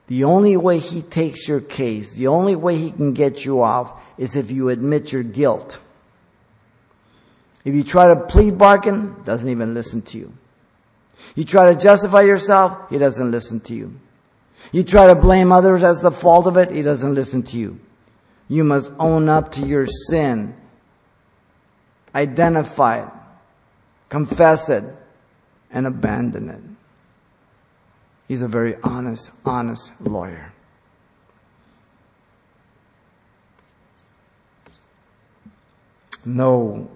The 0.08 0.24
only 0.24 0.56
way 0.56 0.80
he 0.80 1.02
takes 1.02 1.48
your 1.48 1.62
case, 1.62 2.12
the 2.12 2.28
only 2.28 2.56
way 2.56 2.78
he 2.78 2.92
can 2.92 3.14
get 3.14 3.44
you 3.44 3.62
off 3.62 3.92
is 4.18 4.36
if 4.36 4.52
you 4.52 4.70
admit 4.70 5.12
your 5.12 5.24
guilt. 5.24 5.80
If 7.64 7.74
you 7.74 7.84
try 7.84 8.08
to 8.08 8.16
plead 8.16 8.58
bargain, 8.58 9.16
doesn't 9.24 9.50
even 9.50 9.74
listen 9.74 10.04
to 10.04 10.18
you. 10.20 10.34
You 11.36 11.44
try 11.44 11.74
to 11.74 11.80
justify 11.80 12.22
yourself, 12.22 12.90
he 12.90 13.00
doesn't 13.00 13.32
listen 13.32 13.60
to 13.62 13.74
you. 13.74 14.00
You 14.72 14.84
try 14.84 15.08
to 15.08 15.16
blame 15.16 15.52
others 15.52 15.84
as 15.84 16.02
the 16.02 16.12
fault 16.12 16.46
of 16.46 16.58
it, 16.58 16.72
he 16.72 16.84
doesn't 16.84 17.16
listen 17.16 17.42
to 17.44 17.58
you. 17.58 17.80
You 18.48 18.64
must 18.64 18.92
own 19.00 19.28
up 19.30 19.54
to 19.54 19.66
your 19.66 19.88
sin. 19.88 20.56
Identify 22.14 23.04
it. 23.04 23.12
Confess 24.10 24.70
it. 24.70 24.84
And 25.72 25.88
abandon 25.88 26.50
it. 26.50 26.62
He's 28.28 28.42
a 28.42 28.48
very 28.48 28.76
honest, 28.84 29.32
honest 29.46 29.92
lawyer. 30.00 30.52
No 36.26 36.90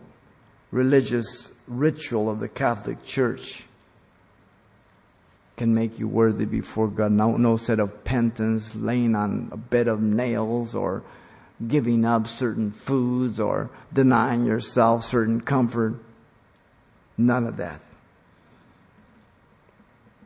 religious 0.71 1.51
ritual 1.67 2.29
of 2.29 2.39
the 2.39 2.47
Catholic 2.47 3.05
Church 3.05 3.65
can 5.55 5.75
make 5.75 5.99
you 5.99 6.07
worthy 6.07 6.45
before 6.45 6.87
God. 6.87 7.11
No, 7.11 7.37
no 7.37 7.57
set 7.57 7.79
of 7.79 8.03
penance, 8.03 8.75
laying 8.75 9.13
on 9.13 9.49
a 9.51 9.57
bed 9.57 9.87
of 9.87 10.01
nails, 10.01 10.73
or 10.73 11.03
giving 11.67 12.05
up 12.05 12.27
certain 12.27 12.71
foods, 12.71 13.39
or 13.39 13.69
denying 13.93 14.45
yourself 14.45 15.03
certain 15.03 15.41
comfort. 15.41 15.93
None 17.17 17.45
of 17.45 17.57
that. 17.57 17.81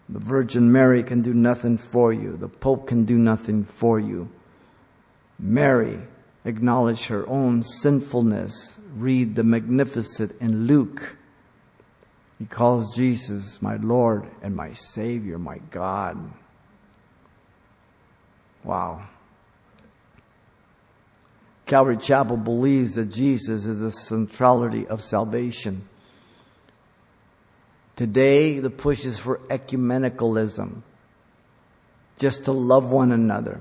The 0.10 0.20
Virgin 0.20 0.72
Mary 0.72 1.04
can 1.04 1.22
do 1.22 1.34
nothing 1.34 1.78
for 1.78 2.12
you. 2.12 2.38
The 2.38 2.50
Pope 2.50 2.88
can 2.88 3.06
do 3.06 3.18
nothing 3.18 3.64
for 3.64 4.00
you. 4.00 4.30
Mary 5.40 6.00
acknowledged 6.46 7.06
her 7.06 7.28
own 7.28 7.64
sinfulness. 7.64 8.78
Read 8.96 9.36
the 9.36 9.44
Magnificat 9.44 10.40
in 10.40 10.68
Luke. 10.68 11.18
He 12.38 12.46
calls 12.46 12.96
Jesus 12.96 13.62
my 13.62 13.78
Lord 13.78 14.28
and 14.42 14.56
my 14.56 14.74
Savior, 14.74 15.38
my 15.38 15.60
God. 15.72 16.34
Wow. 18.64 19.08
Calvary 21.66 21.98
Chapel 21.98 22.38
believes 22.38 22.96
that 22.96 23.06
Jesus 23.06 23.66
is 23.66 23.80
the 23.80 23.92
centrality 23.92 24.86
of 24.88 25.02
salvation. 25.02 25.88
Today, 27.96 28.60
the 28.60 28.70
push 28.70 29.06
is 29.06 29.20
for 29.20 29.38
ecumenicalism. 29.50 30.82
Just 32.18 32.46
to 32.46 32.52
love 32.52 32.92
one 32.92 33.12
another. 33.12 33.60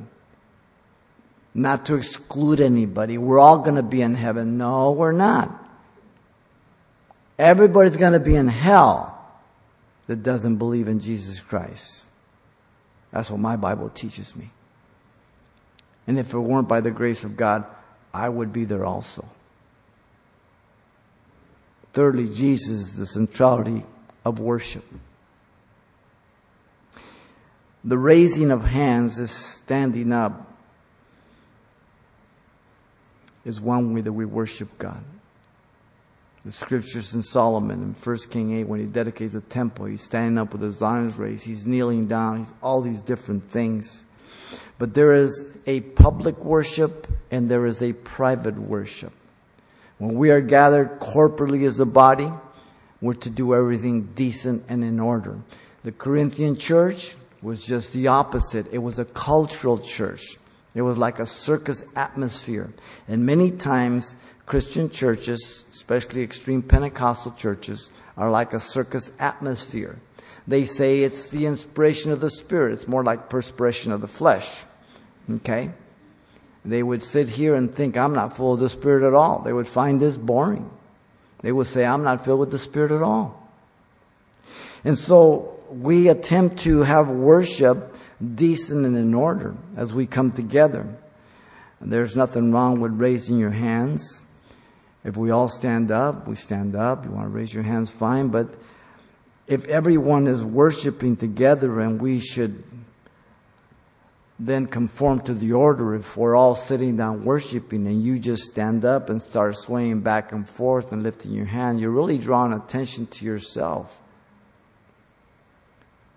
Not 1.54 1.86
to 1.86 1.96
exclude 1.96 2.60
anybody. 2.60 3.18
We're 3.18 3.38
all 3.38 3.58
going 3.58 3.76
to 3.76 3.82
be 3.82 4.00
in 4.00 4.14
heaven. 4.14 4.56
No, 4.56 4.92
we're 4.92 5.12
not. 5.12 5.58
Everybody's 7.38 7.96
going 7.96 8.14
to 8.14 8.20
be 8.20 8.36
in 8.36 8.48
hell 8.48 9.18
that 10.06 10.22
doesn't 10.22 10.56
believe 10.56 10.88
in 10.88 11.00
Jesus 11.00 11.40
Christ. 11.40 12.08
That's 13.10 13.30
what 13.30 13.40
my 13.40 13.56
Bible 13.56 13.90
teaches 13.90 14.34
me. 14.34 14.50
And 16.06 16.18
if 16.18 16.32
it 16.32 16.38
weren't 16.38 16.68
by 16.68 16.80
the 16.80 16.90
grace 16.90 17.24
of 17.24 17.36
God, 17.36 17.64
I 18.14 18.28
would 18.28 18.52
be 18.52 18.64
there 18.64 18.84
also. 18.84 19.26
Thirdly, 21.92 22.28
Jesus 22.34 22.80
is 22.80 22.96
the 22.96 23.06
centrality 23.06 23.84
of 24.24 24.38
worship. 24.38 24.84
The 27.84 27.98
raising 27.98 28.50
of 28.50 28.64
hands 28.64 29.18
is 29.18 29.30
standing 29.30 30.12
up 30.12 30.48
is 33.44 33.60
one 33.60 33.92
way 33.92 34.00
that 34.00 34.12
we 34.12 34.24
worship 34.24 34.78
God. 34.78 35.02
The 36.44 36.52
scriptures 36.52 37.14
in 37.14 37.22
Solomon 37.22 37.82
in 37.82 37.94
1 37.94 38.16
King 38.30 38.58
8, 38.60 38.64
when 38.64 38.80
he 38.80 38.86
dedicates 38.86 39.32
the 39.32 39.40
temple, 39.40 39.86
he's 39.86 40.02
standing 40.02 40.38
up 40.38 40.52
with 40.52 40.62
his 40.62 40.82
arms 40.82 41.16
raised, 41.16 41.44
he's 41.44 41.66
kneeling 41.66 42.06
down, 42.06 42.40
he's 42.40 42.52
all 42.62 42.80
these 42.80 43.00
different 43.00 43.48
things. 43.50 44.04
But 44.78 44.94
there 44.94 45.12
is 45.12 45.44
a 45.66 45.80
public 45.80 46.36
worship 46.38 47.06
and 47.30 47.48
there 47.48 47.66
is 47.66 47.82
a 47.82 47.92
private 47.92 48.58
worship. 48.58 49.12
When 49.98 50.14
we 50.14 50.30
are 50.30 50.40
gathered 50.40 50.98
corporately 50.98 51.64
as 51.64 51.78
a 51.78 51.86
body, 51.86 52.30
were 53.02 53.14
to 53.14 53.28
do 53.28 53.54
everything 53.54 54.04
decent 54.14 54.64
and 54.68 54.82
in 54.82 54.98
order. 54.98 55.36
The 55.82 55.92
Corinthian 55.92 56.56
church 56.56 57.16
was 57.42 57.62
just 57.62 57.92
the 57.92 58.06
opposite. 58.06 58.72
It 58.72 58.78
was 58.78 58.98
a 58.98 59.04
cultural 59.04 59.78
church. 59.78 60.38
It 60.74 60.82
was 60.82 60.96
like 60.96 61.18
a 61.18 61.26
circus 61.26 61.84
atmosphere. 61.96 62.72
And 63.08 63.26
many 63.26 63.50
times, 63.50 64.16
Christian 64.46 64.88
churches, 64.88 65.66
especially 65.70 66.22
extreme 66.22 66.62
Pentecostal 66.62 67.32
churches, 67.32 67.90
are 68.16 68.30
like 68.30 68.54
a 68.54 68.60
circus 68.60 69.10
atmosphere. 69.18 69.98
They 70.46 70.64
say 70.64 71.02
it's 71.02 71.26
the 71.26 71.46
inspiration 71.46 72.12
of 72.12 72.20
the 72.20 72.30
Spirit. 72.30 72.72
It's 72.74 72.88
more 72.88 73.04
like 73.04 73.28
perspiration 73.28 73.92
of 73.92 74.00
the 74.00 74.08
flesh. 74.08 74.62
Okay? 75.30 75.70
They 76.64 76.82
would 76.82 77.02
sit 77.02 77.28
here 77.28 77.54
and 77.54 77.74
think, 77.74 77.96
I'm 77.96 78.14
not 78.14 78.36
full 78.36 78.54
of 78.54 78.60
the 78.60 78.70
Spirit 78.70 79.06
at 79.06 79.14
all. 79.14 79.40
They 79.40 79.52
would 79.52 79.68
find 79.68 80.00
this 80.00 80.16
boring. 80.16 80.70
They 81.42 81.52
will 81.52 81.64
say, 81.64 81.84
I'm 81.84 82.04
not 82.04 82.24
filled 82.24 82.40
with 82.40 82.50
the 82.50 82.58
Spirit 82.58 82.92
at 82.92 83.02
all. 83.02 83.50
And 84.84 84.96
so 84.96 85.60
we 85.70 86.08
attempt 86.08 86.60
to 86.60 86.82
have 86.82 87.08
worship 87.08 87.96
decent 88.34 88.86
and 88.86 88.96
in 88.96 89.14
order 89.14 89.54
as 89.76 89.92
we 89.92 90.06
come 90.06 90.32
together. 90.32 90.86
There's 91.80 92.16
nothing 92.16 92.52
wrong 92.52 92.80
with 92.80 92.92
raising 92.92 93.38
your 93.38 93.50
hands. 93.50 94.22
If 95.04 95.16
we 95.16 95.30
all 95.30 95.48
stand 95.48 95.90
up, 95.90 96.28
we 96.28 96.36
stand 96.36 96.76
up. 96.76 97.04
You 97.04 97.10
want 97.10 97.26
to 97.26 97.30
raise 97.30 97.52
your 97.52 97.64
hands, 97.64 97.90
fine. 97.90 98.28
But 98.28 98.48
if 99.48 99.64
everyone 99.64 100.28
is 100.28 100.44
worshiping 100.44 101.16
together 101.16 101.80
and 101.80 102.00
we 102.00 102.20
should 102.20 102.62
then 104.46 104.66
conform 104.66 105.20
to 105.20 105.34
the 105.34 105.52
order, 105.52 105.94
if 105.94 106.16
we're 106.16 106.34
all 106.34 106.56
sitting 106.56 106.96
down 106.96 107.24
worshiping 107.24 107.86
and 107.86 108.02
you 108.02 108.18
just 108.18 108.50
stand 108.50 108.84
up 108.84 109.08
and 109.08 109.22
start 109.22 109.56
swaying 109.56 110.00
back 110.00 110.32
and 110.32 110.48
forth 110.48 110.90
and 110.90 111.04
lifting 111.04 111.32
your 111.32 111.46
hand, 111.46 111.80
you're 111.80 111.92
really 111.92 112.18
drawing 112.18 112.52
attention 112.52 113.06
to 113.06 113.24
yourself. 113.24 114.00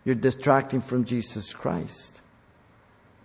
You're 0.04 0.16
distracting 0.16 0.82
from 0.82 1.06
Jesus 1.06 1.54
Christ. 1.54 2.20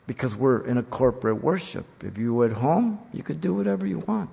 Because 0.06 0.36
we're 0.36 0.66
in 0.66 0.76
a 0.76 0.82
corporate 0.82 1.42
worship. 1.42 1.86
If 2.04 2.18
you 2.18 2.34
were 2.34 2.46
at 2.46 2.52
home, 2.52 2.98
you 3.14 3.22
could 3.22 3.40
do 3.40 3.54
whatever 3.54 3.86
you 3.86 4.00
want. 4.00 4.30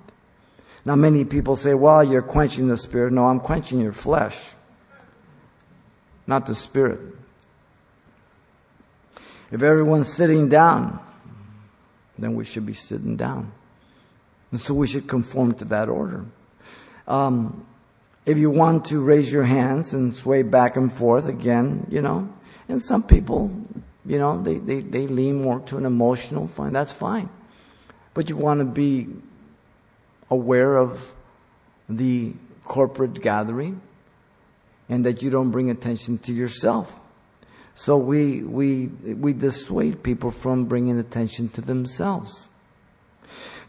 Now, 0.83 0.95
many 0.95 1.23
people 1.23 1.55
say, 1.55 1.75
well, 1.75 2.03
you're 2.03 2.21
quenching 2.21 2.67
the 2.67 2.77
spirit. 2.77 3.13
No, 3.13 3.27
I'm 3.27 3.39
quenching 3.39 3.79
your 3.79 3.93
flesh, 3.93 4.41
not 6.25 6.45
the 6.45 6.55
spirit. 6.55 7.16
If 9.51 9.63
everyone's 9.63 10.11
sitting 10.11 10.49
down, 10.49 10.99
then 12.17 12.35
we 12.35 12.45
should 12.45 12.65
be 12.65 12.73
sitting 12.73 13.15
down. 13.15 13.51
And 14.51 14.59
so 14.59 14.73
we 14.73 14.87
should 14.87 15.07
conform 15.07 15.53
to 15.55 15.65
that 15.65 15.89
order. 15.89 16.25
Um, 17.07 17.65
if 18.25 18.37
you 18.37 18.49
want 18.49 18.85
to 18.85 18.99
raise 18.99 19.31
your 19.31 19.43
hands 19.43 19.93
and 19.93 20.13
sway 20.13 20.43
back 20.43 20.75
and 20.75 20.93
forth 20.93 21.27
again, 21.27 21.87
you 21.89 22.01
know, 22.01 22.27
and 22.67 22.81
some 22.81 23.03
people, 23.03 23.51
you 24.05 24.17
know, 24.17 24.41
they, 24.41 24.55
they, 24.55 24.81
they 24.81 25.07
lean 25.07 25.41
more 25.41 25.61
to 25.61 25.77
an 25.77 25.85
emotional 25.85 26.47
fine. 26.47 26.73
That's 26.73 26.91
fine. 26.91 27.29
But 28.13 28.29
you 28.29 28.35
want 28.35 28.59
to 28.59 28.65
be 28.65 29.07
aware 30.29 30.75
of 30.75 31.11
the 31.87 32.33
corporate 32.65 33.21
gathering 33.21 33.81
and 34.89 35.05
that 35.05 35.21
you 35.21 35.29
don't 35.29 35.51
bring 35.51 35.69
attention 35.69 36.17
to 36.19 36.33
yourself. 36.33 36.93
So 37.77 37.95
we, 37.95 38.41
we, 38.41 38.87
we 38.87 39.33
dissuade 39.33 40.01
people 40.01 40.31
from 40.31 40.65
bringing 40.65 40.97
attention 40.97 41.49
to 41.49 41.61
themselves. 41.61 42.49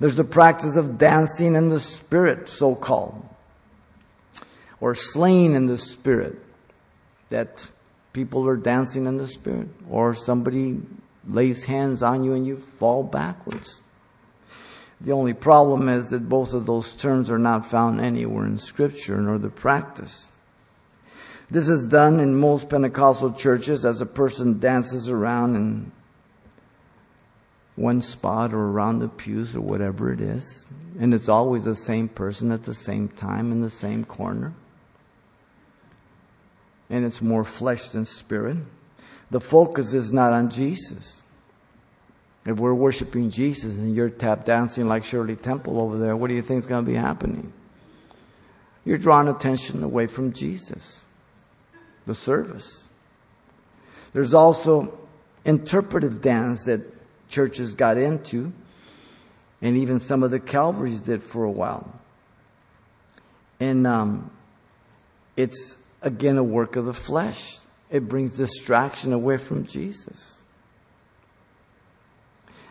There's 0.00 0.16
the 0.16 0.24
practice 0.24 0.76
of 0.76 0.96
dancing 0.96 1.54
in 1.54 1.68
the 1.68 1.78
spirit, 1.78 2.48
so 2.48 2.74
called, 2.74 3.22
or 4.80 4.94
slaying 4.94 5.54
in 5.54 5.66
the 5.66 5.76
spirit, 5.76 6.42
that 7.28 7.70
people 8.14 8.48
are 8.48 8.56
dancing 8.56 9.06
in 9.06 9.18
the 9.18 9.28
spirit, 9.28 9.68
or 9.90 10.14
somebody 10.14 10.80
lays 11.28 11.64
hands 11.64 12.02
on 12.02 12.24
you 12.24 12.32
and 12.32 12.46
you 12.46 12.56
fall 12.56 13.02
backwards. 13.02 13.82
The 15.02 15.12
only 15.12 15.34
problem 15.34 15.90
is 15.90 16.08
that 16.08 16.30
both 16.30 16.54
of 16.54 16.64
those 16.64 16.94
terms 16.94 17.30
are 17.30 17.38
not 17.38 17.66
found 17.66 18.00
anywhere 18.00 18.46
in 18.46 18.58
scripture 18.58 19.20
nor 19.20 19.36
the 19.36 19.50
practice. 19.50 20.32
This 21.50 21.68
is 21.68 21.86
done 21.86 22.20
in 22.20 22.34
most 22.34 22.68
Pentecostal 22.68 23.32
churches 23.32 23.86
as 23.86 24.00
a 24.00 24.06
person 24.06 24.58
dances 24.58 25.08
around 25.08 25.56
in 25.56 25.92
one 27.76 28.02
spot 28.02 28.52
or 28.52 28.58
around 28.58 28.98
the 28.98 29.08
pews 29.08 29.54
or 29.56 29.60
whatever 29.60 30.12
it 30.12 30.20
is. 30.20 30.66
And 30.98 31.14
it's 31.14 31.28
always 31.28 31.64
the 31.64 31.74
same 31.74 32.08
person 32.08 32.52
at 32.52 32.64
the 32.64 32.74
same 32.74 33.08
time 33.08 33.52
in 33.52 33.62
the 33.62 33.70
same 33.70 34.04
corner 34.04 34.52
and 36.90 37.04
it's 37.04 37.20
more 37.20 37.44
flesh 37.44 37.88
than 37.90 38.04
spirit. 38.04 38.56
The 39.30 39.40
focus 39.40 39.92
is 39.92 40.12
not 40.12 40.32
on 40.32 40.50
Jesus. 40.50 41.24
If 42.46 42.58
we're 42.58 42.74
worshiping 42.74 43.30
Jesus 43.30 43.76
and 43.76 43.94
you're 43.94 44.08
tap 44.08 44.44
dancing 44.44 44.88
like 44.88 45.04
Shirley 45.04 45.36
Temple 45.36 45.80
over 45.80 45.98
there, 45.98 46.16
what 46.16 46.28
do 46.28 46.34
you 46.34 46.42
think 46.42 46.60
is 46.60 46.66
going 46.66 46.84
to 46.84 46.90
be 46.90 46.96
happening? 46.96 47.52
You're 48.84 48.96
drawing 48.96 49.28
attention 49.28 49.82
away 49.82 50.06
from 50.06 50.32
Jesus, 50.32 51.04
the 52.08 52.14
service. 52.16 52.88
There's 54.12 54.34
also 54.34 54.98
interpretive 55.44 56.20
dance 56.20 56.64
that 56.64 56.80
churches 57.28 57.74
got 57.74 57.98
into, 57.98 58.52
and 59.62 59.76
even 59.76 60.00
some 60.00 60.24
of 60.24 60.32
the 60.32 60.40
Calvaries 60.40 61.00
did 61.00 61.22
for 61.22 61.44
a 61.44 61.50
while. 61.50 62.00
And 63.60 63.86
um, 63.86 64.30
it's 65.36 65.76
again 66.02 66.38
a 66.38 66.42
work 66.42 66.74
of 66.74 66.86
the 66.86 66.94
flesh. 66.94 67.58
It 67.90 68.08
brings 68.08 68.32
distraction 68.32 69.12
away 69.12 69.36
from 69.36 69.66
Jesus. 69.66 70.42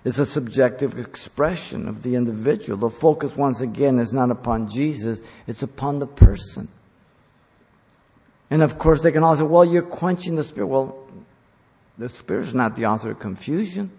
It's 0.04 0.20
a 0.20 0.26
subjective 0.26 0.98
expression 0.98 1.88
of 1.88 2.02
the 2.02 2.16
individual. 2.16 2.78
The 2.78 2.90
focus, 2.90 3.36
once 3.36 3.62
again, 3.62 4.00
is 4.00 4.14
not 4.14 4.32
upon 4.32 4.70
Jesus, 4.70 5.22
it's 5.48 5.64
upon 5.64 6.00
the 6.00 6.08
person. 6.08 6.70
And 8.50 8.62
of 8.62 8.78
course, 8.78 9.02
they 9.02 9.12
can 9.12 9.24
all 9.24 9.36
say, 9.36 9.44
well, 9.44 9.66
you're 9.66 9.82
quenching 9.82 10.36
the 10.36 10.44
Spirit. 10.44 10.68
Well, 10.68 10.98
the 11.98 12.10
Spirit 12.10 12.48
is 12.48 12.56
not 12.56 12.76
the 12.76 12.86
author 12.86 13.12
of 13.12 13.20
confusion. 13.20 13.92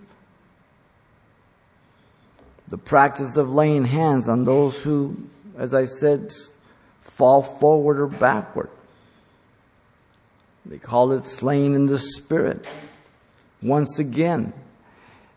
The 2.68 2.78
practice 2.78 3.36
of 3.36 3.50
laying 3.50 3.84
hands 3.84 4.28
on 4.28 4.44
those 4.44 4.82
who, 4.82 5.16
as 5.56 5.74
I 5.74 5.84
said, 5.84 6.32
fall 7.00 7.42
forward 7.42 7.98
or 7.98 8.06
backward. 8.06 8.70
They 10.66 10.78
call 10.78 11.12
it 11.12 11.24
slain 11.24 11.74
in 11.74 11.86
the 11.86 11.98
spirit. 11.98 12.64
Once 13.62 13.98
again, 13.98 14.52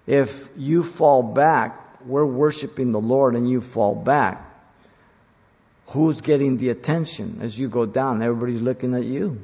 if 0.06 0.50
you 0.58 0.84
fall 0.84 1.24
back, 1.24 2.06
we're 2.06 2.26
worshiping 2.26 2.92
the 2.92 3.00
Lord 3.00 3.36
and 3.36 3.50
you 3.50 3.62
fall 3.62 3.96
back. 3.96 4.51
Who's 5.92 6.22
getting 6.22 6.58
the 6.58 6.70
attention 6.70 7.40
as 7.42 7.60
you 7.60 7.68
go 7.68 7.86
down? 7.86 8.22
Everybody's 8.22 8.62
looking 8.62 8.94
at 8.94 9.04
you. 9.04 9.42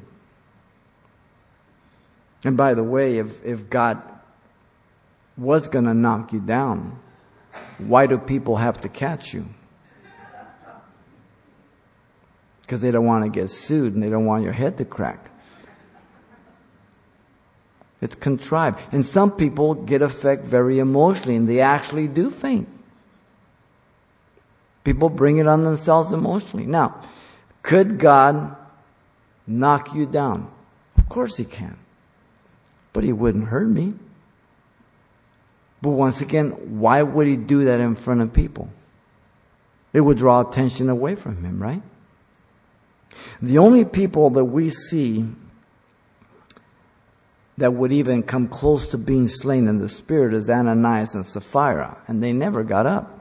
And 2.45 2.55
by 2.55 2.73
the 2.73 2.83
way, 2.83 3.17
if, 3.17 3.43
if 3.43 3.69
God 3.69 4.01
was 5.37 5.67
going 5.67 5.85
to 5.85 5.93
knock 5.93 6.31
you 6.31 6.39
down, 6.39 6.99
why 7.79 8.07
do 8.07 8.17
people 8.17 8.55
have 8.55 8.79
to 8.81 8.89
catch 8.89 9.33
you? 9.33 9.45
Because 12.61 12.79
they 12.79 12.91
don't 12.91 13.05
want 13.05 13.25
to 13.25 13.29
get 13.29 13.49
sued 13.49 13.93
and 13.93 14.01
they 14.01 14.09
don't 14.09 14.25
want 14.25 14.43
your 14.43 14.53
head 14.53 14.77
to 14.77 14.85
crack. 14.85 15.29
It's 18.01 18.15
contrived. 18.15 18.79
And 18.93 19.05
some 19.05 19.31
people 19.31 19.73
get 19.73 20.01
affected 20.01 20.47
very 20.47 20.79
emotionally 20.79 21.35
and 21.35 21.49
they 21.49 21.59
actually 21.59 22.07
do 22.07 22.31
faint. 22.31 22.69
People 24.87 25.09
bring 25.09 25.37
it 25.37 25.47
on 25.47 25.65
themselves 25.65 26.13
emotionally. 26.13 26.65
Now, 26.65 27.01
could 27.61 27.99
God 27.99 28.55
knock 29.45 29.93
you 29.93 30.05
down? 30.05 30.49
Of 30.97 31.09
course 31.09 31.35
He 31.35 31.43
can. 31.43 31.75
But 32.93 33.03
He 33.03 33.11
wouldn't 33.11 33.49
hurt 33.49 33.67
me. 33.67 33.95
But 35.81 35.89
once 35.89 36.21
again, 36.21 36.79
why 36.79 37.03
would 37.03 37.27
He 37.27 37.35
do 37.35 37.65
that 37.65 37.81
in 37.81 37.95
front 37.95 38.21
of 38.21 38.31
people? 38.31 38.69
It 39.91 39.99
would 39.99 40.19
draw 40.19 40.39
attention 40.39 40.87
away 40.87 41.15
from 41.15 41.43
Him, 41.43 41.61
right? 41.61 41.81
The 43.41 43.57
only 43.57 43.83
people 43.83 44.29
that 44.29 44.45
we 44.45 44.69
see 44.69 45.25
that 47.57 47.73
would 47.73 47.91
even 47.91 48.23
come 48.23 48.47
close 48.47 48.87
to 48.91 48.97
being 48.97 49.27
slain 49.27 49.67
in 49.67 49.79
the 49.79 49.89
spirit 49.89 50.33
is 50.33 50.49
Ananias 50.49 51.13
and 51.13 51.25
Sapphira, 51.25 51.97
and 52.07 52.23
they 52.23 52.31
never 52.31 52.63
got 52.63 52.85
up. 52.85 53.16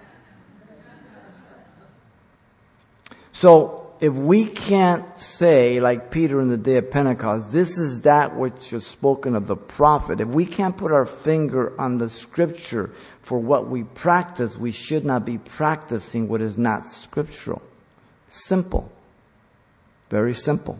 So, 3.40 3.90
if 4.00 4.14
we 4.14 4.46
can't 4.46 5.18
say, 5.18 5.78
like 5.78 6.10
Peter 6.10 6.40
in 6.40 6.48
the 6.48 6.56
day 6.56 6.78
of 6.78 6.90
Pentecost, 6.90 7.52
this 7.52 7.76
is 7.76 8.02
that 8.02 8.34
which 8.34 8.72
was 8.72 8.86
spoken 8.86 9.36
of 9.36 9.46
the 9.46 9.56
prophet, 9.56 10.22
if 10.22 10.28
we 10.28 10.46
can't 10.46 10.74
put 10.74 10.90
our 10.90 11.04
finger 11.04 11.78
on 11.78 11.98
the 11.98 12.08
scripture 12.08 12.92
for 13.20 13.38
what 13.38 13.68
we 13.68 13.82
practice, 13.82 14.56
we 14.56 14.70
should 14.70 15.04
not 15.04 15.26
be 15.26 15.36
practicing 15.36 16.28
what 16.28 16.40
is 16.40 16.56
not 16.56 16.86
scriptural. 16.86 17.60
Simple. 18.30 18.90
Very 20.08 20.34
simple. 20.34 20.78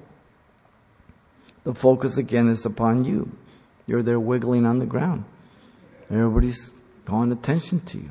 The 1.64 1.74
focus 1.74 2.16
again 2.16 2.48
is 2.48 2.64
upon 2.64 3.04
you. 3.04 3.30
You're 3.86 4.02
there 4.02 4.20
wiggling 4.20 4.64
on 4.64 4.78
the 4.78 4.86
ground. 4.86 5.24
Everybody's 6.10 6.72
calling 7.04 7.32
attention 7.32 7.80
to 7.80 7.98
you. 7.98 8.10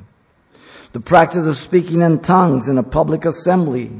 The 0.92 1.00
practice 1.00 1.46
of 1.46 1.56
speaking 1.56 2.00
in 2.00 2.20
tongues 2.20 2.68
in 2.68 2.78
a 2.78 2.82
public 2.84 3.24
assembly 3.24 3.90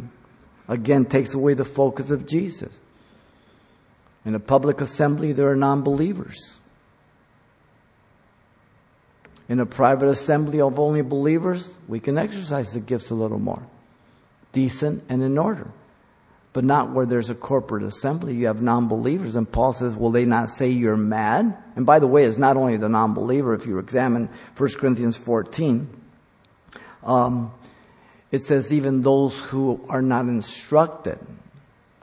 again 0.69 1.05
takes 1.05 1.35
away 1.35 1.55
the 1.55 1.65
focus 1.65 2.11
of 2.11 2.27
Jesus. 2.27 2.73
In 4.25 4.35
a 4.35 4.41
public 4.41 4.81
assembly, 4.81 5.33
there 5.33 5.49
are 5.49 5.57
non 5.57 5.83
believers. 5.83 6.59
In 9.49 9.61
a 9.61 9.67
private 9.67 10.09
assembly 10.09 10.61
of 10.61 10.81
only 10.81 11.03
believers, 11.03 11.73
we 11.87 12.01
can 12.01 12.19
exercise 12.19 12.73
the 12.73 12.81
gifts 12.81 13.11
a 13.11 13.15
little 13.15 13.39
more. 13.39 13.63
Decent 14.53 15.05
and 15.09 15.23
in 15.23 15.39
order. 15.39 15.69
But 16.53 16.65
not 16.65 16.93
where 16.93 17.07
there's 17.07 17.31
a 17.31 17.35
corporate 17.35 17.85
assembly. 17.85 18.35
You 18.35 18.47
have 18.47 18.61
non 18.61 18.89
believers. 18.89 19.37
And 19.37 19.51
Paul 19.51 19.73
says, 19.73 19.95
Will 19.95 20.11
they 20.11 20.25
not 20.25 20.51
say 20.51 20.71
you're 20.71 20.97
mad? 20.97 21.57
And 21.77 21.87
by 21.87 22.01
the 22.01 22.07
way, 22.07 22.25
it's 22.25 22.39
not 22.39 22.57
only 22.57 22.77
the 22.77 22.89
non 22.89 23.15
believer. 23.15 23.55
If 23.55 23.67
you 23.67 23.79
examine 23.79 24.29
1 24.57 24.71
Corinthians 24.79 25.17
14, 25.17 25.89
um, 27.05 27.53
it 28.31 28.41
says, 28.41 28.73
even 28.73 29.03
those 29.03 29.39
who 29.39 29.85
are 29.89 30.03
not 30.03 30.27
instructed, 30.27 31.19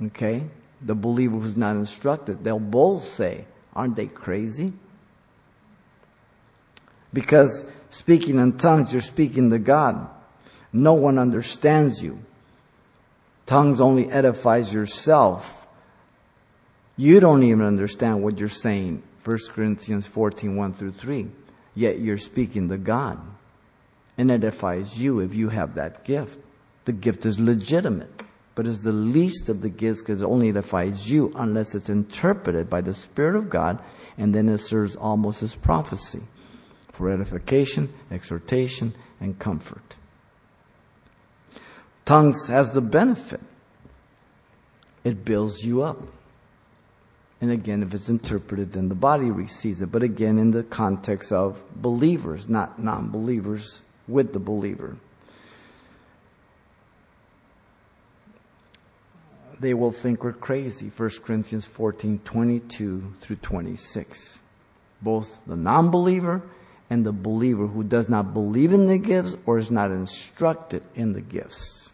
okay, 0.01 0.43
the 0.81 0.95
believer 0.95 1.37
who's 1.37 1.57
not 1.57 1.75
instructed, 1.75 2.43
they'll 2.43 2.59
both 2.59 3.03
say, 3.03 3.45
Aren't 3.75 3.95
they 3.95 4.07
crazy? 4.07 4.73
Because 7.11 7.65
speaking 7.89 8.39
in 8.39 8.57
tongues, 8.57 8.91
you're 8.91 9.01
speaking 9.01 9.49
to 9.49 9.59
God. 9.59 10.09
No 10.71 10.93
one 10.93 11.17
understands 11.17 12.03
you. 12.03 12.19
Tongues 13.45 13.81
only 13.81 14.11
edifies 14.11 14.73
yourself. 14.73 15.67
You 16.97 17.19
don't 17.19 17.43
even 17.43 17.65
understand 17.65 18.23
what 18.23 18.39
you're 18.39 18.49
saying. 18.49 19.03
1 19.23 19.37
Corinthians 19.49 20.07
14, 20.07 20.55
1 20.55 20.73
through 20.73 20.93
3. 20.93 21.27
Yet 21.75 21.99
you're 21.99 22.17
speaking 22.17 22.69
to 22.69 22.77
God. 22.77 23.19
And 24.17 24.29
edifies 24.29 24.97
you 24.97 25.19
if 25.19 25.33
you 25.33 25.49
have 25.49 25.75
that 25.75 26.03
gift. 26.03 26.39
The 26.85 26.91
gift 26.91 27.25
is 27.25 27.39
legitimate, 27.39 28.21
but 28.55 28.67
it's 28.67 28.81
the 28.81 28.91
least 28.91 29.49
of 29.49 29.61
the 29.61 29.69
gifts 29.69 30.01
because 30.01 30.21
it 30.21 30.25
only 30.25 30.49
edifies 30.49 31.09
you 31.09 31.31
unless 31.35 31.73
it's 31.73 31.89
interpreted 31.89 32.69
by 32.69 32.81
the 32.81 32.93
Spirit 32.93 33.35
of 33.35 33.49
God 33.49 33.81
and 34.17 34.33
then 34.33 34.49
it 34.49 34.59
serves 34.59 34.95
almost 34.95 35.41
as 35.41 35.55
prophecy 35.55 36.21
for 36.91 37.09
edification, 37.09 37.91
exhortation, 38.11 38.93
and 39.19 39.39
comfort. 39.39 39.95
Tongues 42.05 42.47
has 42.47 42.71
the 42.71 42.81
benefit. 42.81 43.41
It 45.03 45.25
builds 45.25 45.63
you 45.63 45.81
up. 45.81 46.01
And 47.41 47.51
again, 47.51 47.83
if 47.83 47.93
it's 47.93 48.09
interpreted, 48.09 48.73
then 48.73 48.89
the 48.89 48.95
body 48.95 49.29
receives 49.29 49.81
it. 49.81 49.91
But 49.91 50.03
again, 50.03 50.39
in 50.39 50.51
the 50.51 50.63
context 50.63 51.31
of 51.31 51.61
believers, 51.75 52.47
not 52.47 52.81
non 52.81 53.09
believers 53.09 53.81
with 54.07 54.33
the 54.33 54.39
believer. 54.39 54.97
They 59.59 59.73
will 59.73 59.91
think 59.91 60.23
we're 60.23 60.33
crazy. 60.33 60.91
1 60.95 61.09
Corinthians 61.23 61.65
14 61.65 62.19
22 62.25 63.13
through 63.21 63.35
26. 63.37 64.39
Both 65.01 65.41
the 65.47 65.55
non 65.55 65.89
believer 65.89 66.41
and 66.89 67.05
the 67.05 67.11
believer 67.11 67.67
who 67.67 67.83
does 67.83 68.09
not 68.09 68.33
believe 68.33 68.73
in 68.73 68.87
the 68.87 68.97
gifts 68.97 69.35
or 69.45 69.57
is 69.57 69.71
not 69.71 69.89
instructed 69.91 70.83
in 70.95 71.13
the 71.13 71.21
gifts. 71.21 71.91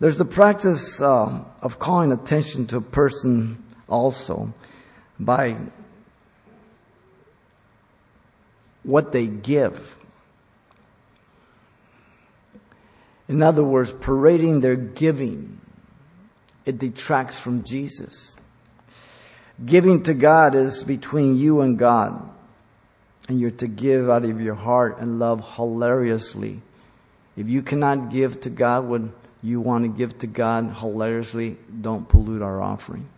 There's 0.00 0.16
the 0.16 0.24
practice 0.24 1.00
uh, 1.00 1.42
of 1.60 1.78
calling 1.78 2.12
attention 2.12 2.66
to 2.68 2.76
a 2.76 2.80
person 2.80 3.62
also 3.88 4.52
by 5.18 5.56
what 8.84 9.10
they 9.12 9.26
give. 9.26 9.96
In 13.28 13.42
other 13.42 13.62
words, 13.62 13.92
parading 13.92 14.60
their 14.60 14.76
giving, 14.76 15.60
it 16.64 16.78
detracts 16.78 17.38
from 17.38 17.62
Jesus. 17.62 18.36
Giving 19.64 20.02
to 20.04 20.14
God 20.14 20.54
is 20.54 20.82
between 20.84 21.36
you 21.36 21.60
and 21.60 21.78
God 21.78 22.30
and 23.28 23.38
you're 23.38 23.50
to 23.50 23.68
give 23.68 24.08
out 24.08 24.24
of 24.24 24.40
your 24.40 24.54
heart 24.54 24.98
and 24.98 25.18
love 25.18 25.56
hilariously. 25.56 26.62
If 27.36 27.48
you 27.48 27.62
cannot 27.62 28.10
give 28.10 28.40
to 28.40 28.50
God 28.50 28.86
what 28.86 29.02
you 29.42 29.60
want 29.60 29.84
to 29.84 29.88
give 29.88 30.18
to 30.20 30.26
God 30.26 30.76
hilariously, 30.78 31.58
don't 31.80 32.08
pollute 32.08 32.42
our 32.42 32.62
offering. 32.62 33.08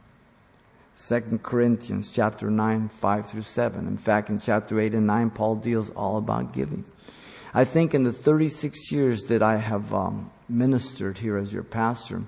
2 1.09 1.41
Corinthians 1.43 2.11
chapter 2.11 2.51
9, 2.51 2.89
5 2.89 3.27
through 3.27 3.43
7. 3.43 3.87
In 3.87 3.97
fact, 3.97 4.29
in 4.29 4.39
chapter 4.39 4.79
8 4.79 4.93
and 4.93 5.07
9, 5.07 5.31
Paul 5.31 5.57
deals 5.57 5.91
all 5.91 6.19
about 6.19 6.53
giving. 6.53 6.85
I 7.53 7.65
think 7.65 7.95
in 7.95 8.05
the 8.05 8.13
36 8.13 8.93
years 8.93 9.25
that 9.25 9.43
I 9.43 9.57
have 9.57 9.93
um, 9.93 10.31
ministered 10.49 11.19
here 11.19 11.37
as 11.37 11.53
your 11.53 11.65
pastor, 11.65 12.23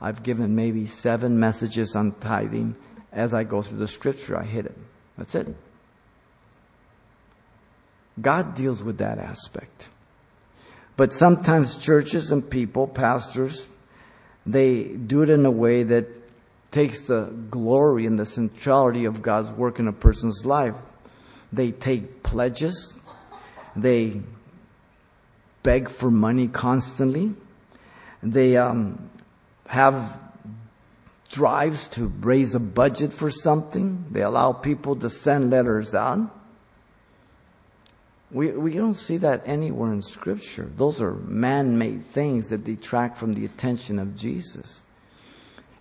I've 0.00 0.22
given 0.22 0.54
maybe 0.54 0.86
seven 0.86 1.38
messages 1.38 1.96
on 1.96 2.12
tithing. 2.12 2.76
As 3.12 3.34
I 3.34 3.44
go 3.44 3.62
through 3.62 3.78
the 3.78 3.88
scripture, 3.88 4.38
I 4.38 4.44
hit 4.44 4.66
it. 4.66 4.76
That's 5.18 5.34
it. 5.34 5.54
God 8.20 8.54
deals 8.54 8.82
with 8.82 8.98
that 8.98 9.18
aspect. 9.18 9.88
But 10.96 11.12
sometimes 11.12 11.76
churches 11.76 12.30
and 12.30 12.48
people, 12.48 12.86
pastors, 12.86 13.66
they 14.44 14.84
do 14.84 15.22
it 15.22 15.30
in 15.30 15.46
a 15.46 15.50
way 15.50 15.82
that 15.82 16.06
takes 16.70 17.00
the 17.00 17.24
glory 17.50 18.06
and 18.06 18.18
the 18.18 18.26
centrality 18.26 19.06
of 19.06 19.22
God's 19.22 19.50
work 19.50 19.78
in 19.78 19.88
a 19.88 19.92
person's 19.92 20.44
life. 20.44 20.74
They 21.52 21.72
take 21.72 22.22
pledges. 22.22 22.96
They 23.74 24.20
beg 25.62 25.88
for 25.88 26.10
money 26.10 26.48
constantly. 26.48 27.34
They 28.22 28.56
um, 28.56 29.10
have 29.66 30.18
drives 31.30 31.88
to 31.88 32.06
raise 32.06 32.54
a 32.54 32.60
budget 32.60 33.12
for 33.12 33.30
something. 33.30 34.04
They 34.10 34.22
allow 34.22 34.52
people 34.52 34.96
to 34.96 35.10
send 35.10 35.50
letters 35.50 35.94
out. 35.94 36.30
We, 38.32 38.48
we 38.52 38.74
don't 38.74 38.94
see 38.94 39.16
that 39.18 39.42
anywhere 39.44 39.92
in 39.92 40.02
Scripture. 40.02 40.70
Those 40.76 41.00
are 41.00 41.14
man 41.14 41.78
made 41.78 42.06
things 42.06 42.48
that 42.48 42.64
detract 42.64 43.18
from 43.18 43.34
the 43.34 43.44
attention 43.44 43.98
of 43.98 44.14
Jesus. 44.14 44.84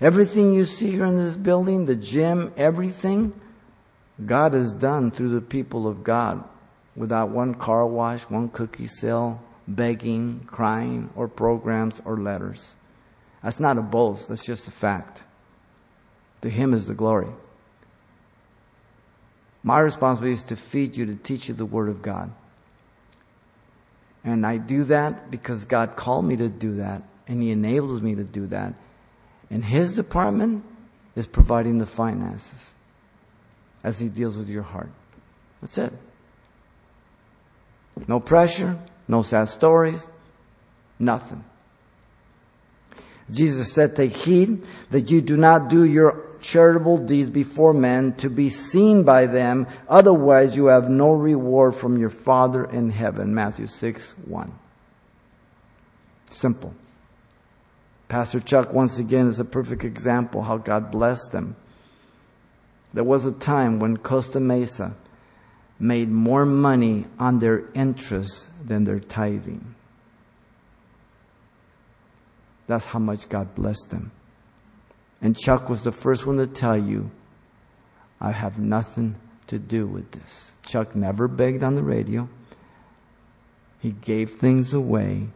Everything 0.02 0.54
you 0.54 0.66
see 0.66 0.92
here 0.92 1.06
in 1.06 1.18
this 1.18 1.36
building, 1.36 1.86
the 1.86 1.96
gym, 1.96 2.54
everything, 2.58 3.34
God 4.26 4.54
has 4.54 4.74
done 4.74 5.12
through 5.12 5.30
the 5.30 5.42
people 5.42 5.88
of 5.88 6.04
God 6.04 6.44
without 6.96 7.30
one 7.30 7.54
car 7.54 7.86
wash, 7.86 8.24
one 8.24 8.50
cookie 8.50 8.88
sale, 8.88 9.42
begging, 9.76 10.44
crying, 10.48 11.10
or 11.16 11.28
programs 11.28 12.02
or 12.06 12.18
letters. 12.18 12.76
That's 13.44 13.60
not 13.60 13.78
a 13.78 13.82
boast, 13.82 14.28
that's 14.28 14.44
just 14.44 14.68
a 14.68 14.72
fact. 14.72 15.24
To 16.42 16.50
Him 16.50 16.74
is 16.74 16.88
the 16.88 16.94
glory. 16.94 17.28
My 19.64 19.80
responsibility 19.80 20.36
is 20.36 20.44
to 20.44 20.56
feed 20.56 20.96
you, 20.96 21.06
to 21.06 21.16
teach 21.16 21.48
you 21.48 21.54
the 21.54 21.66
Word 21.66 21.90
of 21.90 22.02
God. 22.02 22.32
And 24.24 24.46
I 24.46 24.58
do 24.58 24.84
that 24.86 25.32
because 25.32 25.66
God 25.66 25.96
called 25.96 26.26
me 26.26 26.36
to 26.38 26.50
do 26.50 26.76
that, 26.78 27.04
and 27.28 27.42
He 27.42 27.52
enables 27.52 28.02
me 28.02 28.16
to 28.16 28.24
do 28.24 28.48
that. 28.48 28.74
And 29.50 29.64
His 29.64 29.94
department 29.94 30.64
is 31.16 31.28
providing 31.28 31.78
the 31.78 31.86
finances 31.86 32.74
as 33.84 34.00
He 34.00 34.10
deals 34.10 34.38
with 34.38 34.50
your 34.50 34.64
heart. 34.64 34.90
That's 35.62 35.78
it. 35.78 35.94
No 38.08 38.20
pressure, 38.20 38.78
no 39.10 39.24
sad 39.24 39.50
stories, 39.50 40.08
nothing. 41.00 41.44
Jesus 43.32 43.74
said, 43.74 43.96
Take 43.96 44.16
heed 44.16 44.64
that 44.92 45.12
you 45.12 45.20
do 45.22 45.36
not 45.36 45.68
do 45.68 45.84
your 45.84 46.26
charitable 46.42 47.00
deeds 47.00 47.30
before 47.30 47.74
men 47.74 48.14
to 48.16 48.30
be 48.30 48.50
seen 48.50 49.04
by 49.04 49.26
them. 49.26 49.68
Otherwise, 49.88 50.56
you 50.56 50.68
have 50.68 50.90
no 50.90 51.12
reward 51.12 51.76
from 51.76 51.98
your 51.98 52.10
Father 52.10 52.66
in 52.66 52.92
heaven. 52.92 53.34
Matthew 53.34 53.68
6 53.68 54.16
1. 54.26 54.52
Simple. 56.30 56.74
Pastor 58.08 58.40
Chuck, 58.40 58.74
once 58.74 58.98
again, 58.98 59.28
is 59.28 59.40
a 59.40 59.46
perfect 59.46 59.84
example 59.84 60.44
how 60.44 60.58
God 60.58 60.92
blessed 60.92 61.32
them. 61.32 61.56
There 62.94 63.04
was 63.04 63.26
a 63.26 63.32
time 63.32 63.80
when 63.80 63.98
Costa 63.98 64.40
Mesa 64.40 64.96
made 65.80 66.10
more 66.10 66.46
money 66.46 67.06
on 67.18 67.40
their 67.40 67.64
interest 67.74 68.50
than 68.66 68.84
their 68.84 69.00
tithing. 69.00 69.76
That's 72.68 72.86
how 72.86 73.00
much 73.00 73.30
God 73.30 73.56
blessed 73.56 73.90
them. 73.90 74.12
And 75.22 75.38
Chuck 75.38 75.70
was 75.70 75.84
the 75.84 75.92
first 75.92 76.26
one 76.26 76.38
to 76.38 76.48
tell 76.48 76.78
you, 76.78 77.10
I 78.22 78.32
have 78.32 78.60
nothing 78.60 79.16
to 79.48 79.58
do 79.58 79.88
with 79.88 80.12
this. 80.12 80.52
Chuck 80.66 80.96
never 80.96 81.28
begged 81.28 81.64
on 81.64 81.76
the 81.76 81.84
radio. 81.84 82.30
He 83.80 83.92
gave 83.92 84.36
things 84.36 84.74
away. 84.74 85.30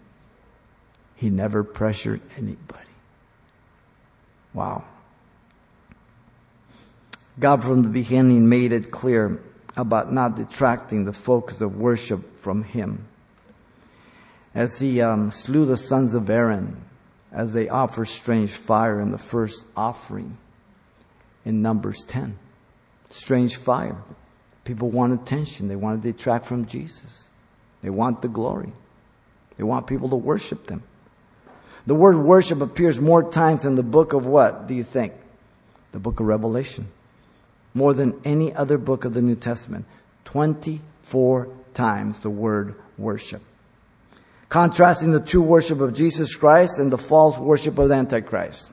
He 1.15 1.29
never 1.29 1.63
pressured 1.63 2.21
anybody. 2.37 2.83
Wow. 4.53 4.83
God 7.39 7.63
from 7.63 7.81
the 7.81 7.89
beginning 7.89 8.47
made 8.47 8.73
it 8.73 8.91
clear 8.91 9.41
about 9.75 10.13
not 10.13 10.35
detracting 10.35 11.05
the 11.05 11.13
focus 11.13 11.61
of 11.61 11.77
worship 11.77 12.39
from 12.41 12.63
Him. 12.63 13.05
As 14.53 14.79
He 14.79 15.01
um, 15.01 15.31
slew 15.31 15.65
the 15.65 15.77
sons 15.77 16.13
of 16.13 16.29
Aaron, 16.29 16.83
as 17.31 17.53
they 17.53 17.67
offered 17.67 18.05
strange 18.05 18.51
fire 18.51 19.01
in 19.01 19.11
the 19.11 19.17
first 19.17 19.65
offering 19.75 20.37
in 21.45 21.61
Numbers 21.61 22.05
10. 22.07 22.37
Strange 23.09 23.57
fire. 23.57 23.97
People 24.63 24.89
want 24.89 25.13
attention. 25.13 25.67
They 25.67 25.75
want 25.75 26.01
to 26.01 26.11
detract 26.11 26.45
from 26.45 26.65
Jesus. 26.65 27.29
They 27.81 27.89
want 27.89 28.21
the 28.21 28.27
glory. 28.27 28.71
They 29.57 29.63
want 29.63 29.87
people 29.87 30.09
to 30.09 30.15
worship 30.15 30.67
them. 30.67 30.83
The 31.85 31.95
word 31.95 32.17
worship 32.17 32.61
appears 32.61 32.99
more 33.01 33.29
times 33.29 33.65
in 33.65 33.75
the 33.75 33.83
book 33.83 34.13
of 34.13 34.25
what, 34.25 34.67
do 34.67 34.73
you 34.73 34.83
think? 34.83 35.13
The 35.91 35.99
book 35.99 36.19
of 36.19 36.27
Revelation. 36.27 36.87
More 37.73 37.93
than 37.93 38.19
any 38.23 38.53
other 38.53 38.77
book 38.77 39.05
of 39.05 39.13
the 39.13 39.21
New 39.21 39.35
Testament. 39.35 39.85
24 40.25 41.49
times 41.73 42.19
the 42.19 42.29
word 42.29 42.75
worship. 42.97 43.41
Contrasting 44.49 45.11
the 45.11 45.19
true 45.19 45.41
worship 45.41 45.79
of 45.81 45.93
Jesus 45.93 46.35
Christ 46.35 46.77
and 46.77 46.91
the 46.91 46.97
false 46.97 47.37
worship 47.37 47.77
of 47.79 47.89
the 47.89 47.95
Antichrist. 47.95 48.71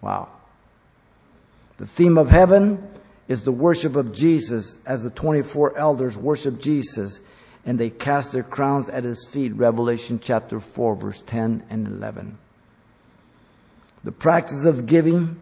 Wow. 0.00 0.28
The 1.78 1.86
theme 1.86 2.18
of 2.18 2.30
heaven 2.30 2.88
is 3.26 3.42
the 3.42 3.52
worship 3.52 3.96
of 3.96 4.12
Jesus 4.12 4.78
as 4.86 5.02
the 5.02 5.10
24 5.10 5.76
elders 5.76 6.16
worship 6.16 6.60
Jesus 6.60 7.20
and 7.66 7.78
they 7.78 7.90
cast 7.90 8.32
their 8.32 8.42
crowns 8.42 8.88
at 8.88 9.04
his 9.04 9.26
feet. 9.26 9.54
Revelation 9.54 10.20
chapter 10.22 10.60
4 10.60 10.96
verse 10.96 11.22
10 11.22 11.64
and 11.70 11.86
11. 11.86 12.38
The 14.04 14.12
practice 14.12 14.66
of 14.66 14.86
giving, 14.86 15.40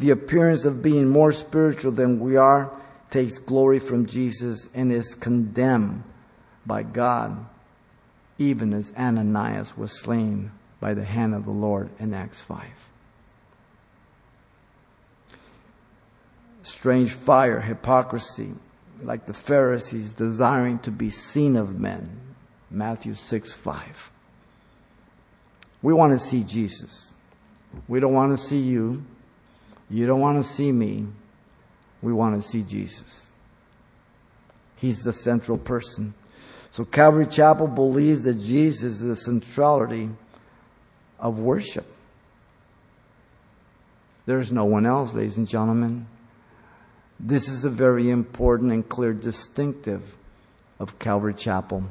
the 0.00 0.10
appearance 0.10 0.64
of 0.64 0.80
being 0.80 1.08
more 1.08 1.30
spiritual 1.30 1.92
than 1.92 2.20
we 2.20 2.36
are, 2.36 2.72
takes 3.10 3.36
glory 3.36 3.78
from 3.78 4.06
Jesus 4.06 4.68
and 4.72 4.90
is 4.90 5.14
condemned 5.14 6.02
by 6.64 6.82
God, 6.82 7.44
even 8.38 8.72
as 8.72 8.94
Ananias 8.96 9.76
was 9.76 10.00
slain 10.00 10.52
by 10.80 10.94
the 10.94 11.04
hand 11.04 11.34
of 11.34 11.44
the 11.44 11.50
Lord 11.50 11.90
in 11.98 12.14
Acts 12.14 12.40
5. 12.40 12.64
Strange 16.62 17.12
fire, 17.12 17.60
hypocrisy, 17.60 18.54
like 19.02 19.26
the 19.26 19.34
Pharisees 19.34 20.14
desiring 20.14 20.78
to 20.78 20.90
be 20.90 21.10
seen 21.10 21.56
of 21.56 21.78
men. 21.78 22.08
Matthew 22.70 23.14
6 23.14 23.52
5. 23.52 24.10
We 25.82 25.92
want 25.92 26.18
to 26.18 26.18
see 26.18 26.42
Jesus. 26.42 27.14
We 27.88 28.00
don't 28.00 28.14
want 28.14 28.38
to 28.38 28.42
see 28.42 28.60
you. 28.60 29.04
You 29.90 30.06
don't 30.06 30.20
want 30.20 30.42
to 30.42 30.48
see 30.48 30.70
me. 30.70 31.06
We 32.00 32.12
want 32.12 32.40
to 32.40 32.48
see 32.48 32.62
Jesus. 32.62 33.32
He's 34.76 35.00
the 35.00 35.12
central 35.12 35.58
person. 35.58 36.14
So 36.70 36.84
Calvary 36.84 37.26
Chapel 37.26 37.66
believes 37.66 38.22
that 38.22 38.34
Jesus 38.34 38.84
is 38.84 39.00
the 39.00 39.16
centrality 39.16 40.08
of 41.18 41.38
worship. 41.38 41.86
There's 44.26 44.52
no 44.52 44.64
one 44.64 44.86
else, 44.86 45.12
ladies 45.12 45.36
and 45.36 45.48
gentlemen. 45.48 46.06
This 47.18 47.48
is 47.48 47.64
a 47.64 47.70
very 47.70 48.08
important 48.08 48.72
and 48.72 48.88
clear 48.88 49.12
distinctive 49.12 50.16
of 50.78 50.98
Calvary 50.98 51.34
Chapel, 51.34 51.84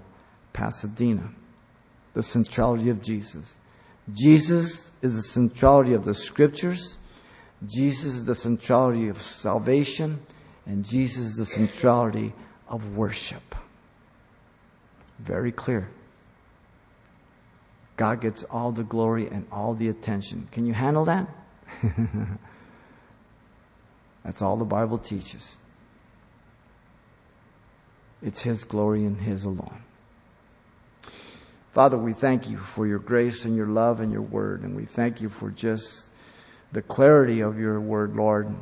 Pasadena. 0.54 1.30
The 2.14 2.24
centrality 2.24 2.90
of 2.90 3.02
Jesus. 3.02 3.56
Jesus 4.12 4.90
is 5.02 5.16
the 5.16 5.24
centrality 5.24 5.94
of 5.94 6.06
the 6.06 6.16
scriptures. 6.16 6.98
Jesus 7.66 8.16
is 8.16 8.26
the 8.26 8.36
centrality 8.36 9.08
of 9.08 9.22
salvation. 9.22 10.20
And 10.70 10.86
Jesus 10.86 11.26
is 11.32 11.36
the 11.36 11.46
centrality 11.48 12.34
of 12.68 12.96
worship. 12.96 13.56
Very 15.18 15.52
clear. 15.52 15.90
God 17.98 18.22
gets 18.22 18.44
all 18.46 18.72
the 18.72 18.84
glory 18.84 19.28
and 19.28 19.48
all 19.52 19.74
the 19.74 19.90
attention. 19.90 20.48
Can 20.52 20.68
you 20.68 20.74
handle 20.74 21.06
that? 21.06 21.28
That's 24.24 24.44
all 24.44 24.58
the 24.58 24.66
Bible 24.66 25.00
teaches. 25.00 25.58
It's 28.22 28.44
His 28.44 28.64
glory 28.64 29.06
and 29.06 29.20
His 29.20 29.44
alone. 29.44 29.82
Father, 31.74 31.98
we 31.98 32.14
thank 32.14 32.48
you 32.48 32.58
for 32.58 32.86
your 32.86 33.00
grace 33.00 33.44
and 33.44 33.56
your 33.56 33.68
love 33.68 34.02
and 34.02 34.12
your 34.12 34.22
word, 34.22 34.62
and 34.62 34.76
we 34.76 34.86
thank 34.86 35.20
you 35.20 35.30
for 35.30 35.50
just 35.50 36.09
the 36.72 36.82
clarity 36.82 37.42
of 37.42 37.60
your 37.60 37.80
word, 37.80 38.16
Lord. 38.16 38.54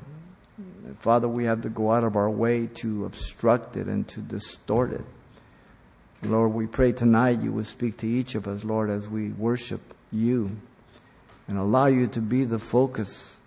Father, 0.99 1.27
we 1.27 1.45
have 1.45 1.61
to 1.61 1.69
go 1.69 1.91
out 1.91 2.03
of 2.03 2.15
our 2.15 2.29
way 2.29 2.67
to 2.75 3.05
obstruct 3.05 3.75
it 3.75 3.87
and 3.87 4.07
to 4.09 4.21
distort 4.21 4.93
it. 4.93 5.03
Lord, 6.23 6.53
we 6.53 6.65
pray 6.65 6.93
tonight 6.93 7.41
you 7.41 7.51
would 7.51 7.67
speak 7.67 7.97
to 7.97 8.07
each 8.07 8.35
of 8.35 8.47
us, 8.47 8.63
Lord, 8.63 8.89
as 8.89 9.07
we 9.07 9.29
worship 9.29 9.81
you 10.11 10.51
and 11.47 11.57
allow 11.57 11.87
you 11.87 12.07
to 12.07 12.21
be 12.21 12.43
the 12.43 12.59
focus 12.59 13.37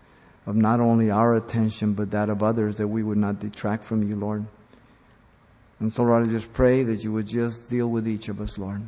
of 0.47 0.57
not 0.57 0.81
only 0.81 1.11
our 1.11 1.35
attention, 1.35 1.95
but 1.95 2.13
that 2.13 2.29
of 2.29 2.43
others, 2.43 2.77
that 2.77 2.89
we 2.89 3.03
would 3.03 3.19
not 3.19 3.41
detract 3.41 3.85
from 3.85 4.09
you, 4.09 4.17
Lord. 4.17 4.45
And 5.81 5.93
so, 5.93 6.05
Lord, 6.05 6.29
I 6.29 6.31
just 6.31 6.53
pray 6.53 6.83
that 6.85 7.03
you 7.03 7.13
would 7.13 7.27
just 7.27 7.69
deal 7.69 7.89
with 7.89 8.07
each 8.07 8.29
of 8.29 8.41
us, 8.41 8.59
Lord. 8.59 8.83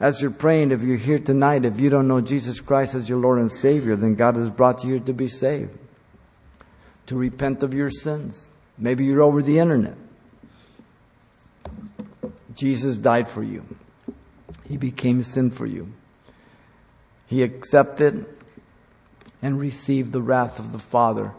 As 0.00 0.22
you're 0.22 0.30
praying, 0.30 0.72
if 0.72 0.80
you're 0.82 0.96
here 0.96 1.18
tonight, 1.18 1.66
if 1.66 1.78
you 1.78 1.90
don't 1.90 2.08
know 2.08 2.22
Jesus 2.22 2.58
Christ 2.58 2.94
as 2.94 3.06
your 3.06 3.18
Lord 3.18 3.38
and 3.38 3.52
Savior, 3.52 3.96
then 3.96 4.14
God 4.14 4.34
has 4.36 4.48
brought 4.48 4.82
you 4.82 4.94
here 4.94 5.04
to 5.04 5.12
be 5.12 5.28
saved, 5.28 5.78
to 7.06 7.16
repent 7.16 7.62
of 7.62 7.74
your 7.74 7.90
sins. 7.90 8.48
Maybe 8.78 9.04
you're 9.04 9.20
over 9.20 9.42
the 9.42 9.58
internet. 9.58 9.96
Jesus 12.54 12.96
died 12.96 13.28
for 13.28 13.42
you. 13.42 13.64
He 14.66 14.78
became 14.78 15.22
sin 15.22 15.50
for 15.50 15.66
you. 15.66 15.92
He 17.26 17.42
accepted 17.42 18.24
and 19.42 19.60
received 19.60 20.12
the 20.12 20.22
wrath 20.22 20.58
of 20.58 20.72
the 20.72 20.78
Father 20.78 21.32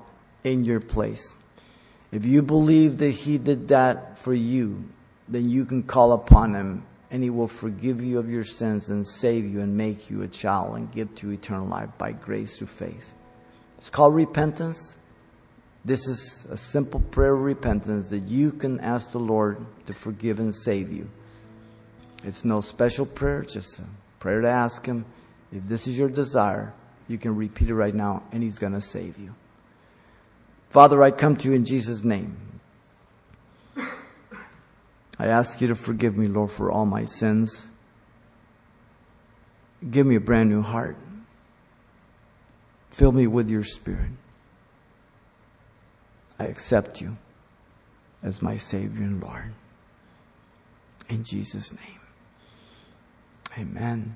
in 0.43 0.65
your 0.65 0.79
place. 0.79 1.33
If 2.11 2.25
you 2.25 2.43
believe 2.43 2.99
that 2.99 3.11
He 3.11 3.39
did 3.39 3.69
that 3.69 4.19
for 4.19 4.33
you, 4.33 4.85
then 5.27 5.49
you 5.49 5.65
can 5.65 5.81
call 5.81 6.11
upon 6.11 6.53
Him 6.53 6.83
and 7.11 7.21
He 7.21 7.29
will 7.29 7.47
forgive 7.47 8.01
you 8.01 8.17
of 8.17 8.29
your 8.29 8.43
sins 8.43 8.89
and 8.89 9.05
save 9.05 9.45
you 9.45 9.59
and 9.59 9.77
make 9.77 10.09
you 10.09 10.23
a 10.23 10.27
child 10.27 10.77
and 10.77 10.91
give 10.91 11.13
to 11.15 11.27
you 11.27 11.33
eternal 11.33 11.67
life 11.67 11.89
by 11.97 12.13
grace 12.13 12.57
through 12.57 12.67
faith. 12.67 13.13
It's 13.77 13.89
called 13.89 14.15
repentance. 14.15 14.95
This 15.83 16.07
is 16.07 16.45
a 16.49 16.57
simple 16.57 16.99
prayer 16.99 17.33
of 17.33 17.41
repentance 17.41 18.09
that 18.09 18.23
you 18.23 18.51
can 18.51 18.79
ask 18.79 19.11
the 19.11 19.19
Lord 19.19 19.65
to 19.87 19.93
forgive 19.93 20.39
and 20.39 20.55
save 20.55 20.91
you. 20.91 21.09
It's 22.23 22.45
no 22.45 22.61
special 22.61 23.05
prayer, 23.05 23.41
just 23.41 23.79
a 23.79 23.83
prayer 24.19 24.41
to 24.41 24.49
ask 24.49 24.85
Him 24.85 25.05
if 25.51 25.67
this 25.67 25.87
is 25.87 25.97
your 25.97 26.09
desire 26.09 26.73
you 27.07 27.17
can 27.17 27.35
repeat 27.35 27.69
it 27.69 27.75
right 27.75 27.93
now, 27.93 28.23
and 28.31 28.41
He's 28.41 28.57
going 28.57 28.73
to 28.73 28.81
save 28.81 29.19
you. 29.19 29.35
Father, 30.69 31.03
I 31.03 31.11
come 31.11 31.35
to 31.35 31.49
you 31.49 31.55
in 31.55 31.65
Jesus' 31.65 32.03
name. 32.03 32.37
I 35.21 35.27
ask 35.27 35.61
you 35.61 35.67
to 35.67 35.75
forgive 35.75 36.17
me, 36.17 36.27
Lord, 36.27 36.49
for 36.49 36.71
all 36.71 36.87
my 36.87 37.05
sins. 37.05 37.67
Give 39.87 40.07
me 40.07 40.15
a 40.15 40.19
brand 40.19 40.49
new 40.49 40.63
heart. 40.63 40.97
Fill 42.89 43.11
me 43.11 43.27
with 43.27 43.47
your 43.47 43.63
spirit. 43.63 44.09
I 46.39 46.45
accept 46.45 47.01
you 47.01 47.17
as 48.23 48.41
my 48.41 48.57
Savior 48.57 49.03
and 49.03 49.21
Lord. 49.21 49.53
In 51.07 51.23
Jesus' 51.23 51.71
name. 51.71 51.99
Amen. 53.59 54.15